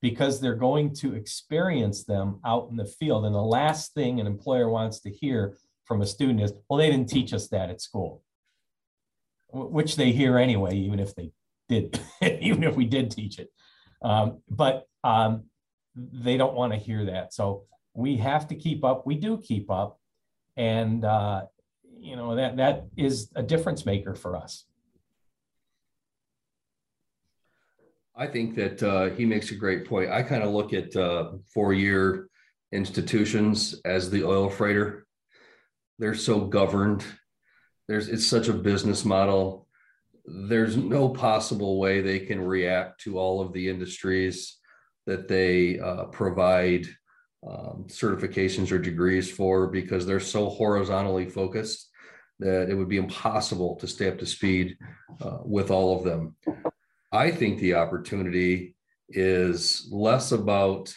because 0.00 0.40
they're 0.40 0.54
going 0.54 0.94
to 0.94 1.14
experience 1.14 2.04
them 2.04 2.40
out 2.44 2.68
in 2.70 2.76
the 2.76 2.84
field. 2.84 3.24
And 3.24 3.34
the 3.34 3.40
last 3.40 3.94
thing 3.94 4.20
an 4.20 4.26
employer 4.26 4.68
wants 4.68 5.00
to 5.00 5.10
hear 5.10 5.56
from 5.84 6.02
a 6.02 6.06
student 6.06 6.40
is, 6.40 6.52
well, 6.68 6.78
they 6.78 6.90
didn't 6.90 7.08
teach 7.08 7.32
us 7.32 7.48
that 7.48 7.70
at 7.70 7.80
school, 7.80 8.22
which 9.52 9.96
they 9.96 10.12
hear 10.12 10.38
anyway, 10.38 10.76
even 10.76 11.00
if 11.00 11.14
they 11.14 11.32
did, 11.68 11.98
even 12.22 12.62
if 12.64 12.76
we 12.76 12.84
did 12.84 13.10
teach 13.10 13.38
it. 13.38 13.50
Um, 14.02 14.42
but 14.48 14.86
um, 15.02 15.44
they 15.96 16.36
don't 16.36 16.54
want 16.54 16.72
to 16.72 16.78
hear 16.78 17.06
that. 17.06 17.34
So 17.34 17.64
we 17.94 18.16
have 18.18 18.46
to 18.48 18.54
keep 18.54 18.84
up. 18.84 19.06
We 19.06 19.16
do 19.16 19.38
keep 19.38 19.70
up. 19.70 19.98
And, 20.56 21.04
uh, 21.04 21.42
you 21.98 22.14
know, 22.14 22.36
that, 22.36 22.56
that 22.58 22.86
is 22.96 23.30
a 23.34 23.42
difference 23.42 23.84
maker 23.84 24.14
for 24.14 24.36
us. 24.36 24.64
I 28.18 28.26
think 28.26 28.56
that 28.56 28.82
uh, 28.82 29.10
he 29.10 29.24
makes 29.24 29.52
a 29.52 29.54
great 29.54 29.86
point. 29.86 30.10
I 30.10 30.24
kind 30.24 30.42
of 30.42 30.50
look 30.50 30.72
at 30.72 30.94
uh, 30.96 31.34
four-year 31.54 32.28
institutions 32.72 33.80
as 33.84 34.10
the 34.10 34.24
oil 34.24 34.50
freighter. 34.50 35.06
They're 36.00 36.14
so 36.14 36.40
governed. 36.40 37.04
There's 37.86 38.08
it's 38.08 38.26
such 38.26 38.48
a 38.48 38.52
business 38.52 39.04
model. 39.04 39.68
There's 40.26 40.76
no 40.76 41.08
possible 41.08 41.78
way 41.78 42.00
they 42.00 42.18
can 42.18 42.40
react 42.40 43.00
to 43.02 43.18
all 43.18 43.40
of 43.40 43.52
the 43.52 43.68
industries 43.68 44.58
that 45.06 45.28
they 45.28 45.78
uh, 45.78 46.04
provide 46.06 46.86
um, 47.48 47.86
certifications 47.86 48.72
or 48.72 48.78
degrees 48.78 49.30
for 49.30 49.68
because 49.68 50.04
they're 50.04 50.20
so 50.20 50.48
horizontally 50.50 51.28
focused 51.28 51.88
that 52.40 52.68
it 52.68 52.74
would 52.74 52.88
be 52.88 52.98
impossible 52.98 53.76
to 53.76 53.86
stay 53.86 54.08
up 54.08 54.18
to 54.18 54.26
speed 54.26 54.76
uh, 55.22 55.38
with 55.44 55.70
all 55.70 55.96
of 55.96 56.04
them. 56.04 56.36
I 57.12 57.30
think 57.30 57.58
the 57.58 57.74
opportunity 57.74 58.74
is 59.08 59.88
less 59.90 60.32
about, 60.32 60.94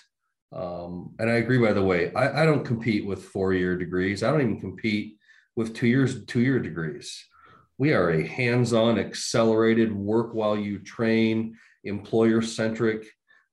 um, 0.51 1.15
and 1.19 1.29
I 1.29 1.35
agree, 1.35 1.57
by 1.57 1.73
the 1.73 1.83
way, 1.83 2.13
I, 2.13 2.43
I 2.43 2.45
don't 2.45 2.65
compete 2.65 3.05
with 3.05 3.23
four 3.23 3.53
year 3.53 3.77
degrees. 3.77 4.21
I 4.21 4.31
don't 4.31 4.41
even 4.41 4.59
compete 4.59 5.17
with 5.55 5.73
two 5.73 5.87
years, 5.87 6.25
two 6.25 6.41
year 6.41 6.59
degrees. 6.59 7.25
We 7.77 7.93
are 7.93 8.11
a 8.11 8.27
hands 8.27 8.73
on, 8.73 8.99
accelerated, 8.99 9.93
work 9.93 10.33
while 10.33 10.57
you 10.57 10.79
train, 10.79 11.57
employer 11.83 12.41
centric 12.41 13.07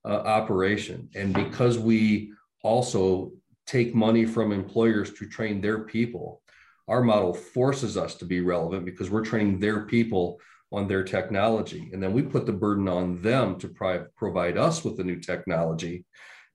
uh, 0.05 0.09
operation. 0.09 1.09
And 1.15 1.33
because 1.33 1.79
we 1.79 2.33
also 2.63 3.33
take 3.67 3.95
money 3.95 4.25
from 4.25 4.53
employers 4.53 5.13
to 5.15 5.29
train 5.29 5.61
their 5.61 5.81
people, 5.81 6.43
our 6.89 7.03
model 7.03 7.35
forces 7.35 7.97
us 7.97 8.17
to 8.17 8.25
be 8.25 8.41
relevant 8.41 8.85
because 8.85 9.11
we're 9.11 9.25
training 9.25 9.61
their 9.61 9.87
people 9.87 10.41
on 10.73 10.87
their 10.87 11.03
technology. 11.03 11.91
And 11.93 12.03
then 12.03 12.13
we 12.13 12.23
put 12.23 12.47
the 12.47 12.53
burden 12.53 12.89
on 12.89 13.23
them 13.23 13.59
to 13.59 13.69
pri- 13.69 14.05
provide 14.17 14.59
us 14.59 14.85
with 14.85 14.97
the 14.97 15.05
new 15.05 15.19
technology 15.19 16.05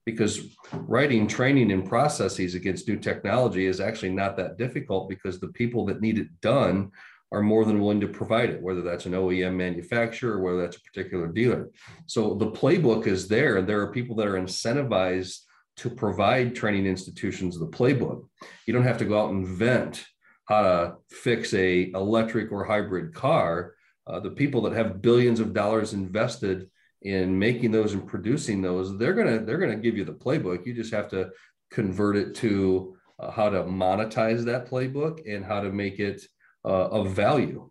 because 0.06 0.56
writing 0.74 1.28
training 1.28 1.72
and 1.72 1.88
processes 1.88 2.56
against 2.56 2.88
new 2.88 2.98
technology 2.98 3.66
is 3.66 3.80
actually 3.80 4.12
not 4.12 4.38
that 4.38 4.58
difficult 4.58 5.10
because 5.10 5.40
the 5.40 5.48
people 5.50 5.86
that 5.86 6.02
need 6.02 6.20
it 6.20 6.28
done 6.42 6.92
are 7.32 7.42
more 7.42 7.66
than 7.66 7.80
willing 7.80 8.02
to 8.02 8.08
provide 8.08 8.52
it, 8.52 8.62
whether 8.62 8.82
that's 8.82 9.08
an 9.08 9.14
OEM 9.14 9.56
manufacturer 9.56 10.38
or 10.38 10.42
whether 10.42 10.62
that's 10.62 10.78
a 10.78 10.82
particular 10.82 11.28
dealer. 11.28 11.70
So 12.06 12.36
the 12.36 12.52
playbook 12.52 13.08
is 13.08 13.28
there. 13.28 13.62
There 13.62 13.82
are 13.82 13.92
people 13.92 14.16
that 14.18 14.28
are 14.28 14.40
incentivized 14.40 15.40
to 15.78 15.90
provide 15.90 16.56
training 16.56 16.86
institutions 16.86 17.58
the 17.58 17.66
playbook. 17.66 18.28
You 18.68 18.74
don't 18.74 18.84
have 18.84 19.00
to 19.00 19.06
go 19.06 19.20
out 19.20 19.32
and 19.32 19.48
invent 19.48 20.06
how 20.46 20.62
to 20.62 20.96
fix 21.10 21.54
a 21.56 21.90
electric 21.96 22.52
or 22.52 22.66
hybrid 22.66 23.16
car 23.16 23.74
uh, 24.08 24.20
the 24.20 24.32
people 24.32 24.62
that 24.62 24.74
have 24.74 25.02
billions 25.02 25.40
of 25.40 25.54
dollars 25.54 25.94
invested 25.94 26.70
in 27.02 27.38
making 27.38 27.72
those 27.72 27.94
and 27.94 28.08
producing 28.08 28.62
those, 28.62 28.98
they're 28.98 29.14
gonna 29.14 29.40
they're 29.40 29.58
gonna 29.58 29.76
give 29.76 29.98
you 29.98 30.06
the 30.06 30.14
playbook. 30.14 30.66
You 30.66 30.74
just 30.74 30.94
have 30.94 31.10
to 31.10 31.30
convert 31.72 32.16
it 32.16 32.36
to 32.36 32.96
uh, 33.20 33.32
how 33.32 33.50
to 33.50 33.64
monetize 33.64 34.46
that 34.46 34.70
playbook 34.70 35.22
and 35.28 35.44
how 35.44 35.62
to 35.62 35.72
make 35.72 36.00
it 36.00 36.22
uh, 36.66 36.88
of 36.90 37.12
value 37.12 37.70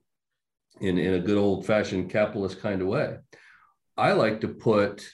in 0.80 0.98
in 0.98 1.14
a 1.14 1.20
good 1.20 1.38
old 1.38 1.66
fashioned 1.66 2.10
capitalist 2.10 2.60
kind 2.60 2.82
of 2.82 2.88
way. 2.88 3.16
I 3.96 4.12
like 4.12 4.40
to 4.40 4.48
put 4.48 5.06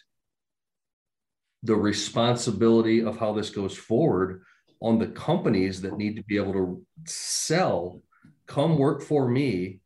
the 1.64 1.74
responsibility 1.74 3.02
of 3.02 3.18
how 3.18 3.32
this 3.32 3.50
goes 3.50 3.76
forward 3.76 4.42
on 4.80 4.98
the 4.98 5.08
companies 5.08 5.80
that 5.82 5.96
need 5.96 6.16
to 6.16 6.22
be 6.24 6.36
able 6.36 6.52
to 6.52 6.82
sell 7.04 8.00
come 8.46 8.78
work 8.78 9.02
for 9.02 9.28
me 9.28 9.80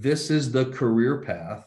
this 0.00 0.30
is 0.30 0.50
the 0.50 0.66
career 0.66 1.20
path. 1.20 1.66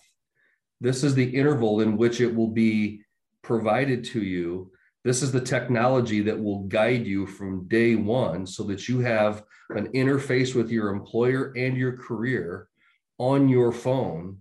This 0.81 1.03
is 1.03 1.15
the 1.15 1.35
interval 1.35 1.81
in 1.81 1.97
which 1.97 2.21
it 2.21 2.33
will 2.33 2.49
be 2.49 3.01
provided 3.43 4.03
to 4.05 4.21
you. 4.21 4.71
This 5.03 5.21
is 5.21 5.31
the 5.31 5.41
technology 5.41 6.21
that 6.21 6.41
will 6.41 6.63
guide 6.63 7.05
you 7.05 7.27
from 7.27 7.67
day 7.67 7.95
one 7.95 8.47
so 8.47 8.63
that 8.63 8.89
you 8.89 8.99
have 8.99 9.43
an 9.69 9.87
interface 9.89 10.55
with 10.55 10.71
your 10.71 10.89
employer 10.89 11.53
and 11.55 11.77
your 11.77 11.97
career 11.97 12.67
on 13.19 13.47
your 13.47 13.71
phone. 13.71 14.39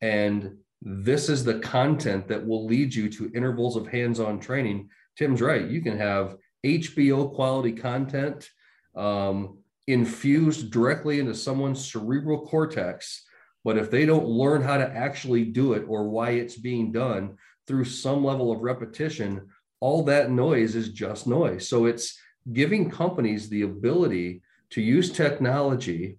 And 0.00 0.58
this 0.80 1.28
is 1.28 1.44
the 1.44 1.58
content 1.58 2.28
that 2.28 2.46
will 2.46 2.66
lead 2.66 2.94
you 2.94 3.08
to 3.10 3.32
intervals 3.34 3.76
of 3.76 3.88
hands 3.88 4.20
on 4.20 4.38
training. 4.38 4.88
Tim's 5.16 5.42
right. 5.42 5.68
You 5.68 5.82
can 5.82 5.98
have 5.98 6.36
HBO 6.64 7.34
quality 7.34 7.72
content. 7.72 8.48
Um, 8.94 9.61
infused 9.86 10.70
directly 10.70 11.20
into 11.20 11.34
someone's 11.34 11.90
cerebral 11.90 12.46
cortex. 12.46 13.24
But 13.64 13.78
if 13.78 13.90
they 13.90 14.06
don't 14.06 14.26
learn 14.26 14.62
how 14.62 14.76
to 14.76 14.88
actually 14.88 15.44
do 15.44 15.72
it 15.74 15.84
or 15.88 16.08
why 16.08 16.30
it's 16.30 16.56
being 16.56 16.92
done 16.92 17.36
through 17.66 17.84
some 17.84 18.24
level 18.24 18.50
of 18.50 18.60
repetition, 18.60 19.48
all 19.80 20.04
that 20.04 20.30
noise 20.30 20.74
is 20.74 20.90
just 20.90 21.26
noise. 21.26 21.68
So 21.68 21.86
it's 21.86 22.18
giving 22.52 22.90
companies 22.90 23.48
the 23.48 23.62
ability 23.62 24.42
to 24.70 24.80
use 24.80 25.12
technology 25.12 26.18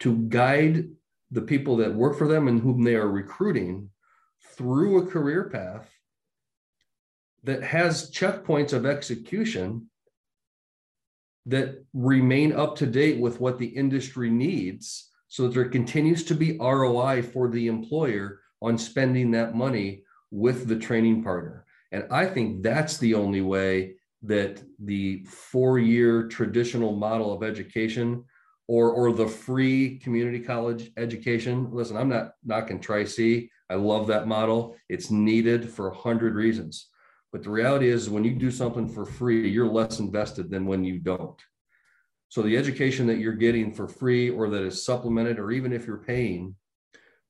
to 0.00 0.16
guide 0.28 0.88
the 1.30 1.42
people 1.42 1.76
that 1.78 1.94
work 1.94 2.16
for 2.16 2.28
them 2.28 2.46
and 2.46 2.60
whom 2.60 2.82
they 2.82 2.94
are 2.94 3.08
recruiting 3.08 3.90
through 4.56 4.98
a 4.98 5.06
career 5.06 5.48
path 5.50 5.90
that 7.42 7.62
has 7.62 8.10
checkpoints 8.10 8.72
of 8.72 8.86
execution 8.86 9.88
that 11.46 11.84
remain 11.92 12.52
up 12.52 12.76
to 12.76 12.86
date 12.86 13.20
with 13.20 13.40
what 13.40 13.58
the 13.58 13.66
industry 13.66 14.30
needs 14.30 15.10
so 15.28 15.44
that 15.44 15.54
there 15.54 15.68
continues 15.68 16.24
to 16.24 16.34
be 16.34 16.56
ROI 16.58 17.22
for 17.22 17.48
the 17.48 17.66
employer 17.66 18.40
on 18.62 18.78
spending 18.78 19.30
that 19.32 19.54
money 19.54 20.04
with 20.30 20.66
the 20.68 20.76
training 20.76 21.22
partner. 21.22 21.66
And 21.92 22.04
I 22.10 22.26
think 22.26 22.62
that's 22.62 22.98
the 22.98 23.14
only 23.14 23.40
way 23.40 23.96
that 24.22 24.62
the 24.78 25.24
four 25.24 25.78
year 25.78 26.28
traditional 26.28 26.96
model 26.96 27.32
of 27.32 27.42
education 27.42 28.24
or, 28.66 28.90
or 28.90 29.12
the 29.12 29.28
free 29.28 29.98
community 29.98 30.40
college 30.40 30.90
education. 30.96 31.68
Listen, 31.70 31.96
I'm 31.96 32.08
not 32.08 32.32
knocking 32.44 32.80
Tri 32.80 33.04
C. 33.04 33.50
I 33.68 33.74
love 33.74 34.06
that 34.06 34.26
model. 34.26 34.76
It's 34.88 35.10
needed 35.10 35.68
for 35.68 35.88
a 35.88 35.94
hundred 35.94 36.34
reasons. 36.34 36.88
But 37.34 37.42
the 37.42 37.50
reality 37.50 37.88
is, 37.88 38.08
when 38.08 38.22
you 38.22 38.30
do 38.30 38.52
something 38.52 38.88
for 38.88 39.04
free, 39.04 39.50
you're 39.50 39.66
less 39.66 39.98
invested 39.98 40.48
than 40.48 40.66
when 40.66 40.84
you 40.84 41.00
don't. 41.00 41.42
So 42.28 42.42
the 42.42 42.56
education 42.56 43.08
that 43.08 43.18
you're 43.18 43.32
getting 43.32 43.74
for 43.74 43.88
free 43.88 44.30
or 44.30 44.48
that 44.50 44.62
is 44.62 44.84
supplemented, 44.84 45.40
or 45.40 45.50
even 45.50 45.72
if 45.72 45.84
you're 45.84 46.04
paying, 46.04 46.54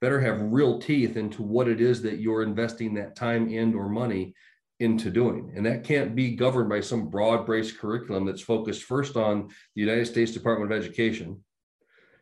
better 0.03 0.21
have 0.21 0.53
real 0.53 0.79
teeth 0.79 1.17
into 1.17 1.43
what 1.43 1.69
it 1.69 1.81
is 1.81 2.03
that 2.03 2.19
you're 2.19 2.43
investing 2.43 2.93
that 2.95 3.17
time 3.17 3.49
and 3.51 3.75
or 3.75 3.89
money 3.89 4.35
into 4.79 5.09
doing. 5.09 5.55
And 5.57 5.65
that 5.65 5.85
can't 5.85 6.15
be 6.15 6.37
governed 6.37 6.69
by 6.69 6.83
some 6.83 7.09
broad 7.09 7.47
based 7.47 7.79
curriculum 7.79 8.27
that's 8.27 8.43
focused 8.43 8.83
first 8.83 9.17
on 9.17 9.49
the 9.75 9.81
United 9.81 10.05
States 10.05 10.33
Department 10.33 10.71
of 10.71 10.79
Education, 10.79 11.43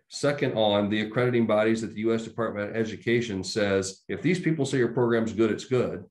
second 0.07 0.53
on 0.53 0.89
the 0.89 1.01
accrediting 1.01 1.49
bodies 1.49 1.81
that 1.81 1.95
the 1.95 2.03
US 2.03 2.23
Department 2.23 2.71
of 2.71 2.77
Education 2.77 3.43
says 3.43 4.05
if 4.09 4.23
these 4.23 4.39
people 4.39 4.65
say 4.65 4.79
your 4.79 4.93
program's 4.93 5.33
good, 5.33 5.51
it's 5.51 5.65
good. 5.65 6.05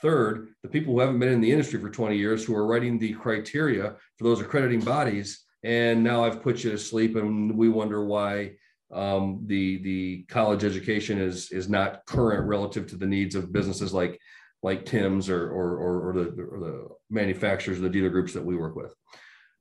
Third, 0.00 0.48
the 0.62 0.68
people 0.68 0.94
who 0.94 1.00
haven't 1.00 1.18
been 1.18 1.32
in 1.32 1.40
the 1.40 1.50
industry 1.50 1.80
for 1.80 1.90
20 1.90 2.16
years 2.16 2.44
who 2.44 2.54
are 2.54 2.66
writing 2.66 2.98
the 2.98 3.14
criteria 3.14 3.96
for 4.16 4.24
those 4.24 4.40
accrediting 4.40 4.80
bodies. 4.80 5.44
And 5.64 6.04
now 6.04 6.24
I've 6.24 6.42
put 6.42 6.62
you 6.62 6.70
to 6.70 6.78
sleep, 6.78 7.16
and 7.16 7.56
we 7.56 7.68
wonder 7.68 8.04
why 8.04 8.52
um, 8.92 9.42
the 9.46 9.82
the 9.82 10.22
college 10.28 10.64
education 10.64 11.18
is 11.18 11.50
is 11.50 11.68
not 11.68 12.06
current 12.06 12.46
relative 12.46 12.86
to 12.88 12.96
the 12.96 13.06
needs 13.06 13.34
of 13.34 13.52
businesses 13.52 13.92
like 13.92 14.20
like 14.62 14.86
Tim's 14.86 15.28
or 15.28 15.50
or, 15.50 15.76
or, 15.76 16.08
or, 16.08 16.12
the, 16.12 16.42
or 16.42 16.60
the 16.60 16.88
manufacturers, 17.10 17.78
or 17.78 17.82
the 17.82 17.90
dealer 17.90 18.08
groups 18.08 18.32
that 18.34 18.44
we 18.44 18.56
work 18.56 18.76
with. 18.76 18.94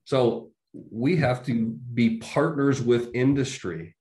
So 0.05 0.51
we 0.73 1.17
have 1.17 1.43
to 1.45 1.77
be 1.93 2.17
partners 2.17 2.81
with 2.81 3.13
industry 3.13 3.95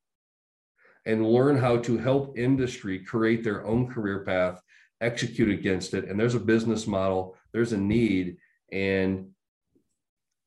and 1.07 1.27
learn 1.27 1.57
how 1.57 1.79
to 1.79 1.97
help 1.99 2.37
industry 2.37 2.99
create 2.99 3.45
their 3.45 3.65
own 3.65 3.87
career 3.89 4.25
path, 4.25 4.61
execute 5.01 5.51
against 5.51 5.95
it. 5.95 6.09
And 6.09 6.19
there's 6.19 6.35
a 6.35 6.41
business 6.41 6.87
model, 6.87 7.37
there's 7.53 7.73
a 7.73 7.79
need, 7.79 8.37
and 8.73 9.31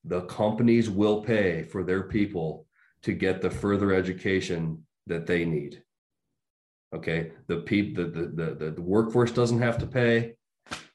the 0.04 0.22
companies 0.22 0.90
will 0.90 1.22
pay 1.22 1.64
for 1.64 1.84
their 1.84 2.04
people 2.04 2.66
to 3.04 3.14
get 3.14 3.42
the 3.42 3.50
further 3.50 3.94
education 3.94 4.86
that 5.08 5.26
they 5.26 5.46
need. 5.46 5.84
Okay, 6.94 7.32
the 7.48 7.58
people, 7.58 8.06
the, 8.06 8.10
the, 8.10 8.56
the, 8.56 8.72
the 8.72 8.82
workforce 8.82 9.32
doesn't 9.32 9.62
have 9.62 9.78
to 9.78 9.86
pay. 9.86 10.34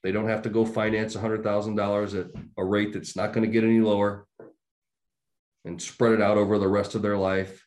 They 0.03 0.13
don't 0.13 0.29
have 0.29 0.43
to 0.43 0.51
go 0.51 0.67
finance 0.67 1.17
$100,000 1.17 2.21
at 2.21 2.43
a 2.59 2.65
rate 2.65 2.93
that's 2.93 3.17
not 3.17 3.33
going 3.33 3.47
to 3.47 3.53
get 3.53 3.65
any 3.65 3.81
lower 3.81 4.27
and 5.65 5.81
spread 5.81 6.13
it 6.13 6.21
out 6.21 6.37
over 6.37 6.59
the 6.59 6.69
rest 6.69 6.95
of 6.95 7.03
their 7.03 7.17
life. 7.17 7.64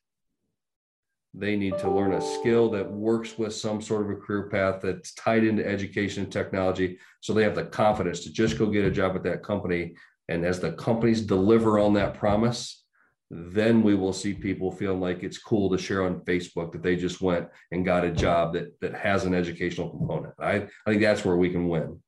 They 1.33 1.55
need 1.55 1.77
to 1.79 1.91
learn 1.91 2.13
a 2.13 2.21
skill 2.21 2.69
that 2.71 2.89
works 2.89 3.37
with 3.37 3.53
some 3.53 3.81
sort 3.81 4.03
of 4.03 4.09
a 4.09 4.15
career 4.15 4.49
path 4.49 4.81
that's 4.81 5.13
tied 5.13 5.43
into 5.43 5.65
education 5.65 6.23
and 6.23 6.31
technology. 6.31 6.97
So 7.19 7.33
they 7.33 7.43
have 7.43 7.55
the 7.55 7.65
confidence 7.65 8.21
to 8.21 8.31
just 8.31 8.57
go 8.57 8.67
get 8.67 8.85
a 8.85 8.91
job 8.91 9.15
at 9.15 9.23
that 9.23 9.43
company. 9.43 9.95
And 10.29 10.45
as 10.45 10.59
the 10.59 10.71
companies 10.73 11.21
deliver 11.21 11.79
on 11.79 11.93
that 11.93 12.15
promise, 12.15 12.83
then 13.29 13.83
we 13.83 13.93
will 13.93 14.13
see 14.13 14.33
people 14.33 14.71
feeling 14.71 15.01
like 15.01 15.21
it's 15.21 15.37
cool 15.37 15.69
to 15.69 15.77
share 15.77 16.03
on 16.03 16.21
Facebook 16.21 16.71
that 16.71 16.81
they 16.81 16.95
just 16.95 17.21
went 17.21 17.47
and 17.71 17.85
got 17.85 18.05
a 18.05 18.11
job 18.11 18.53
that 18.53 18.79
that 18.79 18.95
has 18.95 19.25
an 19.25 19.33
educational 19.33 19.89
component. 19.89 20.33
I, 20.39 20.55
I 20.55 20.89
think 20.89 21.01
that's 21.01 21.25
where 21.25 21.35
we 21.35 21.49
can 21.49 21.67
win. 21.67 22.01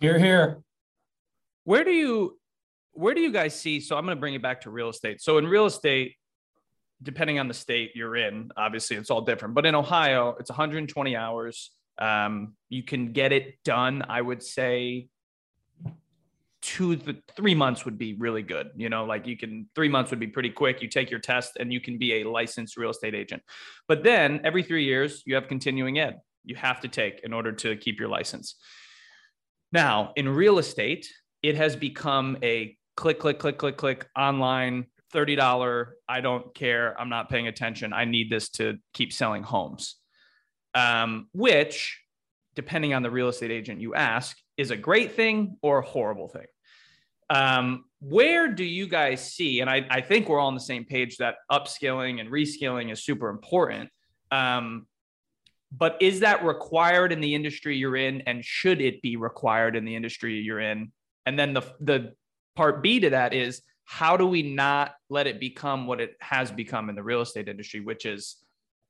You're 0.00 0.18
here. 0.18 0.62
Where 1.64 1.82
do 1.82 1.90
you 1.90 2.38
where 2.92 3.12
do 3.12 3.20
you 3.20 3.32
guys 3.32 3.58
see? 3.58 3.80
So 3.80 3.96
I'm 3.96 4.04
going 4.04 4.16
to 4.16 4.20
bring 4.20 4.34
it 4.34 4.42
back 4.42 4.62
to 4.62 4.70
real 4.70 4.88
estate. 4.88 5.20
So 5.20 5.38
in 5.38 5.46
real 5.46 5.66
estate, 5.66 6.14
depending 7.02 7.38
on 7.38 7.48
the 7.48 7.54
state 7.54 7.92
you're 7.94 8.16
in, 8.16 8.50
obviously 8.56 8.96
it's 8.96 9.10
all 9.10 9.20
different. 9.20 9.54
But 9.54 9.66
in 9.66 9.74
Ohio, 9.74 10.36
it's 10.40 10.50
120 10.50 11.16
hours. 11.16 11.70
Um, 11.98 12.54
you 12.68 12.82
can 12.82 13.12
get 13.12 13.32
it 13.32 13.54
done. 13.64 14.04
I 14.08 14.20
would 14.20 14.42
say 14.42 15.08
two 16.66 16.96
the 16.96 17.16
three 17.36 17.54
months 17.54 17.84
would 17.84 17.96
be 17.96 18.14
really 18.14 18.42
good 18.42 18.70
you 18.74 18.88
know 18.88 19.04
like 19.04 19.24
you 19.24 19.36
can 19.36 19.68
three 19.76 19.88
months 19.88 20.10
would 20.10 20.18
be 20.18 20.26
pretty 20.26 20.50
quick 20.50 20.82
you 20.82 20.88
take 20.88 21.10
your 21.10 21.20
test 21.20 21.52
and 21.60 21.72
you 21.72 21.80
can 21.80 21.96
be 21.96 22.14
a 22.14 22.28
licensed 22.28 22.76
real 22.76 22.90
estate 22.90 23.14
agent 23.14 23.40
but 23.86 24.02
then 24.02 24.40
every 24.42 24.64
three 24.64 24.84
years 24.84 25.22
you 25.26 25.36
have 25.36 25.46
continuing 25.46 26.00
ed 26.00 26.18
you 26.44 26.56
have 26.56 26.80
to 26.80 26.88
take 26.88 27.20
in 27.22 27.32
order 27.32 27.52
to 27.52 27.76
keep 27.76 28.00
your 28.00 28.08
license 28.08 28.56
now 29.70 30.12
in 30.16 30.28
real 30.28 30.58
estate 30.58 31.06
it 31.42 31.54
has 31.54 31.76
become 31.76 32.36
a 32.42 32.76
click 32.96 33.20
click 33.20 33.38
click 33.38 33.58
click 33.58 33.76
click 33.76 34.08
online 34.18 34.86
$30 35.14 35.86
i 36.08 36.20
don't 36.20 36.54
care 36.54 36.98
i'm 37.00 37.08
not 37.08 37.28
paying 37.28 37.46
attention 37.46 37.92
i 37.92 38.04
need 38.04 38.30
this 38.30 38.48
to 38.48 38.76
keep 38.92 39.12
selling 39.12 39.42
homes 39.42 39.96
um, 40.74 41.28
which 41.32 42.00
depending 42.54 42.92
on 42.92 43.02
the 43.02 43.10
real 43.10 43.28
estate 43.28 43.50
agent 43.50 43.80
you 43.80 43.94
ask 43.94 44.36
is 44.56 44.70
a 44.70 44.76
great 44.76 45.12
thing 45.12 45.56
or 45.62 45.78
a 45.78 45.86
horrible 45.86 46.28
thing 46.28 46.46
um, 47.30 47.84
where 48.00 48.48
do 48.48 48.64
you 48.64 48.86
guys 48.86 49.32
see, 49.32 49.60
and 49.60 49.70
I, 49.70 49.86
I 49.90 50.00
think 50.00 50.28
we're 50.28 50.38
all 50.38 50.48
on 50.48 50.54
the 50.54 50.60
same 50.60 50.84
page 50.84 51.16
that 51.16 51.36
upskilling 51.50 52.20
and 52.20 52.30
reskilling 52.30 52.92
is 52.92 53.04
super 53.04 53.28
important. 53.28 53.90
Um, 54.30 54.86
but 55.72 55.96
is 56.00 56.20
that 56.20 56.44
required 56.44 57.12
in 57.12 57.20
the 57.20 57.34
industry 57.34 57.76
you're 57.76 57.96
in? 57.96 58.22
And 58.22 58.44
should 58.44 58.80
it 58.80 59.02
be 59.02 59.16
required 59.16 59.76
in 59.76 59.84
the 59.84 59.96
industry 59.96 60.34
you're 60.38 60.60
in? 60.60 60.92
And 61.26 61.38
then 61.38 61.54
the, 61.54 61.62
the 61.80 62.12
part 62.54 62.82
B 62.82 63.00
to 63.00 63.10
that 63.10 63.34
is 63.34 63.62
how 63.86 64.16
do 64.16 64.26
we 64.26 64.42
not 64.42 64.94
let 65.08 65.26
it 65.26 65.40
become 65.40 65.86
what 65.86 66.00
it 66.00 66.16
has 66.20 66.50
become 66.50 66.88
in 66.90 66.94
the 66.94 67.02
real 67.02 67.22
estate 67.22 67.48
industry, 67.48 67.80
which 67.80 68.04
is, 68.04 68.36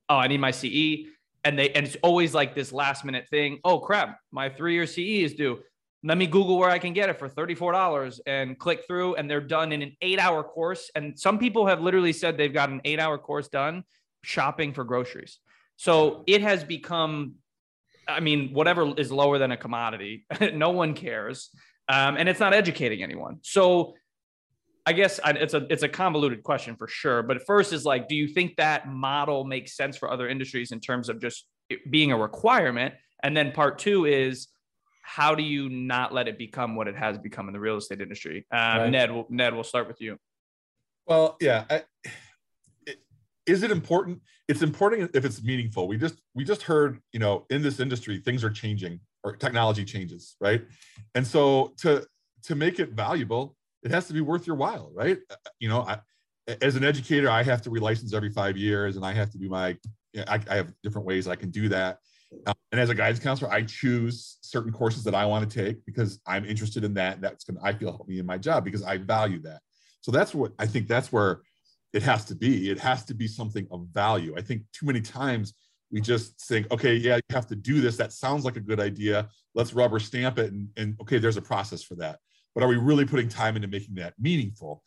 oh, 0.08 0.16
I 0.16 0.26
need 0.26 0.40
my 0.40 0.50
CE. 0.50 1.06
And 1.44 1.56
they 1.56 1.70
and 1.70 1.86
it's 1.86 1.96
always 2.02 2.34
like 2.34 2.54
this 2.54 2.72
last 2.72 3.04
minute 3.04 3.28
thing. 3.28 3.60
Oh 3.62 3.78
crap, 3.78 4.18
my 4.32 4.48
three 4.48 4.74
year 4.74 4.86
CE 4.86 5.22
is 5.22 5.34
due 5.34 5.60
let 6.06 6.18
me 6.18 6.26
Google 6.26 6.58
where 6.58 6.70
I 6.70 6.78
can 6.78 6.92
get 6.92 7.08
it 7.08 7.18
for 7.18 7.28
$34 7.28 8.20
and 8.26 8.56
click 8.56 8.84
through, 8.86 9.16
and 9.16 9.28
they're 9.28 9.40
done 9.40 9.72
in 9.72 9.82
an 9.82 9.96
eight 10.00 10.20
hour 10.20 10.44
course. 10.44 10.88
And 10.94 11.18
some 11.18 11.38
people 11.38 11.66
have 11.66 11.80
literally 11.80 12.12
said 12.12 12.36
they've 12.36 12.52
got 12.52 12.68
an 12.68 12.80
eight 12.84 13.00
hour 13.00 13.18
course 13.18 13.48
done 13.48 13.82
shopping 14.22 14.72
for 14.72 14.84
groceries. 14.84 15.38
So 15.76 16.22
it 16.28 16.42
has 16.42 16.62
become, 16.62 17.34
I 18.06 18.20
mean, 18.20 18.52
whatever 18.52 18.94
is 18.96 19.10
lower 19.10 19.38
than 19.38 19.50
a 19.50 19.56
commodity, 19.56 20.26
no 20.52 20.70
one 20.70 20.94
cares. 20.94 21.50
Um, 21.88 22.16
and 22.16 22.28
it's 22.28 22.40
not 22.40 22.52
educating 22.54 23.02
anyone. 23.02 23.38
So 23.42 23.94
I 24.86 24.92
guess 24.92 25.18
it's 25.24 25.54
a 25.54 25.66
it's 25.68 25.82
a 25.82 25.88
convoluted 25.88 26.44
question 26.44 26.76
for 26.76 26.86
sure. 26.86 27.24
But 27.24 27.44
first 27.44 27.72
is 27.72 27.84
like, 27.84 28.06
do 28.06 28.14
you 28.14 28.28
think 28.28 28.56
that 28.56 28.88
model 28.88 29.44
makes 29.44 29.76
sense 29.76 29.96
for 29.96 30.10
other 30.10 30.28
industries 30.28 30.70
in 30.70 30.78
terms 30.78 31.08
of 31.08 31.20
just 31.20 31.46
being 31.90 32.12
a 32.12 32.16
requirement? 32.16 32.94
And 33.22 33.36
then 33.36 33.50
part 33.50 33.80
two 33.80 34.04
is 34.04 34.48
how 35.02 35.34
do 35.34 35.42
you 35.42 35.68
not 35.68 36.14
let 36.14 36.28
it 36.28 36.38
become 36.38 36.76
what 36.76 36.86
it 36.86 36.96
has 36.96 37.18
become 37.18 37.48
in 37.48 37.52
the 37.52 37.60
real 37.60 37.76
estate 37.76 38.00
industry? 38.00 38.46
Um, 38.52 38.58
right. 38.58 38.90
Ned, 38.90 39.12
we'll, 39.12 39.26
Ned, 39.28 39.54
we'll 39.54 39.64
start 39.64 39.88
with 39.88 40.00
you. 40.00 40.18
Well, 41.06 41.36
yeah. 41.40 41.64
I, 41.70 41.82
it, 42.86 42.98
is 43.46 43.64
it 43.64 43.72
important? 43.72 44.20
It's 44.46 44.62
important 44.62 45.10
if 45.14 45.24
it's 45.24 45.42
meaningful. 45.42 45.88
We 45.88 45.96
just 45.96 46.20
we 46.34 46.44
just 46.44 46.62
heard, 46.62 47.00
you 47.12 47.18
know, 47.18 47.46
in 47.50 47.62
this 47.62 47.80
industry, 47.80 48.18
things 48.18 48.44
are 48.44 48.50
changing 48.50 49.00
or 49.24 49.34
technology 49.34 49.84
changes, 49.84 50.36
right? 50.40 50.64
And 51.16 51.26
so 51.26 51.74
to 51.78 52.06
to 52.44 52.54
make 52.54 52.78
it 52.78 52.90
valuable, 52.90 53.55
it 53.86 53.90
has 53.92 54.06
to 54.08 54.12
be 54.12 54.20
worth 54.20 54.46
your 54.46 54.56
while, 54.56 54.90
right? 54.94 55.18
You 55.58 55.68
know, 55.68 55.80
I, 55.80 55.98
as 56.60 56.76
an 56.76 56.84
educator, 56.84 57.30
I 57.30 57.42
have 57.42 57.62
to 57.62 57.70
relicense 57.70 58.14
every 58.14 58.30
five 58.30 58.56
years, 58.56 58.96
and 58.96 59.04
I 59.04 59.12
have 59.12 59.30
to 59.30 59.38
do 59.38 59.48
my. 59.48 59.76
You 60.12 60.20
know, 60.20 60.24
I, 60.28 60.40
I 60.50 60.56
have 60.56 60.72
different 60.82 61.06
ways 61.06 61.26
I 61.28 61.36
can 61.36 61.50
do 61.50 61.68
that 61.70 61.98
um, 62.46 62.54
and 62.72 62.80
as 62.80 62.90
a 62.90 62.94
guidance 62.94 63.20
counselor, 63.22 63.50
I 63.50 63.62
choose 63.62 64.38
certain 64.40 64.72
courses 64.72 65.04
that 65.04 65.14
I 65.14 65.26
want 65.26 65.48
to 65.48 65.64
take 65.64 65.84
because 65.86 66.20
I'm 66.26 66.44
interested 66.44 66.84
in 66.84 66.94
that. 66.94 67.20
That's 67.20 67.44
going 67.44 67.58
to, 67.58 67.64
I 67.64 67.72
feel 67.72 67.90
help 67.90 68.08
me 68.08 68.18
in 68.18 68.26
my 68.26 68.38
job 68.38 68.64
because 68.64 68.82
I 68.82 68.98
value 68.98 69.40
that. 69.42 69.60
So 70.00 70.10
that's 70.12 70.34
what 70.34 70.52
I 70.58 70.66
think 70.66 70.88
that's 70.88 71.12
where 71.12 71.40
it 71.92 72.02
has 72.02 72.24
to 72.26 72.34
be. 72.34 72.70
It 72.70 72.78
has 72.78 73.04
to 73.06 73.14
be 73.14 73.26
something 73.26 73.66
of 73.70 73.86
value. 73.92 74.34
I 74.36 74.42
think 74.42 74.62
too 74.72 74.86
many 74.86 75.00
times 75.00 75.54
we 75.90 76.00
just 76.00 76.40
think, 76.40 76.70
okay, 76.72 76.94
yeah, 76.94 77.16
you 77.16 77.34
have 77.34 77.46
to 77.48 77.56
do 77.56 77.80
this. 77.80 77.96
That 77.96 78.12
sounds 78.12 78.44
like 78.44 78.56
a 78.56 78.60
good 78.60 78.80
idea. 78.80 79.28
Let's 79.54 79.72
rubber 79.72 79.98
stamp 79.98 80.38
it. 80.38 80.52
And, 80.52 80.68
and 80.76 80.96
okay, 81.00 81.18
there's 81.18 81.36
a 81.36 81.42
process 81.42 81.82
for 81.82 81.94
that. 81.96 82.18
But 82.56 82.64
are 82.64 82.68
we 82.68 82.78
really 82.78 83.04
putting 83.04 83.28
time 83.28 83.54
into 83.54 83.68
making 83.68 83.96
that 83.96 84.14
meaningful? 84.18 84.82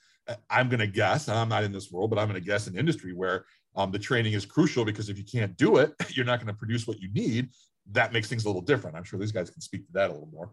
I'm 0.49 0.69
going 0.69 0.79
to 0.79 0.87
guess, 0.87 1.27
and 1.27 1.37
I'm 1.37 1.49
not 1.49 1.63
in 1.63 1.71
this 1.71 1.91
world, 1.91 2.09
but 2.09 2.17
I'm 2.17 2.27
going 2.27 2.41
to 2.41 2.45
guess 2.45 2.65
an 2.65 2.75
industry 2.75 3.13
where 3.13 3.45
um, 3.75 3.91
the 3.91 3.99
training 3.99 4.33
is 4.33 4.43
crucial 4.43 4.83
because 4.83 5.07
if 5.07 5.19
you 5.19 5.23
can't 5.23 5.55
do 5.55 5.77
it, 5.77 5.93
you're 6.09 6.25
not 6.25 6.39
going 6.39 6.47
to 6.47 6.57
produce 6.57 6.87
what 6.87 6.99
you 6.99 7.13
need. 7.13 7.49
That 7.91 8.11
makes 8.11 8.27
things 8.27 8.45
a 8.45 8.47
little 8.47 8.63
different. 8.63 8.97
I'm 8.97 9.03
sure 9.03 9.19
these 9.19 9.31
guys 9.31 9.51
can 9.51 9.61
speak 9.61 9.85
to 9.85 9.93
that 9.93 10.09
a 10.09 10.13
little 10.13 10.29
more. 10.33 10.51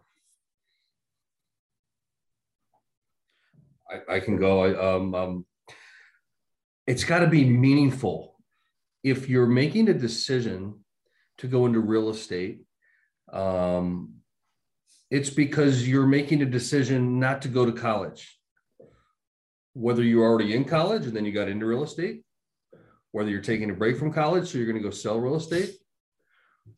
I, 3.89 4.17
I 4.17 4.19
can 4.19 4.37
go. 4.37 4.63
I, 4.63 4.95
um, 4.95 5.15
um, 5.15 5.45
it's 6.85 7.03
got 7.03 7.19
to 7.19 7.27
be 7.27 7.45
meaningful. 7.45 8.35
If 9.03 9.27
you're 9.27 9.47
making 9.47 9.89
a 9.89 9.93
decision 9.95 10.85
to 11.39 11.47
go 11.47 11.65
into 11.65 11.79
real 11.79 12.09
estate, 12.09 12.61
um, 13.33 14.16
it's 15.09 15.29
because 15.29 15.87
you're 15.87 16.05
making 16.05 16.41
a 16.41 16.45
decision 16.45 17.19
not 17.19 17.41
to 17.43 17.47
go 17.47 17.65
to 17.65 17.71
college. 17.71 18.37
Whether 19.73 20.03
you're 20.03 20.25
already 20.25 20.55
in 20.55 20.65
college 20.65 21.05
and 21.05 21.15
then 21.15 21.25
you 21.25 21.31
got 21.31 21.47
into 21.47 21.65
real 21.65 21.83
estate, 21.83 22.23
whether 23.11 23.29
you're 23.29 23.41
taking 23.41 23.69
a 23.69 23.73
break 23.73 23.97
from 23.97 24.11
college, 24.11 24.49
so 24.49 24.57
you're 24.57 24.67
going 24.67 24.81
to 24.81 24.87
go 24.87 24.91
sell 24.91 25.19
real 25.19 25.35
estate, 25.35 25.75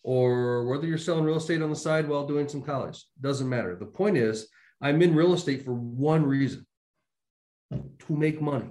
or 0.03 0.65
whether 0.65 0.85
you're 0.85 0.97
selling 0.97 1.23
real 1.23 1.37
estate 1.37 1.61
on 1.61 1.69
the 1.69 1.75
side 1.75 2.07
while 2.07 2.27
doing 2.27 2.47
some 2.47 2.61
college. 2.61 3.03
Doesn't 3.19 3.49
matter. 3.49 3.75
The 3.75 3.85
point 3.85 4.17
is, 4.17 4.47
I'm 4.81 5.01
in 5.01 5.15
real 5.15 5.33
estate 5.33 5.65
for 5.65 5.73
one 5.73 6.25
reason 6.25 6.65
to 7.71 8.15
make 8.15 8.41
money. 8.41 8.69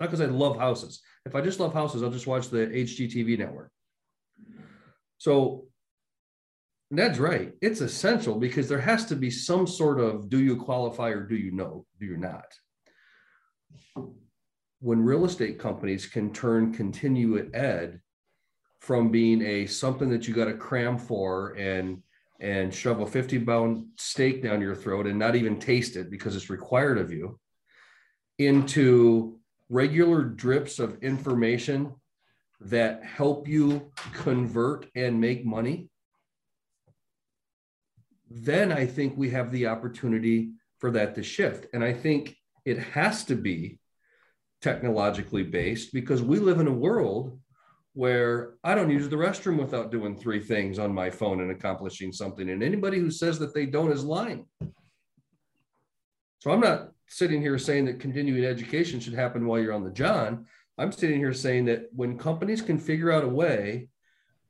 Not 0.00 0.10
because 0.10 0.20
I 0.20 0.26
love 0.26 0.58
houses. 0.58 1.00
If 1.26 1.34
I 1.34 1.40
just 1.40 1.60
love 1.60 1.72
houses, 1.72 2.02
I'll 2.02 2.10
just 2.10 2.26
watch 2.26 2.50
the 2.50 2.66
HGTV 2.66 3.38
network. 3.38 3.70
So 5.18 5.66
Ned's 6.94 7.18
right. 7.18 7.52
It's 7.60 7.80
essential 7.80 8.36
because 8.36 8.68
there 8.68 8.80
has 8.80 9.06
to 9.06 9.16
be 9.16 9.30
some 9.30 9.66
sort 9.66 10.00
of 10.00 10.28
do 10.28 10.40
you 10.40 10.56
qualify 10.56 11.08
or 11.10 11.22
do 11.22 11.36
you 11.36 11.50
know, 11.50 11.86
do 11.98 12.06
you 12.06 12.16
not? 12.16 12.46
When 14.80 15.00
real 15.00 15.24
estate 15.24 15.58
companies 15.58 16.06
can 16.06 16.32
turn 16.32 16.72
continuate 16.72 17.54
ed 17.54 18.00
from 18.80 19.10
being 19.10 19.42
a 19.42 19.66
something 19.66 20.10
that 20.10 20.28
you 20.28 20.34
got 20.34 20.44
to 20.44 20.54
cram 20.54 20.98
for 20.98 21.54
and 21.54 22.02
and 22.40 22.74
shove 22.74 23.00
a 23.00 23.06
50 23.06 23.40
pound 23.40 23.86
steak 23.96 24.42
down 24.42 24.60
your 24.60 24.74
throat 24.74 25.06
and 25.06 25.18
not 25.18 25.36
even 25.36 25.58
taste 25.58 25.96
it 25.96 26.10
because 26.10 26.36
it's 26.36 26.50
required 26.50 26.98
of 26.98 27.10
you 27.10 27.38
into 28.38 29.38
regular 29.68 30.22
drips 30.22 30.78
of 30.78 31.02
information 31.02 31.94
that 32.60 33.04
help 33.04 33.48
you 33.48 33.90
convert 34.12 34.86
and 34.94 35.20
make 35.20 35.46
money 35.46 35.88
then 38.30 38.72
I 38.72 38.86
think 38.86 39.16
we 39.16 39.30
have 39.30 39.50
the 39.50 39.66
opportunity 39.66 40.52
for 40.78 40.90
that 40.92 41.14
to 41.14 41.22
shift. 41.22 41.66
And 41.72 41.84
I 41.84 41.92
think 41.92 42.36
it 42.64 42.78
has 42.78 43.24
to 43.24 43.36
be 43.36 43.78
technologically 44.60 45.42
based 45.42 45.92
because 45.92 46.22
we 46.22 46.38
live 46.38 46.60
in 46.60 46.66
a 46.66 46.72
world 46.72 47.38
where 47.92 48.54
I 48.64 48.74
don't 48.74 48.90
use 48.90 49.08
the 49.08 49.16
restroom 49.16 49.58
without 49.58 49.92
doing 49.92 50.16
three 50.16 50.40
things 50.40 50.78
on 50.78 50.92
my 50.92 51.10
phone 51.10 51.40
and 51.40 51.50
accomplishing 51.52 52.12
something. 52.12 52.50
And 52.50 52.62
anybody 52.62 52.98
who 52.98 53.10
says 53.10 53.38
that 53.38 53.54
they 53.54 53.66
don't 53.66 53.92
is 53.92 54.04
lying. 54.04 54.46
So 56.40 56.50
I'm 56.50 56.60
not 56.60 56.90
sitting 57.06 57.40
here 57.40 57.58
saying 57.58 57.84
that 57.84 58.00
continuing 58.00 58.44
education 58.44 59.00
should 59.00 59.14
happen 59.14 59.46
while 59.46 59.60
you're 59.60 59.72
on 59.72 59.84
the 59.84 59.90
John. 59.90 60.46
I'm 60.76 60.92
sitting 60.92 61.18
here 61.18 61.32
saying 61.32 61.66
that 61.66 61.88
when 61.94 62.18
companies 62.18 62.60
can 62.60 62.78
figure 62.78 63.12
out 63.12 63.24
a 63.24 63.28
way 63.28 63.88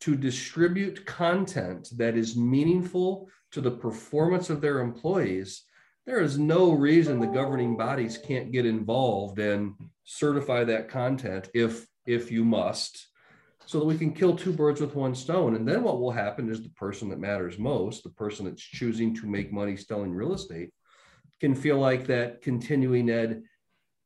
to 0.00 0.16
distribute 0.16 1.04
content 1.06 1.88
that 1.96 2.16
is 2.16 2.36
meaningful 2.36 3.28
to 3.54 3.60
the 3.60 3.70
performance 3.70 4.50
of 4.50 4.60
their 4.60 4.80
employees, 4.80 5.62
there 6.06 6.20
is 6.20 6.38
no 6.38 6.72
reason 6.72 7.20
the 7.20 7.26
governing 7.26 7.76
bodies 7.76 8.18
can't 8.18 8.50
get 8.50 8.66
involved 8.66 9.38
and 9.38 9.74
certify 10.02 10.64
that 10.64 10.88
content 10.88 11.48
if 11.54 11.86
if 12.04 12.30
you 12.30 12.44
must 12.44 13.06
so 13.64 13.78
that 13.78 13.86
we 13.86 13.96
can 13.96 14.12
kill 14.12 14.36
two 14.36 14.52
birds 14.52 14.80
with 14.80 14.94
one 14.94 15.14
stone. 15.14 15.54
And 15.54 15.66
then 15.66 15.82
what 15.82 15.98
will 15.98 16.10
happen 16.10 16.50
is 16.50 16.62
the 16.62 16.68
person 16.70 17.08
that 17.08 17.20
matters 17.20 17.58
most 17.58 18.02
the 18.02 18.10
person 18.10 18.44
that's 18.44 18.60
choosing 18.60 19.14
to 19.14 19.26
make 19.26 19.52
money 19.52 19.76
selling 19.76 20.12
real 20.12 20.34
estate 20.34 20.70
can 21.40 21.54
feel 21.54 21.78
like 21.78 22.06
that 22.08 22.42
continuing 22.42 23.08
ed 23.08 23.42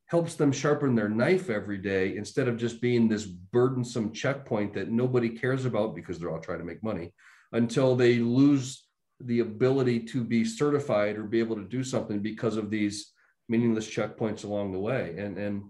helps 0.06 0.34
them 0.34 0.52
sharpen 0.52 0.94
their 0.94 1.08
knife 1.08 1.48
every 1.48 1.78
day 1.78 2.16
instead 2.16 2.48
of 2.48 2.58
just 2.58 2.82
being 2.82 3.08
this 3.08 3.24
burdensome 3.24 4.12
checkpoint 4.12 4.74
that 4.74 4.90
nobody 4.90 5.30
cares 5.30 5.64
about 5.64 5.94
because 5.94 6.18
they're 6.18 6.30
all 6.30 6.40
trying 6.40 6.58
to 6.58 6.64
make 6.64 6.82
money 6.82 7.12
until 7.52 7.96
they 7.96 8.18
lose 8.18 8.87
the 9.20 9.40
ability 9.40 10.00
to 10.00 10.22
be 10.22 10.44
certified 10.44 11.16
or 11.16 11.24
be 11.24 11.40
able 11.40 11.56
to 11.56 11.64
do 11.64 11.82
something 11.82 12.20
because 12.20 12.56
of 12.56 12.70
these 12.70 13.12
meaningless 13.48 13.88
checkpoints 13.88 14.44
along 14.44 14.72
the 14.72 14.78
way. 14.78 15.14
And, 15.18 15.36
and 15.38 15.64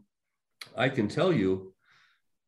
I 0.77 0.89
can 0.89 1.09
tell 1.09 1.33
you 1.33 1.73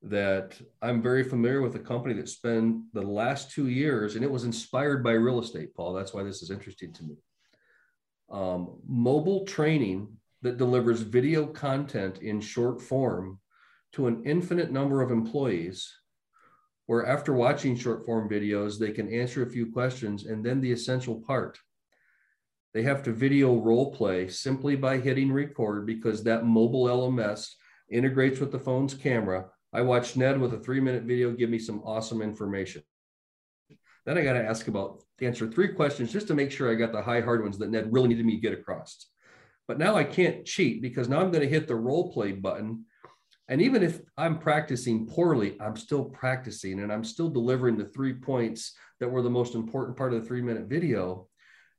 that 0.03 0.61
I'm 0.81 1.03
very 1.03 1.23
familiar 1.23 1.63
with 1.63 1.75
a 1.77 1.81
company 1.81 2.15
that 2.15 2.29
spent 2.29 2.93
the 2.93 3.03
last 3.03 3.51
two 3.51 3.69
years, 3.69 4.17
and 4.17 4.25
it 4.25 4.31
was 4.31 4.45
inspired 4.45 5.05
by 5.05 5.13
real 5.13 5.41
estate, 5.41 5.75
Paul. 5.75 5.93
That's 5.93 6.15
why 6.15 6.23
this 6.23 6.43
is 6.43 6.51
interesting 6.51 6.93
to 6.95 7.05
me. 7.05 7.17
Um, 8.31 8.79
mobile 8.87 9.45
training 9.45 10.09
that 10.43 10.57
delivers 10.57 11.01
video 11.01 11.47
content 11.47 12.19
in 12.19 12.41
short 12.41 12.81
form 12.81 13.41
to 13.93 14.07
an 14.07 14.23
infinite 14.25 14.71
number 14.71 15.03
of 15.03 15.11
employees 15.11 15.93
where 16.91 17.07
after 17.07 17.33
watching 17.33 17.77
short 17.77 18.05
form 18.05 18.29
videos, 18.29 18.77
they 18.77 18.91
can 18.91 19.15
answer 19.15 19.45
a 19.45 19.49
few 19.49 19.71
questions 19.71 20.27
and 20.27 20.45
then 20.45 20.61
the 20.61 20.73
essential 20.73 21.21
part. 21.21 21.57
They 22.75 22.83
have 22.83 23.05
to 23.05 23.13
video 23.13 23.55
role 23.55 23.95
play 23.95 24.27
simply 24.27 24.75
by 24.75 24.99
hitting 24.99 25.31
record 25.31 25.87
because 25.87 26.25
that 26.25 26.45
mobile 26.45 26.87
LMS 26.87 27.53
integrates 27.93 28.41
with 28.41 28.51
the 28.51 28.59
phone's 28.59 28.95
camera. 28.95 29.47
I 29.73 29.83
watched 29.83 30.17
Ned 30.17 30.41
with 30.41 30.53
a 30.53 30.59
three 30.59 30.81
minute 30.81 31.05
video 31.05 31.31
give 31.31 31.49
me 31.49 31.61
some 31.61 31.81
awesome 31.85 32.23
information. 32.23 32.83
Then 34.05 34.19
I 34.19 34.25
got 34.25 34.33
to 34.33 34.45
ask 34.45 34.67
about 34.67 35.01
answer 35.21 35.47
three 35.47 35.69
questions 35.69 36.13
just 36.13 36.27
to 36.27 36.35
make 36.35 36.51
sure 36.51 36.73
I 36.73 36.75
got 36.75 36.91
the 36.91 37.03
high 37.03 37.21
hard 37.21 37.45
ones 37.45 37.57
that 37.59 37.71
Ned 37.71 37.93
really 37.93 38.09
needed 38.09 38.27
me 38.27 38.35
to 38.35 38.43
get 38.43 38.59
across. 38.59 39.07
But 39.69 39.79
now 39.79 39.95
I 39.95 40.03
can't 40.03 40.45
cheat 40.45 40.83
because 40.83 41.09
now 41.09 41.21
I'm 41.21 41.31
going 41.31 41.45
to 41.45 41.55
hit 41.55 41.69
the 41.69 41.77
role 41.77 42.13
play 42.13 42.33
button 42.33 42.87
and 43.51 43.61
even 43.61 43.83
if 43.83 44.01
I'm 44.17 44.39
practicing 44.39 45.09
poorly, 45.09 45.57
I'm 45.61 45.75
still 45.75 46.05
practicing 46.05 46.81
and 46.81 46.93
I'm 46.93 47.03
still 47.03 47.29
delivering 47.29 47.77
the 47.77 47.85
three 47.85 48.15
points 48.15 48.75
that 49.01 49.11
were 49.11 49.23
the 49.23 49.29
most 49.29 49.57
important 49.57 49.99
part 49.99 50.15
of 50.15 50.23
the 50.23 50.27
three 50.27 50.41
minute 50.41 50.69
video. 50.69 51.27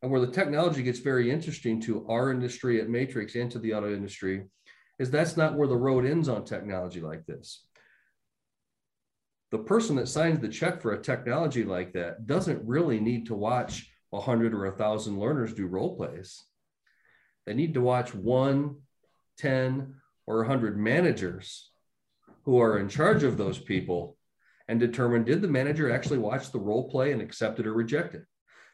And 0.02 0.12
where 0.12 0.20
the 0.20 0.28
technology 0.28 0.84
gets 0.84 1.00
very 1.00 1.32
interesting 1.32 1.80
to 1.84 2.06
our 2.10 2.30
industry 2.30 2.82
at 2.82 2.90
Matrix 2.90 3.36
and 3.36 3.50
to 3.52 3.60
the 3.60 3.74
auto 3.74 3.94
industry 3.94 4.48
is 5.00 5.10
that's 5.10 5.38
not 5.38 5.56
where 5.56 5.68
the 5.68 5.78
road 5.78 6.06
ends 6.06 6.28
on 6.28 6.44
technology 6.44 7.00
like 7.00 7.26
this. 7.26 7.66
The 9.52 9.60
person 9.60 9.96
that 9.96 10.10
signs 10.10 10.40
the 10.40 10.50
check 10.50 10.82
for 10.82 10.92
a 10.92 11.02
technology 11.02 11.64
like 11.64 11.94
that 11.94 12.28
doesn't 12.28 12.68
really 12.68 13.00
need 13.00 13.28
to 13.28 13.36
watch 13.36 13.90
100 14.10 14.54
or 14.54 14.66
1,000 14.66 15.18
learners 15.18 15.54
do 15.54 15.68
role 15.68 15.96
plays. 15.96 16.44
They 17.46 17.54
need 17.54 17.76
to 17.76 17.82
watch 17.82 18.14
one, 18.14 18.78
10, 19.38 20.01
or 20.32 20.38
100 20.38 20.78
managers 20.78 21.70
who 22.46 22.60
are 22.60 22.80
in 22.80 22.88
charge 22.88 23.24
of 23.24 23.38
those 23.38 23.60
people 23.60 24.18
and 24.68 24.80
determine 24.80 25.26
did 25.26 25.42
the 25.42 25.48
manager 25.48 25.92
actually 25.92 26.20
watch 26.20 26.52
the 26.52 26.60
role 26.60 26.90
play 26.90 27.12
and 27.12 27.22
accept 27.22 27.60
it 27.60 27.68
or 27.68 27.74
reject 27.74 28.16
it? 28.16 28.24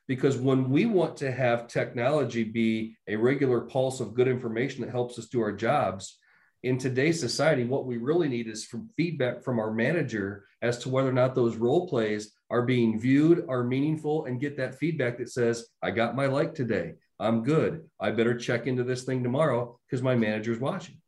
Because 0.08 0.38
when 0.38 0.70
we 0.70 0.86
want 0.86 1.18
to 1.18 1.32
have 1.32 1.68
technology 1.68 2.44
be 2.44 2.96
a 3.08 3.16
regular 3.16 3.62
pulse 3.62 4.00
of 4.00 4.14
good 4.14 4.28
information 4.28 4.82
that 4.82 4.92
helps 4.92 5.18
us 5.18 5.26
do 5.26 5.42
our 5.42 5.52
jobs, 5.52 6.20
in 6.64 6.78
today's 6.78 7.20
society, 7.20 7.66
what 7.66 7.86
we 7.86 7.98
really 7.98 8.30
need 8.30 8.48
is 8.48 8.66
from 8.66 8.90
feedback 8.96 9.44
from 9.44 9.60
our 9.60 9.72
manager 9.72 10.46
as 10.62 10.78
to 10.80 10.90
whether 10.90 11.10
or 11.10 11.14
not 11.14 11.36
those 11.36 11.56
role 11.56 11.88
plays 11.88 12.34
are 12.50 12.62
being 12.62 13.00
viewed, 13.00 13.46
are 13.50 13.64
meaningful, 13.64 14.26
and 14.26 14.40
get 14.40 14.58
that 14.58 14.76
feedback 14.76 15.18
that 15.18 15.30
says, 15.30 15.66
I 15.82 15.92
got 15.92 16.16
my 16.16 16.28
like 16.28 16.54
today. 16.54 16.94
I'm 17.20 17.44
good. 17.44 17.84
I 18.00 18.12
better 18.12 18.38
check 18.38 18.68
into 18.68 18.84
this 18.84 19.04
thing 19.04 19.24
tomorrow 19.24 19.80
because 19.86 20.04
my 20.04 20.16
manager's 20.16 20.60
watching. 20.60 21.02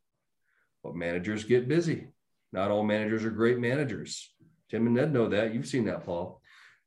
But 0.83 0.95
managers 0.95 1.43
get 1.43 1.67
busy. 1.67 2.07
Not 2.51 2.71
all 2.71 2.83
managers 2.83 3.25
are 3.25 3.29
great 3.29 3.59
managers. 3.59 4.33
Tim 4.69 4.85
and 4.85 4.95
Ned 4.95 5.13
know 5.13 5.27
that. 5.29 5.53
You've 5.53 5.67
seen 5.67 5.85
that, 5.85 6.05
Paul. 6.05 6.41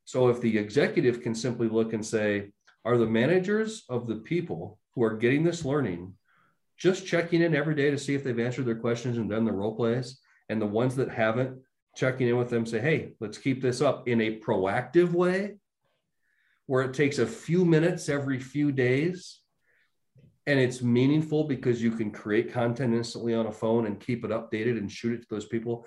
So 0.04 0.28
if 0.28 0.40
the 0.40 0.58
executive 0.58 1.20
can 1.20 1.34
simply 1.34 1.68
look 1.68 1.92
and 1.92 2.04
say, 2.04 2.52
are 2.84 2.96
the 2.96 3.06
managers 3.06 3.84
of 3.88 4.06
the 4.06 4.16
people 4.16 4.78
who 4.94 5.02
are 5.04 5.16
getting 5.16 5.44
this 5.44 5.64
learning 5.64 6.14
just 6.76 7.06
checking 7.06 7.42
in 7.42 7.54
every 7.54 7.74
day 7.74 7.90
to 7.90 7.98
see 7.98 8.14
if 8.14 8.24
they've 8.24 8.38
answered 8.38 8.66
their 8.66 8.74
questions 8.74 9.18
and 9.18 9.30
done 9.30 9.44
the 9.44 9.52
role 9.52 9.76
plays? 9.76 10.18
And 10.48 10.60
the 10.60 10.66
ones 10.66 10.96
that 10.96 11.10
haven't, 11.10 11.60
checking 11.94 12.26
in 12.26 12.38
with 12.38 12.48
them, 12.48 12.66
say, 12.66 12.80
hey, 12.80 13.12
let's 13.20 13.38
keep 13.38 13.60
this 13.60 13.80
up 13.80 14.08
in 14.08 14.20
a 14.20 14.40
proactive 14.40 15.12
way 15.12 15.56
where 16.66 16.82
it 16.82 16.94
takes 16.94 17.18
a 17.18 17.26
few 17.26 17.64
minutes 17.64 18.08
every 18.08 18.40
few 18.40 18.72
days 18.72 19.41
and 20.46 20.58
it's 20.58 20.82
meaningful 20.82 21.44
because 21.44 21.82
you 21.82 21.92
can 21.92 22.10
create 22.10 22.52
content 22.52 22.94
instantly 22.94 23.34
on 23.34 23.46
a 23.46 23.52
phone 23.52 23.86
and 23.86 24.00
keep 24.00 24.24
it 24.24 24.30
updated 24.30 24.78
and 24.78 24.90
shoot 24.90 25.14
it 25.14 25.22
to 25.22 25.28
those 25.30 25.46
people. 25.46 25.86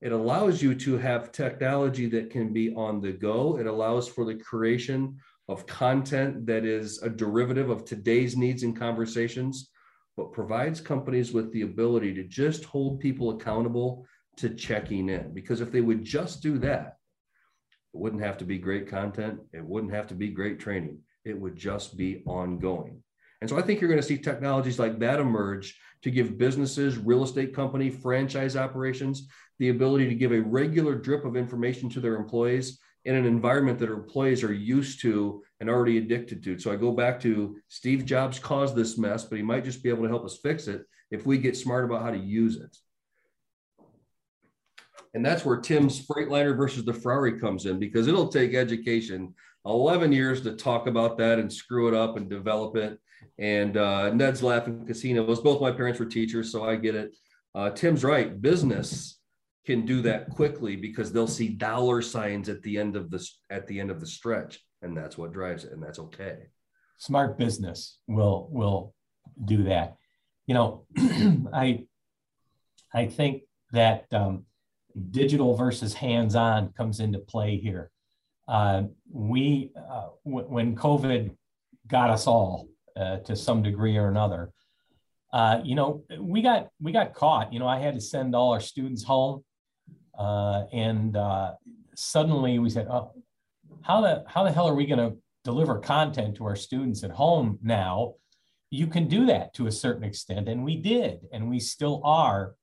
It 0.00 0.10
allows 0.10 0.60
you 0.60 0.74
to 0.74 0.98
have 0.98 1.30
technology 1.30 2.08
that 2.10 2.30
can 2.30 2.52
be 2.52 2.74
on 2.74 3.00
the 3.00 3.12
go. 3.12 3.58
It 3.58 3.66
allows 3.66 4.08
for 4.08 4.24
the 4.24 4.34
creation 4.34 5.18
of 5.48 5.66
content 5.66 6.46
that 6.46 6.64
is 6.64 7.00
a 7.02 7.08
derivative 7.08 7.70
of 7.70 7.84
today's 7.84 8.36
needs 8.36 8.62
and 8.62 8.76
conversations 8.76 9.70
but 10.16 10.32
provides 10.32 10.78
companies 10.78 11.32
with 11.32 11.50
the 11.52 11.62
ability 11.62 12.12
to 12.12 12.24
just 12.24 12.64
hold 12.64 13.00
people 13.00 13.30
accountable 13.30 14.06
to 14.36 14.50
checking 14.50 15.08
in. 15.08 15.32
Because 15.32 15.62
if 15.62 15.72
they 15.72 15.80
would 15.80 16.04
just 16.04 16.42
do 16.42 16.58
that 16.58 16.98
it 17.94 17.98
wouldn't 17.98 18.22
have 18.22 18.38
to 18.38 18.44
be 18.44 18.58
great 18.58 18.88
content. 18.88 19.40
It 19.52 19.64
wouldn't 19.64 19.92
have 19.92 20.06
to 20.08 20.14
be 20.14 20.28
great 20.28 20.58
training. 20.58 21.00
It 21.24 21.38
would 21.38 21.56
just 21.56 21.96
be 21.96 22.22
ongoing 22.26 23.01
and 23.42 23.50
so 23.50 23.58
I 23.58 23.62
think 23.62 23.80
you're 23.80 23.90
going 23.90 24.00
to 24.00 24.06
see 24.06 24.18
technologies 24.18 24.78
like 24.78 25.00
that 25.00 25.18
emerge 25.18 25.76
to 26.02 26.12
give 26.12 26.38
businesses, 26.38 26.96
real 26.96 27.24
estate 27.24 27.52
company, 27.52 27.90
franchise 27.90 28.54
operations 28.54 29.26
the 29.58 29.70
ability 29.70 30.08
to 30.08 30.14
give 30.14 30.30
a 30.30 30.40
regular 30.40 30.94
drip 30.94 31.24
of 31.24 31.34
information 31.34 31.90
to 31.90 31.98
their 31.98 32.14
employees 32.14 32.78
in 33.04 33.16
an 33.16 33.26
environment 33.26 33.80
that 33.80 33.88
our 33.88 33.96
employees 33.96 34.44
are 34.44 34.52
used 34.52 35.00
to 35.00 35.42
and 35.58 35.68
already 35.68 35.98
addicted 35.98 36.44
to. 36.44 36.56
So 36.56 36.70
I 36.70 36.76
go 36.76 36.92
back 36.92 37.18
to 37.22 37.56
Steve 37.66 38.06
Jobs 38.06 38.38
caused 38.38 38.76
this 38.76 38.96
mess, 38.96 39.24
but 39.24 39.38
he 39.38 39.42
might 39.42 39.64
just 39.64 39.82
be 39.82 39.88
able 39.88 40.04
to 40.04 40.08
help 40.08 40.24
us 40.24 40.38
fix 40.40 40.68
it 40.68 40.82
if 41.10 41.26
we 41.26 41.36
get 41.36 41.56
smart 41.56 41.84
about 41.84 42.02
how 42.02 42.12
to 42.12 42.18
use 42.18 42.60
it. 42.60 42.76
And 45.14 45.26
that's 45.26 45.44
where 45.44 45.56
Tim's 45.56 46.00
Freightliner 46.00 46.56
versus 46.56 46.84
the 46.84 46.94
Ferrari 46.94 47.40
comes 47.40 47.66
in 47.66 47.80
because 47.80 48.06
it'll 48.06 48.28
take 48.28 48.54
education 48.54 49.34
11 49.66 50.12
years 50.12 50.42
to 50.42 50.54
talk 50.54 50.86
about 50.86 51.18
that 51.18 51.40
and 51.40 51.52
screw 51.52 51.88
it 51.88 51.94
up 51.94 52.16
and 52.16 52.30
develop 52.30 52.76
it 52.76 53.00
and 53.38 53.76
uh, 53.76 54.10
Ned's 54.10 54.42
laughing 54.42 54.86
casinos. 54.86 55.40
Both 55.40 55.60
my 55.60 55.72
parents 55.72 55.98
were 55.98 56.06
teachers, 56.06 56.52
so 56.52 56.64
I 56.64 56.76
get 56.76 56.94
it. 56.94 57.14
Uh, 57.54 57.70
Tim's 57.70 58.04
right. 58.04 58.40
Business 58.40 59.18
can 59.66 59.84
do 59.84 60.02
that 60.02 60.30
quickly 60.30 60.76
because 60.76 61.12
they'll 61.12 61.26
see 61.28 61.48
dollar 61.48 62.02
signs 62.02 62.48
at 62.48 62.62
the 62.62 62.78
end 62.78 62.96
of 62.96 63.10
the 63.10 63.24
at 63.50 63.66
the 63.66 63.78
end 63.80 63.90
of 63.90 64.00
the 64.00 64.06
stretch. 64.06 64.60
and 64.82 64.96
that's 64.96 65.16
what 65.16 65.32
drives 65.32 65.64
it, 65.64 65.72
and 65.72 65.82
that's 65.82 65.98
okay. 65.98 66.38
Smart 66.98 67.38
business 67.38 67.98
will 68.06 68.48
will 68.50 68.94
do 69.44 69.64
that. 69.64 69.96
You 70.46 70.54
know, 70.54 70.86
I 71.52 71.86
I 72.92 73.06
think 73.06 73.42
that 73.72 74.06
um, 74.12 74.44
digital 75.10 75.56
versus 75.56 75.94
hands-on 75.94 76.72
comes 76.72 77.00
into 77.00 77.18
play 77.18 77.56
here. 77.56 77.90
Uh, 78.48 78.84
we 79.10 79.70
uh, 79.76 80.08
w- 80.24 80.46
when 80.48 80.76
COVID 80.76 81.34
got 81.86 82.10
us 82.10 82.26
all 82.26 82.68
uh, 82.96 83.18
to 83.18 83.36
some 83.36 83.62
degree 83.62 83.96
or 83.96 84.08
another, 84.08 84.52
uh, 85.32 85.60
you 85.64 85.74
know, 85.74 86.04
we 86.18 86.42
got 86.42 86.68
we 86.80 86.92
got 86.92 87.14
caught. 87.14 87.52
You 87.52 87.58
know, 87.58 87.66
I 87.66 87.78
had 87.78 87.94
to 87.94 88.00
send 88.00 88.34
all 88.34 88.52
our 88.52 88.60
students 88.60 89.02
home, 89.02 89.42
uh, 90.18 90.64
and 90.72 91.16
uh, 91.16 91.52
suddenly 91.94 92.58
we 92.58 92.68
said, 92.68 92.86
"Oh, 92.88 93.12
how 93.80 94.02
the 94.02 94.24
how 94.26 94.44
the 94.44 94.52
hell 94.52 94.68
are 94.68 94.74
we 94.74 94.86
going 94.86 94.98
to 94.98 95.16
deliver 95.42 95.78
content 95.78 96.36
to 96.36 96.44
our 96.44 96.56
students 96.56 97.02
at 97.02 97.10
home 97.10 97.58
now?" 97.62 98.14
You 98.70 98.86
can 98.86 99.08
do 99.08 99.26
that 99.26 99.54
to 99.54 99.66
a 99.66 99.72
certain 99.72 100.04
extent, 100.04 100.48
and 100.48 100.64
we 100.64 100.76
did, 100.76 101.20
and 101.32 101.48
we 101.48 101.60
still 101.60 102.02
are. 102.04 102.54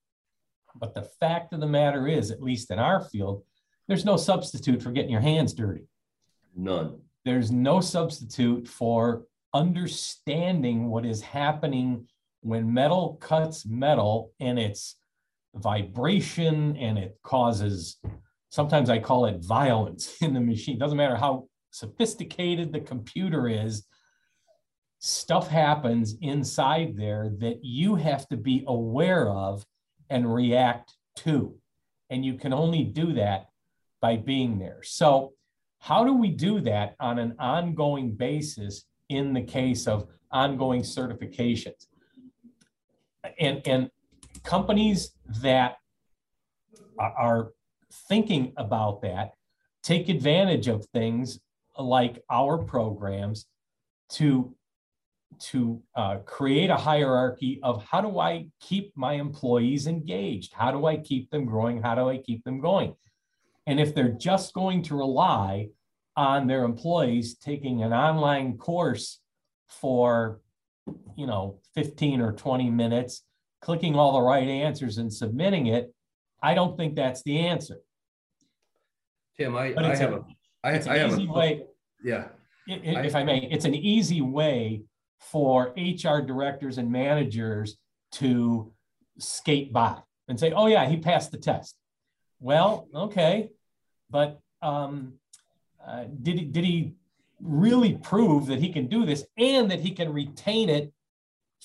But 0.76 0.94
the 0.94 1.10
fact 1.20 1.54
of 1.54 1.60
the 1.60 1.68
matter 1.68 2.08
is, 2.08 2.30
at 2.30 2.42
least 2.42 2.72
in 2.72 2.78
our 2.80 3.02
field, 3.02 3.44
there's 3.88 4.06
no 4.06 4.18
substitute 4.18 4.82
for 4.82 4.92
getting 4.92 5.12
your 5.12 5.22
hands 5.22 5.54
dirty. 5.54 5.88
None. 6.56 7.02
There's 7.26 7.52
no 7.52 7.82
substitute 7.82 8.68
for 8.68 9.24
understanding 9.54 10.90
what 10.90 11.06
is 11.06 11.22
happening 11.22 12.08
when 12.42 12.74
metal 12.74 13.18
cuts 13.20 13.66
metal 13.66 14.32
and 14.40 14.58
it's 14.58 14.96
vibration 15.56 16.78
and 16.78 16.98
it 16.98 17.18
causes 17.24 17.98
sometimes 18.50 18.90
I 18.90 19.00
call 19.00 19.26
it 19.26 19.44
violence 19.44 20.18
in 20.22 20.34
the 20.34 20.40
machine. 20.40 20.78
Doesn't 20.78 20.98
matter 20.98 21.16
how 21.16 21.48
sophisticated 21.72 22.74
the 22.74 22.82
computer 22.82 23.48
is, 23.48 23.86
stuff 25.00 25.48
happens 25.48 26.16
inside 26.22 26.98
there 26.98 27.32
that 27.40 27.64
you 27.64 27.96
have 27.96 28.28
to 28.30 28.38
be 28.38 28.64
aware 28.68 29.30
of 29.30 29.66
and 30.10 30.34
react 30.34 30.94
to. 31.18 31.56
And 32.10 32.26
you 32.26 32.34
can 32.34 32.54
only 32.54 32.84
do 32.84 33.14
that 33.14 33.46
by 34.02 34.18
being 34.18 34.58
there. 34.58 34.82
So, 34.84 35.34
how 35.82 36.04
do 36.04 36.14
we 36.14 36.30
do 36.30 36.60
that 36.62 36.96
on 37.00 37.20
an 37.20 37.36
ongoing 37.40 38.12
basis 38.12 38.84
in 39.10 39.34
the 39.34 39.42
case 39.42 39.88
of 39.88 40.08
ongoing 40.32 40.82
certifications? 40.82 41.88
And, 43.40 43.62
and 43.66 43.90
companies 44.44 45.12
that 45.42 45.78
are 46.98 47.52
thinking 48.08 48.54
about 48.58 49.02
that 49.02 49.32
take 49.84 50.10
advantage 50.10 50.68
of 50.68 50.86
things 50.94 51.40
like 51.78 52.24
our 52.30 52.58
programs 52.58 53.46
to 54.10 54.54
to 55.40 55.82
uh, 55.96 56.18
create 56.26 56.70
a 56.70 56.76
hierarchy 56.76 57.60
of 57.64 57.84
how 57.86 58.02
do 58.02 58.20
I 58.20 58.48
keep 58.60 58.92
my 58.98 59.14
employees 59.14 59.88
engaged? 59.88 60.52
How 60.54 60.72
do 60.72 60.86
I 60.86 60.98
keep 60.98 61.30
them 61.30 61.46
growing? 61.46 61.82
How 61.82 61.96
do 61.96 62.10
I 62.10 62.18
keep 62.18 62.44
them 62.44 62.60
going? 62.60 62.96
And 63.66 63.80
if 63.80 63.96
they're 63.96 64.10
just 64.10 64.54
going 64.54 64.82
to 64.84 64.98
rely 64.98 65.70
on 66.16 66.48
their 66.48 66.64
employees 66.64 67.36
taking 67.38 67.84
an 67.84 67.94
online 67.94 68.58
course 68.58 69.20
for, 69.68 70.42
you 71.16 71.28
know, 71.28 71.60
15 71.76 72.22
or 72.22 72.34
20 72.34 72.70
minutes, 72.70 73.24
clicking 73.62 73.96
all 73.96 74.14
the 74.14 74.22
right 74.22 74.48
answers 74.48 74.98
and 74.98 75.14
submitting 75.14 75.68
it, 75.68 75.94
I 76.42 76.54
don't 76.54 76.78
think 76.78 76.96
that's 76.96 77.24
the 77.24 77.40
answer. 77.40 77.78
Tim, 79.38 79.56
I, 79.56 79.74
I 79.78 79.96
have 79.96 80.14
a, 80.14 80.16
a, 80.18 80.26
I, 80.64 80.72
it's 80.72 80.86
an 80.86 80.92
I 80.92 80.98
have 80.98 81.12
easy 81.14 81.28
a, 81.28 81.32
way. 81.32 81.64
yeah, 82.04 82.28
If 82.68 83.16
I 83.16 83.24
may, 83.24 83.48
it's 83.52 83.66
an 83.66 83.76
easy 83.76 84.22
way 84.22 84.84
for 85.20 85.74
HR 85.78 86.22
directors 86.22 86.78
and 86.78 86.92
managers 86.92 87.78
to 88.14 88.74
skate 89.18 89.72
by 89.72 89.98
and 90.28 90.40
say, 90.40 90.52
"Oh 90.52 90.68
yeah, 90.68 90.88
he 90.88 90.98
passed 90.98 91.32
the 91.32 91.38
test." 91.38 91.76
Well, 92.40 92.88
okay, 92.94 93.50
but 94.10 94.40
um, 94.62 95.14
uh, 95.86 96.06
did 96.22 96.38
he, 96.38 96.46
did 96.46 96.64
he 96.64 96.94
really 97.42 97.96
prove 97.96 98.48
that 98.48 98.60
he 98.60 98.72
can 98.72 98.88
do 98.88 99.06
this 99.06 99.26
and 99.38 99.72
that 99.72 99.80
he 99.80 99.92
can 99.92 100.12
retain 100.12 100.70
it 100.70 100.94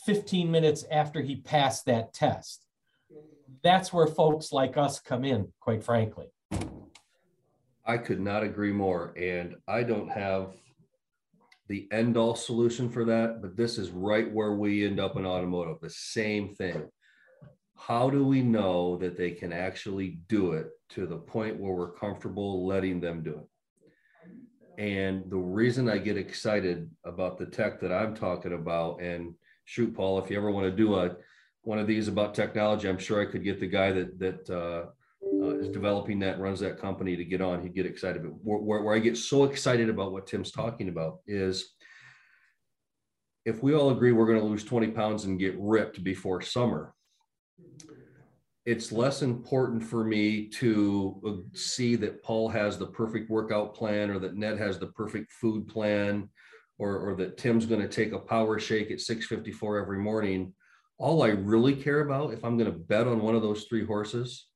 15 0.06 0.50
minutes 0.50 0.84
after 0.90 1.20
he 1.20 1.36
passed 1.36 1.86
that 1.86 2.12
test? 2.12 2.66
That's 3.62 3.92
where 3.92 4.06
folks 4.06 4.52
like 4.52 4.76
us 4.76 5.00
come 5.00 5.24
in, 5.24 5.52
quite 5.60 5.82
frankly. 5.82 6.26
I 7.86 7.98
could 7.98 8.20
not 8.20 8.42
agree 8.42 8.72
more. 8.72 9.14
And 9.16 9.56
I 9.68 9.82
don't 9.82 10.10
have 10.10 10.52
the 11.68 11.88
end 11.90 12.16
all 12.16 12.34
solution 12.34 12.90
for 12.90 13.04
that, 13.06 13.40
but 13.40 13.56
this 13.56 13.78
is 13.78 13.90
right 13.90 14.30
where 14.30 14.52
we 14.52 14.86
end 14.86 15.00
up 15.00 15.16
in 15.16 15.26
automotive 15.26 15.80
the 15.80 15.90
same 15.90 16.54
thing. 16.54 16.88
How 17.76 18.08
do 18.08 18.24
we 18.24 18.42
know 18.42 18.96
that 18.98 19.16
they 19.16 19.32
can 19.32 19.52
actually 19.52 20.18
do 20.28 20.52
it 20.52 20.68
to 20.90 21.06
the 21.06 21.16
point 21.16 21.58
where 21.58 21.72
we're 21.72 21.92
comfortable 21.92 22.66
letting 22.66 23.00
them 23.00 23.22
do 23.22 23.30
it? 23.30 23.48
And 24.78 25.30
the 25.30 25.36
reason 25.36 25.88
I 25.88 25.98
get 25.98 26.16
excited 26.16 26.90
about 27.04 27.38
the 27.38 27.46
tech 27.46 27.80
that 27.80 27.92
I'm 27.92 28.14
talking 28.14 28.52
about, 28.52 29.00
and 29.00 29.34
shoot, 29.64 29.94
Paul, 29.94 30.18
if 30.18 30.30
you 30.30 30.36
ever 30.36 30.50
want 30.50 30.66
to 30.66 30.76
do 30.76 30.94
a 30.96 31.16
one 31.62 31.78
of 31.78 31.86
these 31.86 32.08
about 32.08 32.34
technology, 32.34 32.88
I'm 32.88 32.98
sure 32.98 33.22
I 33.22 33.30
could 33.30 33.44
get 33.44 33.60
the 33.60 33.66
guy 33.66 33.92
that 33.92 34.18
that 34.18 34.50
uh, 34.50 34.90
uh, 35.42 35.58
is 35.58 35.68
developing 35.68 36.18
that, 36.20 36.38
runs 36.38 36.60
that 36.60 36.78
company 36.78 37.16
to 37.16 37.24
get 37.24 37.40
on. 37.40 37.62
He'd 37.62 37.74
get 37.74 37.86
excited. 37.86 38.22
But 38.22 38.32
where, 38.42 38.58
where, 38.58 38.82
where 38.82 38.94
I 38.94 38.98
get 38.98 39.16
so 39.16 39.44
excited 39.44 39.88
about 39.88 40.12
what 40.12 40.26
Tim's 40.26 40.50
talking 40.50 40.88
about 40.88 41.20
is 41.26 41.74
if 43.44 43.62
we 43.62 43.74
all 43.74 43.90
agree 43.90 44.12
we're 44.12 44.26
going 44.26 44.40
to 44.40 44.44
lose 44.44 44.64
20 44.64 44.88
pounds 44.88 45.24
and 45.24 45.38
get 45.38 45.54
ripped 45.58 46.02
before 46.02 46.40
summer, 46.40 46.94
it's 48.66 48.90
less 48.90 49.22
important 49.22 49.82
for 49.82 50.04
me 50.04 50.48
to 50.48 51.20
uh, 51.26 51.56
see 51.56 51.96
that 51.96 52.22
Paul 52.22 52.48
has 52.48 52.78
the 52.78 52.86
perfect 52.86 53.30
workout 53.30 53.74
plan 53.74 54.10
or 54.10 54.18
that 54.18 54.36
Ned 54.36 54.58
has 54.58 54.78
the 54.78 54.86
perfect 54.86 55.32
food 55.32 55.68
plan 55.68 56.30
or, 56.78 56.96
or 56.96 57.14
that 57.16 57.36
Tim's 57.36 57.66
going 57.66 57.82
to 57.82 57.88
take 57.88 58.12
a 58.12 58.18
power 58.18 58.58
shake 58.58 58.90
at 58.90 59.00
654 59.00 59.78
every 59.78 59.98
morning. 59.98 60.54
All 60.96 61.22
I 61.22 61.28
really 61.28 61.76
care 61.76 62.00
about, 62.00 62.32
if 62.32 62.44
I'm 62.44 62.56
going 62.56 62.72
to 62.72 62.78
bet 62.78 63.06
on 63.06 63.20
one 63.20 63.34
of 63.34 63.42
those 63.42 63.64
three 63.64 63.84
horses, 63.84 64.46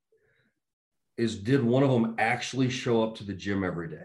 is 1.18 1.36
did 1.36 1.62
one 1.62 1.82
of 1.82 1.90
them 1.90 2.14
actually 2.18 2.70
show 2.70 3.02
up 3.02 3.16
to 3.16 3.24
the 3.24 3.34
gym 3.34 3.62
every 3.62 3.88
day? 3.88 4.04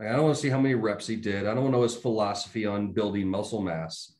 I 0.00 0.12
don't 0.12 0.24
want 0.24 0.36
to 0.36 0.40
see 0.40 0.48
how 0.48 0.60
many 0.60 0.74
reps 0.74 1.06
he 1.06 1.16
did. 1.16 1.46
I 1.46 1.54
don't 1.54 1.62
want 1.62 1.72
to 1.72 1.78
know 1.78 1.82
his 1.82 1.96
philosophy 1.96 2.66
on 2.66 2.92
building 2.92 3.28
muscle 3.28 3.62
mass. 3.62 4.12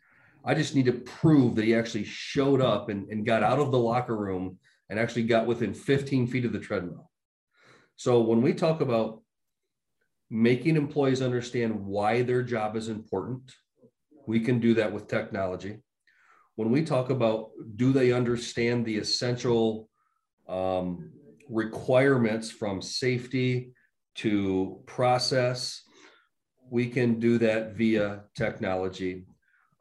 I 0.48 0.54
just 0.54 0.74
need 0.74 0.86
to 0.86 0.92
prove 0.92 1.56
that 1.56 1.66
he 1.66 1.74
actually 1.74 2.04
showed 2.04 2.62
up 2.62 2.88
and, 2.88 3.06
and 3.10 3.26
got 3.26 3.42
out 3.42 3.58
of 3.58 3.70
the 3.70 3.78
locker 3.78 4.16
room 4.16 4.56
and 4.88 4.98
actually 4.98 5.24
got 5.24 5.46
within 5.46 5.74
15 5.74 6.26
feet 6.26 6.46
of 6.46 6.54
the 6.54 6.58
treadmill. 6.58 7.10
So 7.96 8.22
when 8.22 8.40
we 8.40 8.54
talk 8.54 8.80
about 8.80 9.20
making 10.30 10.76
employees 10.76 11.20
understand 11.20 11.84
why 11.84 12.22
their 12.22 12.42
job 12.42 12.76
is 12.76 12.88
important, 12.88 13.52
we 14.26 14.40
can 14.40 14.58
do 14.58 14.72
that 14.74 14.90
with 14.90 15.06
technology. 15.06 15.80
When 16.56 16.70
we 16.70 16.82
talk 16.82 17.10
about 17.10 17.50
do 17.76 17.92
they 17.92 18.12
understand 18.12 18.86
the 18.86 18.96
essential 18.96 19.90
um, 20.48 21.10
requirements 21.50 22.50
from 22.50 22.80
safety 22.80 23.72
to 24.14 24.80
process, 24.86 25.82
we 26.70 26.88
can 26.88 27.20
do 27.20 27.36
that 27.36 27.76
via 27.76 28.24
technology. 28.34 29.26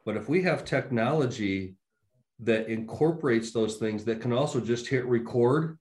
But 0.07 0.15
if 0.15 0.29
we 0.29 0.41
have 0.43 0.63
technology 0.63 1.75
that 2.39 2.69
incorporates 2.69 3.51
those 3.51 3.75
things 3.75 4.05
that 4.05 4.21
can 4.21 4.31
also 4.31 4.61
just 4.61 4.87
hit 4.87 5.05
record, 5.05 5.77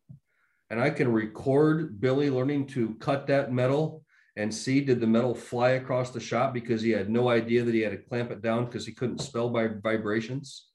and 0.69 0.81
I 0.81 0.91
can 0.91 1.13
record 1.13 2.01
Billy 2.01 2.29
learning 2.29 2.67
to 2.71 2.97
cut 2.97 3.29
that 3.29 3.53
metal 3.53 4.03
and 4.35 4.53
see 4.53 4.81
did 4.81 5.01
the 5.01 5.07
metal 5.07 5.33
fly 5.33 5.71
across 5.71 6.11
the 6.11 6.19
shop 6.19 6.53
because 6.53 6.83
he 6.83 6.91
had 6.91 7.09
no 7.09 7.29
idea 7.29 7.63
that 7.63 7.73
he 7.73 7.83
had 7.83 7.93
to 7.93 7.99
clamp 7.99 8.33
it 8.33 8.43
down 8.43 8.65
because 8.65 8.85
he 8.85 8.93
couldn't 8.93 9.21
spell 9.21 9.49
by 9.49 9.69
vibrations. 9.69 10.71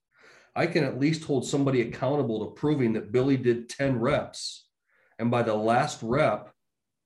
I 0.55 0.65
can 0.65 0.85
at 0.85 0.97
least 0.97 1.25
hold 1.25 1.45
somebody 1.45 1.81
accountable 1.81 2.45
to 2.45 2.55
proving 2.55 2.93
that 2.93 3.11
Billy 3.11 3.35
did 3.35 3.67
10 3.67 3.99
reps. 3.99 4.65
And 5.19 5.29
by 5.29 5.43
the 5.43 5.55
last 5.55 6.01
rep, 6.01 6.53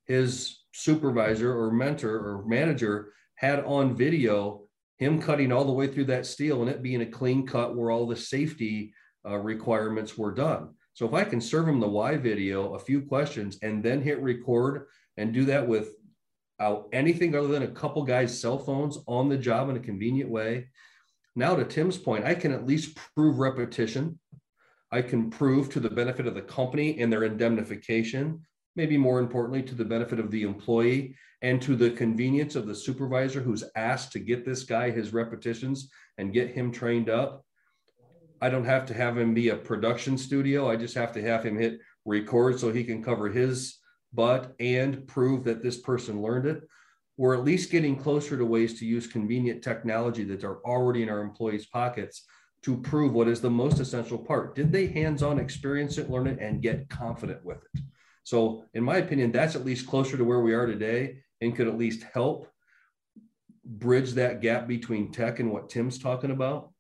his 0.06 0.60
supervisor 0.76 1.60
or 1.60 1.72
mentor 1.72 2.16
or 2.16 2.46
manager 2.46 3.14
had 3.34 3.66
on 3.66 3.96
video 3.96 4.65
him 4.98 5.22
cutting 5.22 5.52
all 5.52 5.66
the 5.66 5.72
way 5.72 5.88
through 5.88 6.06
that 6.06 6.26
steel 6.26 6.62
and 6.62 6.70
it 6.70 6.82
being 6.82 7.02
a 7.02 7.06
clean 7.06 7.46
cut 7.46 7.76
where 7.76 7.92
all 7.92 8.08
the 8.08 8.16
safety 8.16 8.94
uh, 9.28 9.38
requirements 9.38 10.18
were 10.18 10.34
done. 10.34 10.70
So 10.94 11.06
if 11.06 11.14
I 11.14 11.26
can 11.26 11.42
serve 11.42 11.68
him 11.68 11.80
the 11.80 11.88
Y 11.88 12.16
video, 12.16 12.74
a 12.74 12.80
few 12.80 13.02
questions, 13.02 13.60
and 13.62 13.84
then 13.84 14.02
hit 14.02 14.22
record 14.22 14.88
and 15.18 15.34
do 15.34 15.46
that 15.46 15.68
without 15.68 16.88
anything 16.94 17.36
other 17.36 17.50
than 17.50 17.64
a 17.64 17.68
couple 17.68 18.04
guys' 18.04 18.40
cell 18.40 18.58
phones 18.58 19.00
on 19.08 19.28
the 19.28 19.38
job 19.38 19.70
in 19.70 19.76
a 19.76 19.82
convenient 19.82 20.30
way. 20.30 20.70
Now, 21.36 21.56
to 21.56 21.66
Tim's 21.66 21.98
point, 21.98 22.24
I 22.24 22.34
can 22.34 22.54
at 22.54 22.66
least 22.66 22.98
prove 23.14 23.40
repetition. 23.40 24.20
I 24.90 25.02
can 25.02 25.30
prove 25.30 25.70
to 25.72 25.82
the 25.82 25.90
benefit 25.90 26.28
of 26.28 26.36
the 26.36 26.42
company 26.42 27.02
and 27.02 27.12
their 27.12 27.26
indemnification 27.26 28.46
maybe 28.76 28.98
more 28.98 29.20
importantly, 29.20 29.64
to 29.64 29.76
the 29.76 29.86
benefit 29.86 30.20
of 30.20 30.32
the 30.32 30.44
employee 30.44 31.16
and 31.42 31.62
to 31.62 31.76
the 31.76 31.92
convenience 31.92 32.56
of 32.56 32.68
the 32.68 32.76
supervisor 32.76 33.42
who's 33.42 33.64
asked 33.76 34.12
to 34.12 34.20
get 34.20 34.46
this 34.46 34.64
guy 34.64 34.90
his 34.90 35.14
repetitions 35.14 35.90
and 36.18 36.34
get 36.34 36.52
him 36.52 36.72
trained 36.72 37.10
up. 37.10 37.46
I 38.42 38.50
don't 38.50 38.66
have 38.66 38.86
to 38.88 38.94
have 38.94 39.18
him 39.18 39.34
be 39.34 39.50
a 39.50 39.56
production 39.56 40.18
studio. 40.18 40.70
I 40.70 40.76
just 40.76 40.96
have 40.96 41.14
to 41.14 41.22
have 41.22 41.44
him 41.44 41.58
hit 41.58 41.80
record 42.04 42.60
so 42.60 42.72
he 42.72 42.84
can 42.84 43.04
cover 43.04 43.30
his 43.30 43.80
butt 44.14 44.54
and 44.60 45.08
prove 45.08 45.44
that 45.46 45.64
this 45.64 45.80
person 45.80 46.22
learned 46.22 46.46
it. 46.46 46.64
We're 47.18 47.36
at 47.36 47.46
least 47.46 47.72
getting 47.72 47.96
closer 47.96 48.38
to 48.38 48.46
ways 48.46 48.78
to 48.80 48.86
use 48.86 49.08
convenient 49.08 49.64
technology 49.64 50.26
that 50.26 50.44
are 50.44 50.60
already 50.66 51.02
in 51.02 51.10
our 51.10 51.22
employees' 51.22 51.66
pockets 51.68 52.26
to 52.64 52.78
prove 52.78 53.14
what 53.14 53.28
is 53.28 53.40
the 53.40 53.50
most 53.50 53.80
essential 53.80 54.18
part. 54.18 54.56
Did 54.56 54.72
they 54.72 54.88
hands 54.88 55.24
on 55.24 55.40
experience 55.40 55.98
it, 55.98 56.10
learn 56.10 56.28
it, 56.28 56.40
and 56.40 56.62
get 56.62 56.90
confident 56.90 57.46
with 57.46 57.60
it? 57.74 57.82
So, 58.26 58.66
in 58.74 58.84
my 58.84 58.98
opinion, 58.98 59.32
that's 59.32 59.56
at 59.56 59.64
least 59.64 59.88
closer 59.88 60.18
to 60.18 60.24
where 60.24 60.42
we 60.42 60.56
are 60.56 60.66
today 60.66 61.20
and 61.42 61.56
could 61.56 61.68
at 61.68 61.78
least 61.78 62.04
help 62.12 62.48
bridge 63.64 64.14
that 64.14 64.42
gap 64.42 64.68
between 64.68 65.12
tech 65.12 65.40
and 65.40 65.52
what 65.52 65.70
Tim's 65.70 66.00
talking 66.00 66.32
about. 66.32 66.72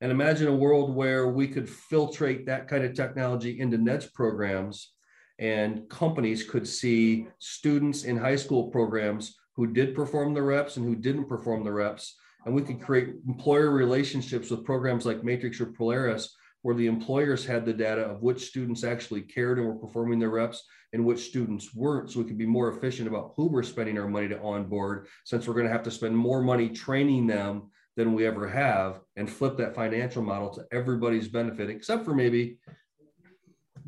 And 0.00 0.12
imagine 0.12 0.46
a 0.46 0.54
world 0.54 0.94
where 0.94 1.28
we 1.28 1.48
could 1.48 1.66
filtrate 1.66 2.46
that 2.46 2.68
kind 2.68 2.84
of 2.84 2.94
technology 2.94 3.58
into 3.60 3.78
Ned's 3.78 4.06
programs 4.06 4.92
and 5.40 5.88
companies 5.88 6.48
could 6.48 6.68
see 6.68 7.26
students 7.40 8.04
in 8.04 8.16
high 8.16 8.36
school 8.36 8.70
programs 8.70 9.36
who 9.56 9.66
did 9.66 9.94
perform 9.94 10.34
the 10.34 10.42
reps 10.42 10.76
and 10.76 10.86
who 10.86 10.94
didn't 10.94 11.28
perform 11.28 11.64
the 11.64 11.72
reps. 11.72 12.16
And 12.46 12.54
we 12.54 12.62
could 12.62 12.80
create 12.80 13.14
employer 13.26 13.70
relationships 13.70 14.50
with 14.50 14.64
programs 14.64 15.04
like 15.04 15.24
Matrix 15.24 15.60
or 15.60 15.66
Polaris 15.66 16.36
where 16.62 16.74
the 16.74 16.86
employers 16.86 17.44
had 17.44 17.66
the 17.66 17.72
data 17.72 18.02
of 18.02 18.22
which 18.22 18.46
students 18.46 18.84
actually 18.84 19.20
cared 19.20 19.58
and 19.58 19.66
were 19.66 19.74
performing 19.74 20.18
their 20.18 20.30
reps 20.30 20.64
and 20.92 21.04
which 21.04 21.26
students 21.26 21.74
weren't. 21.74 22.10
So 22.10 22.20
we 22.20 22.26
could 22.26 22.38
be 22.38 22.46
more 22.46 22.72
efficient 22.72 23.08
about 23.08 23.32
who 23.36 23.46
we're 23.48 23.62
spending 23.62 23.98
our 23.98 24.08
money 24.08 24.28
to 24.28 24.40
onboard, 24.40 25.08
since 25.24 25.46
we're 25.46 25.54
going 25.54 25.66
to 25.66 25.72
have 25.72 25.82
to 25.84 25.90
spend 25.90 26.16
more 26.16 26.42
money 26.42 26.68
training 26.68 27.26
them 27.26 27.70
than 27.96 28.14
we 28.14 28.26
ever 28.26 28.48
have 28.48 29.00
and 29.16 29.28
flip 29.28 29.56
that 29.58 29.74
financial 29.74 30.22
model 30.22 30.50
to 30.50 30.66
everybody's 30.72 31.28
benefit, 31.28 31.68
except 31.68 32.04
for 32.04 32.14
maybe 32.14 32.58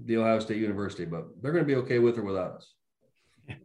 the 0.05 0.17
Ohio 0.17 0.39
State 0.41 0.59
University, 0.59 1.05
but 1.05 1.27
they're 1.41 1.53
going 1.53 1.65
to 1.65 1.69
be 1.69 1.77
okay 1.77 1.99
with 1.99 2.19
or 2.19 2.25
without 2.25 2.57
us. 2.57 2.75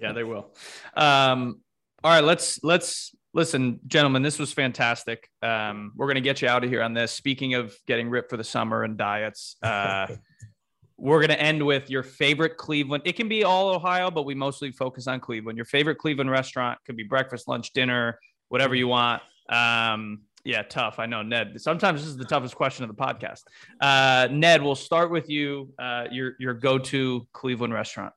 yeah, 0.00 0.12
they 0.12 0.24
will. 0.24 0.52
Um, 0.96 1.60
all 2.02 2.12
right, 2.12 2.24
let's 2.24 2.62
let's 2.62 3.14
listen, 3.38 3.78
gentlemen, 3.86 4.20
this 4.20 4.36
was 4.36 4.52
fantastic. 4.52 5.30
Um, 5.42 5.92
we're 5.94 6.06
going 6.06 6.16
to 6.16 6.20
get 6.20 6.42
you 6.42 6.48
out 6.48 6.64
of 6.64 6.70
here 6.70 6.82
on 6.82 6.92
this. 6.92 7.12
Speaking 7.12 7.54
of 7.54 7.72
getting 7.86 8.10
ripped 8.10 8.30
for 8.30 8.36
the 8.36 8.42
summer 8.42 8.82
and 8.82 8.98
diets, 8.98 9.54
uh, 9.62 10.08
we're 10.98 11.20
going 11.20 11.30
to 11.30 11.40
end 11.40 11.64
with 11.64 11.88
your 11.88 12.02
favorite 12.02 12.56
Cleveland. 12.56 13.04
It 13.06 13.14
can 13.14 13.28
be 13.28 13.44
all 13.44 13.68
Ohio, 13.68 14.10
but 14.10 14.24
we 14.24 14.34
mostly 14.34 14.72
focus 14.72 15.06
on 15.06 15.20
Cleveland. 15.20 15.56
Your 15.56 15.66
favorite 15.66 15.98
Cleveland 15.98 16.30
restaurant 16.30 16.80
could 16.84 16.96
be 16.96 17.04
breakfast, 17.04 17.46
lunch, 17.46 17.72
dinner, 17.72 18.18
whatever 18.48 18.74
you 18.74 18.88
want. 18.88 19.22
Um, 19.48 20.22
yeah, 20.44 20.62
tough. 20.62 20.98
I 20.98 21.06
know, 21.06 21.22
Ned. 21.22 21.60
Sometimes 21.60 22.00
this 22.00 22.08
is 22.08 22.16
the 22.16 22.24
toughest 22.24 22.56
question 22.56 22.82
of 22.82 22.88
the 22.88 23.00
podcast. 23.00 23.42
Uh, 23.80 24.26
Ned, 24.32 24.62
we'll 24.64 24.74
start 24.74 25.12
with 25.12 25.30
you. 25.30 25.72
Uh, 25.78 26.06
your 26.10 26.32
your 26.40 26.54
go 26.54 26.78
to 26.78 27.24
Cleveland 27.32 27.72
restaurant. 27.72 28.12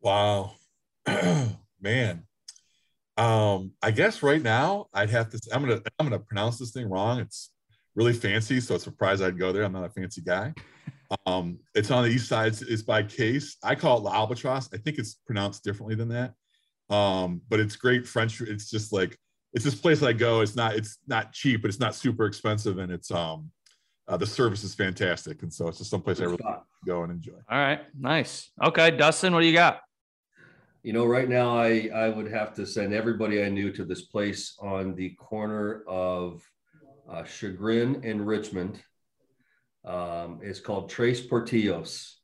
Wow, 0.00 0.52
man. 1.80 2.24
Um, 3.16 3.72
I 3.82 3.90
guess 3.90 4.22
right 4.22 4.42
now 4.42 4.86
I'd 4.92 5.10
have 5.10 5.30
to. 5.30 5.40
I'm 5.52 5.62
gonna 5.62 5.80
I'm 5.98 6.06
gonna 6.06 6.18
pronounce 6.18 6.58
this 6.58 6.72
thing 6.72 6.88
wrong. 6.88 7.20
It's 7.20 7.50
really 7.94 8.12
fancy, 8.12 8.60
so 8.60 8.74
it's 8.74 8.84
surprised 8.84 9.22
I'd 9.22 9.38
go 9.38 9.52
there. 9.52 9.64
I'm 9.64 9.72
not 9.72 9.84
a 9.84 9.90
fancy 9.90 10.20
guy. 10.20 10.52
Um, 11.26 11.58
it's 11.74 11.90
on 11.90 12.04
the 12.04 12.10
east 12.10 12.28
side. 12.28 12.48
It's, 12.48 12.62
it's 12.62 12.82
by 12.82 13.02
Case. 13.02 13.56
I 13.62 13.74
call 13.74 13.98
it 13.98 14.02
La 14.02 14.14
Albatross. 14.14 14.68
I 14.72 14.78
think 14.78 14.98
it's 14.98 15.14
pronounced 15.26 15.62
differently 15.62 15.94
than 15.94 16.08
that. 16.08 16.34
Um, 16.90 17.40
but 17.48 17.60
it's 17.60 17.76
great 17.76 18.06
French. 18.06 18.40
It's 18.40 18.70
just 18.70 18.92
like 18.92 19.16
it's 19.52 19.64
this 19.64 19.74
place 19.74 20.02
I 20.02 20.12
go. 20.12 20.40
It's 20.40 20.56
not 20.56 20.74
it's 20.74 20.98
not 21.06 21.32
cheap, 21.32 21.62
but 21.62 21.68
it's 21.68 21.80
not 21.80 21.94
super 21.94 22.26
expensive, 22.26 22.78
and 22.78 22.90
it's 22.90 23.10
um 23.10 23.50
uh, 24.08 24.16
the 24.16 24.26
service 24.26 24.64
is 24.64 24.74
fantastic, 24.74 25.42
and 25.42 25.52
so 25.52 25.68
it's 25.68 25.78
just 25.78 25.90
someplace 25.90 26.20
I 26.20 26.24
really 26.24 26.38
go 26.84 27.04
and 27.04 27.12
enjoy. 27.12 27.38
All 27.48 27.58
right, 27.58 27.80
nice. 27.98 28.50
Okay, 28.62 28.90
Dustin, 28.90 29.32
what 29.32 29.40
do 29.40 29.46
you 29.46 29.54
got? 29.54 29.80
You 30.84 30.92
know, 30.92 31.06
right 31.06 31.30
now 31.30 31.56
I 31.56 31.88
I 31.94 32.10
would 32.10 32.30
have 32.30 32.52
to 32.56 32.66
send 32.66 32.92
everybody 32.92 33.42
I 33.42 33.48
knew 33.48 33.72
to 33.72 33.86
this 33.86 34.02
place 34.02 34.54
on 34.60 34.94
the 34.94 35.14
corner 35.14 35.82
of 35.88 36.46
uh, 37.10 37.24
Chagrin 37.24 38.02
and 38.04 38.26
Richmond. 38.26 38.82
Um, 39.86 40.40
it's 40.42 40.60
called 40.60 40.90
Tres 40.90 41.26
Potrillos, 41.26 42.16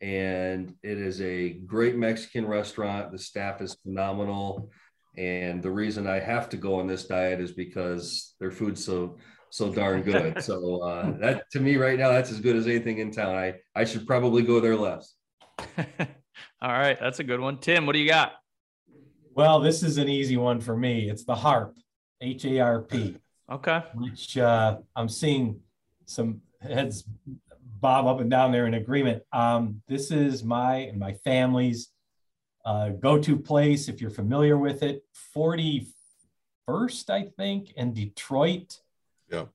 and 0.00 0.74
it 0.82 0.98
is 0.98 1.20
a 1.20 1.50
great 1.50 1.94
Mexican 1.94 2.46
restaurant. 2.46 3.12
The 3.12 3.18
staff 3.18 3.62
is 3.62 3.76
phenomenal, 3.84 4.68
and 5.16 5.62
the 5.62 5.70
reason 5.70 6.08
I 6.08 6.18
have 6.18 6.48
to 6.48 6.56
go 6.56 6.80
on 6.80 6.88
this 6.88 7.04
diet 7.04 7.40
is 7.40 7.52
because 7.52 8.34
their 8.40 8.50
food's 8.50 8.84
so 8.84 9.18
so 9.50 9.72
darn 9.72 10.02
good. 10.02 10.42
so 10.48 10.82
uh, 10.82 11.16
that 11.18 11.48
to 11.52 11.60
me 11.60 11.76
right 11.76 11.96
now, 11.96 12.08
that's 12.08 12.32
as 12.32 12.40
good 12.40 12.56
as 12.56 12.66
anything 12.66 12.98
in 12.98 13.12
town. 13.12 13.36
I 13.36 13.54
I 13.76 13.84
should 13.84 14.04
probably 14.04 14.42
go 14.42 14.58
there 14.58 14.74
less. 14.74 15.14
All 16.62 16.70
right, 16.70 16.96
that's 17.00 17.18
a 17.18 17.24
good 17.24 17.40
one. 17.40 17.58
Tim, 17.58 17.86
what 17.86 17.94
do 17.94 17.98
you 17.98 18.08
got? 18.08 18.34
Well, 19.34 19.58
this 19.58 19.82
is 19.82 19.98
an 19.98 20.08
easy 20.08 20.36
one 20.36 20.60
for 20.60 20.76
me. 20.76 21.10
It's 21.10 21.24
the 21.24 21.34
harp, 21.34 21.76
H 22.20 22.44
A 22.44 22.60
R 22.60 22.82
P. 22.82 23.16
Okay. 23.50 23.82
Which 23.94 24.38
uh, 24.38 24.78
I'm 24.94 25.08
seeing 25.08 25.58
some 26.04 26.40
heads 26.60 27.02
bob 27.80 28.06
up 28.06 28.20
and 28.20 28.30
down 28.30 28.52
there 28.52 28.68
in 28.68 28.74
agreement. 28.74 29.24
Um, 29.32 29.82
this 29.88 30.12
is 30.12 30.44
my 30.44 30.76
and 30.76 31.00
my 31.00 31.14
family's 31.24 31.88
uh, 32.64 32.90
go-to 32.90 33.36
place 33.36 33.88
if 33.88 34.00
you're 34.00 34.10
familiar 34.10 34.56
with 34.56 34.84
it. 34.84 35.02
41st, 35.36 37.10
I 37.10 37.24
think, 37.36 37.72
in 37.72 37.92
Detroit. 37.92 38.78
Yeah. 39.28 39.46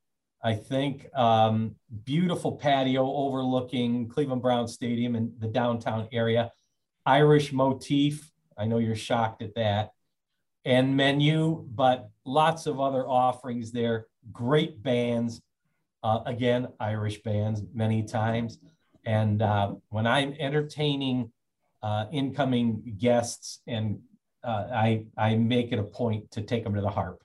I 0.43 0.55
think 0.55 1.08
um, 1.16 1.76
beautiful 2.03 2.51
patio 2.51 3.05
overlooking 3.05 4.10
Cleveland 4.10 4.41
Brown 4.41 4.68
Stadium 4.68 5.16
and 5.16 5.32
the 5.39 5.47
downtown 5.47 6.10
area. 6.12 6.51
Irish 7.08 7.53
motif. 7.53 8.30
I 8.58 8.66
know 8.66 8.78
you're 8.80 8.95
shocked 8.95 9.41
at 9.41 9.55
that. 9.55 9.91
And 10.66 10.97
menu, 10.97 11.66
but 11.74 12.10
lots 12.26 12.68
of 12.68 12.82
other 12.82 13.08
offerings 13.08 13.72
there. 13.72 14.08
Great 14.34 14.84
bands. 14.84 15.41
Uh, 16.03 16.20
again, 16.26 16.68
Irish 16.80 17.22
bands 17.24 17.64
many 17.74 18.03
times. 18.03 18.60
And 19.05 19.41
uh, 19.41 19.76
when 19.89 20.05
I'm 20.05 20.36
entertaining 20.38 21.32
uh, 21.82 22.05
incoming 22.12 22.95
guests, 22.97 23.62
and 23.68 23.99
uh, 24.43 24.68
I, 24.74 25.05
I 25.18 25.36
make 25.36 25.72
it 25.72 25.80
a 25.80 25.84
point 25.84 26.30
to 26.32 26.41
take 26.41 26.66
them 26.66 26.76
to 26.76 26.82
the 26.82 26.89
harp. 26.89 27.24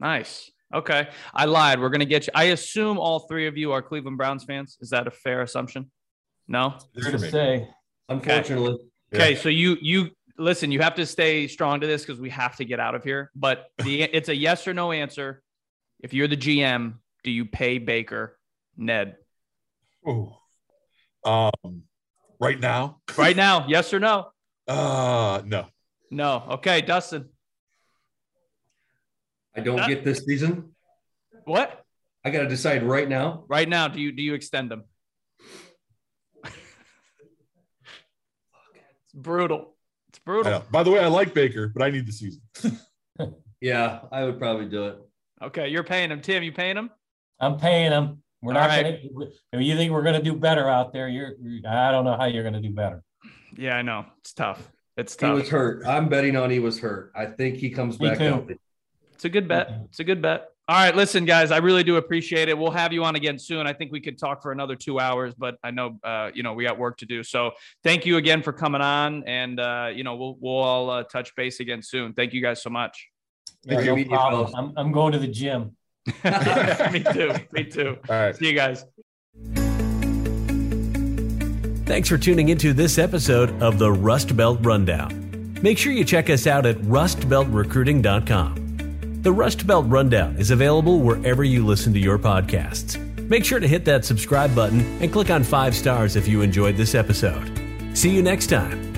Nice. 0.00 0.50
Okay. 0.74 1.08
I 1.32 1.44
lied. 1.44 1.80
We're 1.80 1.90
going 1.90 2.00
to 2.00 2.06
get 2.06 2.26
you. 2.26 2.32
I 2.34 2.44
assume 2.44 2.98
all 2.98 3.20
three 3.20 3.46
of 3.46 3.56
you 3.56 3.70
are 3.70 3.80
Cleveland 3.80 4.18
Browns 4.18 4.42
fans. 4.42 4.76
Is 4.80 4.90
that 4.90 5.06
a 5.06 5.12
fair 5.12 5.42
assumption? 5.42 5.92
No? 6.48 6.76
Fair 7.00 7.12
to 7.12 7.18
say. 7.18 7.68
Unfortunately. 8.08 8.72
Okay, 8.72 8.82
so 9.36 9.48
you 9.48 9.76
you 9.80 10.10
listen. 10.38 10.70
You 10.70 10.80
have 10.80 10.94
to 10.96 11.06
stay 11.06 11.46
strong 11.48 11.80
to 11.80 11.86
this 11.86 12.04
because 12.04 12.20
we 12.20 12.30
have 12.30 12.56
to 12.56 12.64
get 12.64 12.80
out 12.80 12.94
of 12.94 13.04
here. 13.04 13.30
But 13.34 13.66
the 13.78 14.02
it's 14.16 14.28
a 14.28 14.36
yes 14.36 14.66
or 14.66 14.74
no 14.74 14.92
answer. 14.92 15.42
If 16.00 16.12
you're 16.12 16.28
the 16.28 16.36
GM, 16.36 16.94
do 17.24 17.30
you 17.30 17.46
pay 17.46 17.78
Baker, 17.78 18.38
Ned? 18.76 19.16
Oh, 20.06 20.38
um, 21.24 21.82
right 22.38 22.58
now. 22.58 23.00
Right 23.16 23.36
now, 23.36 23.66
yes 23.68 23.92
or 23.92 24.00
no? 24.00 24.28
Uh, 24.68 25.42
no. 25.44 25.66
No. 26.10 26.44
Okay, 26.50 26.80
Dustin. 26.82 27.28
I 29.56 29.60
don't 29.60 29.86
get 29.88 30.04
this 30.04 30.24
season. 30.24 30.74
What? 31.44 31.82
I 32.24 32.30
got 32.30 32.42
to 32.42 32.48
decide 32.48 32.82
right 32.82 33.08
now. 33.08 33.44
Right 33.48 33.68
now, 33.68 33.88
do 33.88 34.00
you 34.00 34.12
do 34.12 34.22
you 34.22 34.34
extend 34.34 34.70
them? 34.70 34.84
Brutal. 39.16 39.74
It's 40.10 40.18
brutal. 40.20 40.64
By 40.70 40.82
the 40.82 40.90
way, 40.90 41.00
I 41.00 41.08
like 41.08 41.34
Baker, 41.34 41.68
but 41.68 41.82
I 41.82 41.90
need 41.90 42.06
the 42.06 42.12
season. 42.12 42.42
yeah, 43.60 44.00
I 44.12 44.24
would 44.24 44.38
probably 44.38 44.66
do 44.66 44.86
it. 44.86 44.98
Okay, 45.42 45.68
you're 45.68 45.84
paying 45.84 46.10
him. 46.10 46.20
Tim, 46.20 46.42
you 46.42 46.52
paying 46.52 46.76
him? 46.76 46.90
I'm 47.40 47.58
paying 47.58 47.92
him. 47.92 48.22
We're 48.42 48.54
All 48.54 48.60
not 48.60 48.68
right. 48.68 49.12
gonna. 49.12 49.26
If 49.52 49.60
you 49.60 49.76
think 49.76 49.92
we're 49.92 50.02
gonna 50.02 50.22
do 50.22 50.34
better 50.34 50.68
out 50.68 50.92
there, 50.92 51.08
you're. 51.08 51.32
I 51.68 51.90
don't 51.90 52.04
know 52.04 52.16
how 52.16 52.26
you're 52.26 52.44
gonna 52.44 52.60
do 52.60 52.70
better. 52.70 53.02
Yeah, 53.56 53.76
I 53.76 53.82
know. 53.82 54.06
It's 54.20 54.32
tough. 54.32 54.70
It's 54.96 55.16
tough. 55.16 55.30
He 55.30 55.40
was 55.40 55.48
hurt. 55.48 55.86
I'm 55.86 56.08
betting 56.08 56.36
on 56.36 56.50
he 56.50 56.58
was 56.58 56.78
hurt. 56.78 57.12
I 57.14 57.26
think 57.26 57.56
he 57.56 57.70
comes 57.70 57.98
Me 57.98 58.08
back 58.08 58.18
healthy. 58.18 58.58
It's 59.14 59.24
a 59.24 59.28
good 59.28 59.48
bet. 59.48 59.70
It's 59.86 60.00
a 60.00 60.04
good 60.04 60.22
bet. 60.22 60.48
All 60.68 60.74
right, 60.74 60.96
listen, 60.96 61.24
guys, 61.24 61.52
I 61.52 61.58
really 61.58 61.84
do 61.84 61.94
appreciate 61.94 62.48
it. 62.48 62.58
We'll 62.58 62.72
have 62.72 62.92
you 62.92 63.04
on 63.04 63.14
again 63.14 63.38
soon. 63.38 63.68
I 63.68 63.72
think 63.72 63.92
we 63.92 64.00
could 64.00 64.18
talk 64.18 64.42
for 64.42 64.50
another 64.50 64.74
two 64.74 64.98
hours, 64.98 65.32
but 65.32 65.58
I 65.62 65.70
know, 65.70 65.96
uh, 66.02 66.32
you 66.34 66.42
know, 66.42 66.54
we 66.54 66.64
got 66.64 66.76
work 66.76 66.96
to 66.98 67.06
do. 67.06 67.22
So 67.22 67.52
thank 67.84 68.04
you 68.04 68.16
again 68.16 68.42
for 68.42 68.52
coming 68.52 68.80
on, 68.80 69.22
and 69.28 69.60
uh, 69.60 69.90
you 69.94 70.02
know, 70.02 70.16
we'll 70.16 70.36
we'll 70.40 70.56
all 70.56 70.90
uh, 70.90 71.04
touch 71.04 71.36
base 71.36 71.60
again 71.60 71.82
soon. 71.82 72.14
Thank 72.14 72.32
you 72.32 72.42
guys 72.42 72.62
so 72.62 72.70
much. 72.70 73.08
Yeah, 73.62 73.80
no 73.80 74.04
problem. 74.06 74.52
I'm, 74.56 74.72
I'm 74.76 74.90
going 74.90 75.12
to 75.12 75.20
the 75.20 75.28
gym. 75.28 75.76
Me 76.92 77.04
too. 77.12 77.32
Me 77.52 77.64
too. 77.64 77.98
All 78.08 78.16
right. 78.16 78.34
See 78.34 78.48
you 78.48 78.54
guys. 78.54 78.84
Thanks 81.86 82.08
for 82.08 82.18
tuning 82.18 82.48
into 82.48 82.72
this 82.72 82.98
episode 82.98 83.62
of 83.62 83.78
the 83.78 83.92
Rust 83.92 84.36
Belt 84.36 84.58
Rundown. 84.62 85.58
Make 85.62 85.78
sure 85.78 85.92
you 85.92 86.04
check 86.04 86.28
us 86.28 86.48
out 86.48 86.66
at 86.66 86.78
rustbeltrecruiting.com. 86.78 88.65
The 89.26 89.32
Rust 89.32 89.66
Belt 89.66 89.86
Rundown 89.88 90.36
is 90.36 90.52
available 90.52 91.00
wherever 91.00 91.42
you 91.42 91.66
listen 91.66 91.92
to 91.94 91.98
your 91.98 92.16
podcasts. 92.16 92.96
Make 93.28 93.44
sure 93.44 93.58
to 93.58 93.66
hit 93.66 93.84
that 93.86 94.04
subscribe 94.04 94.54
button 94.54 94.82
and 95.02 95.12
click 95.12 95.30
on 95.30 95.42
five 95.42 95.74
stars 95.74 96.14
if 96.14 96.28
you 96.28 96.42
enjoyed 96.42 96.76
this 96.76 96.94
episode. 96.94 97.50
See 97.92 98.10
you 98.10 98.22
next 98.22 98.46
time. 98.46 98.95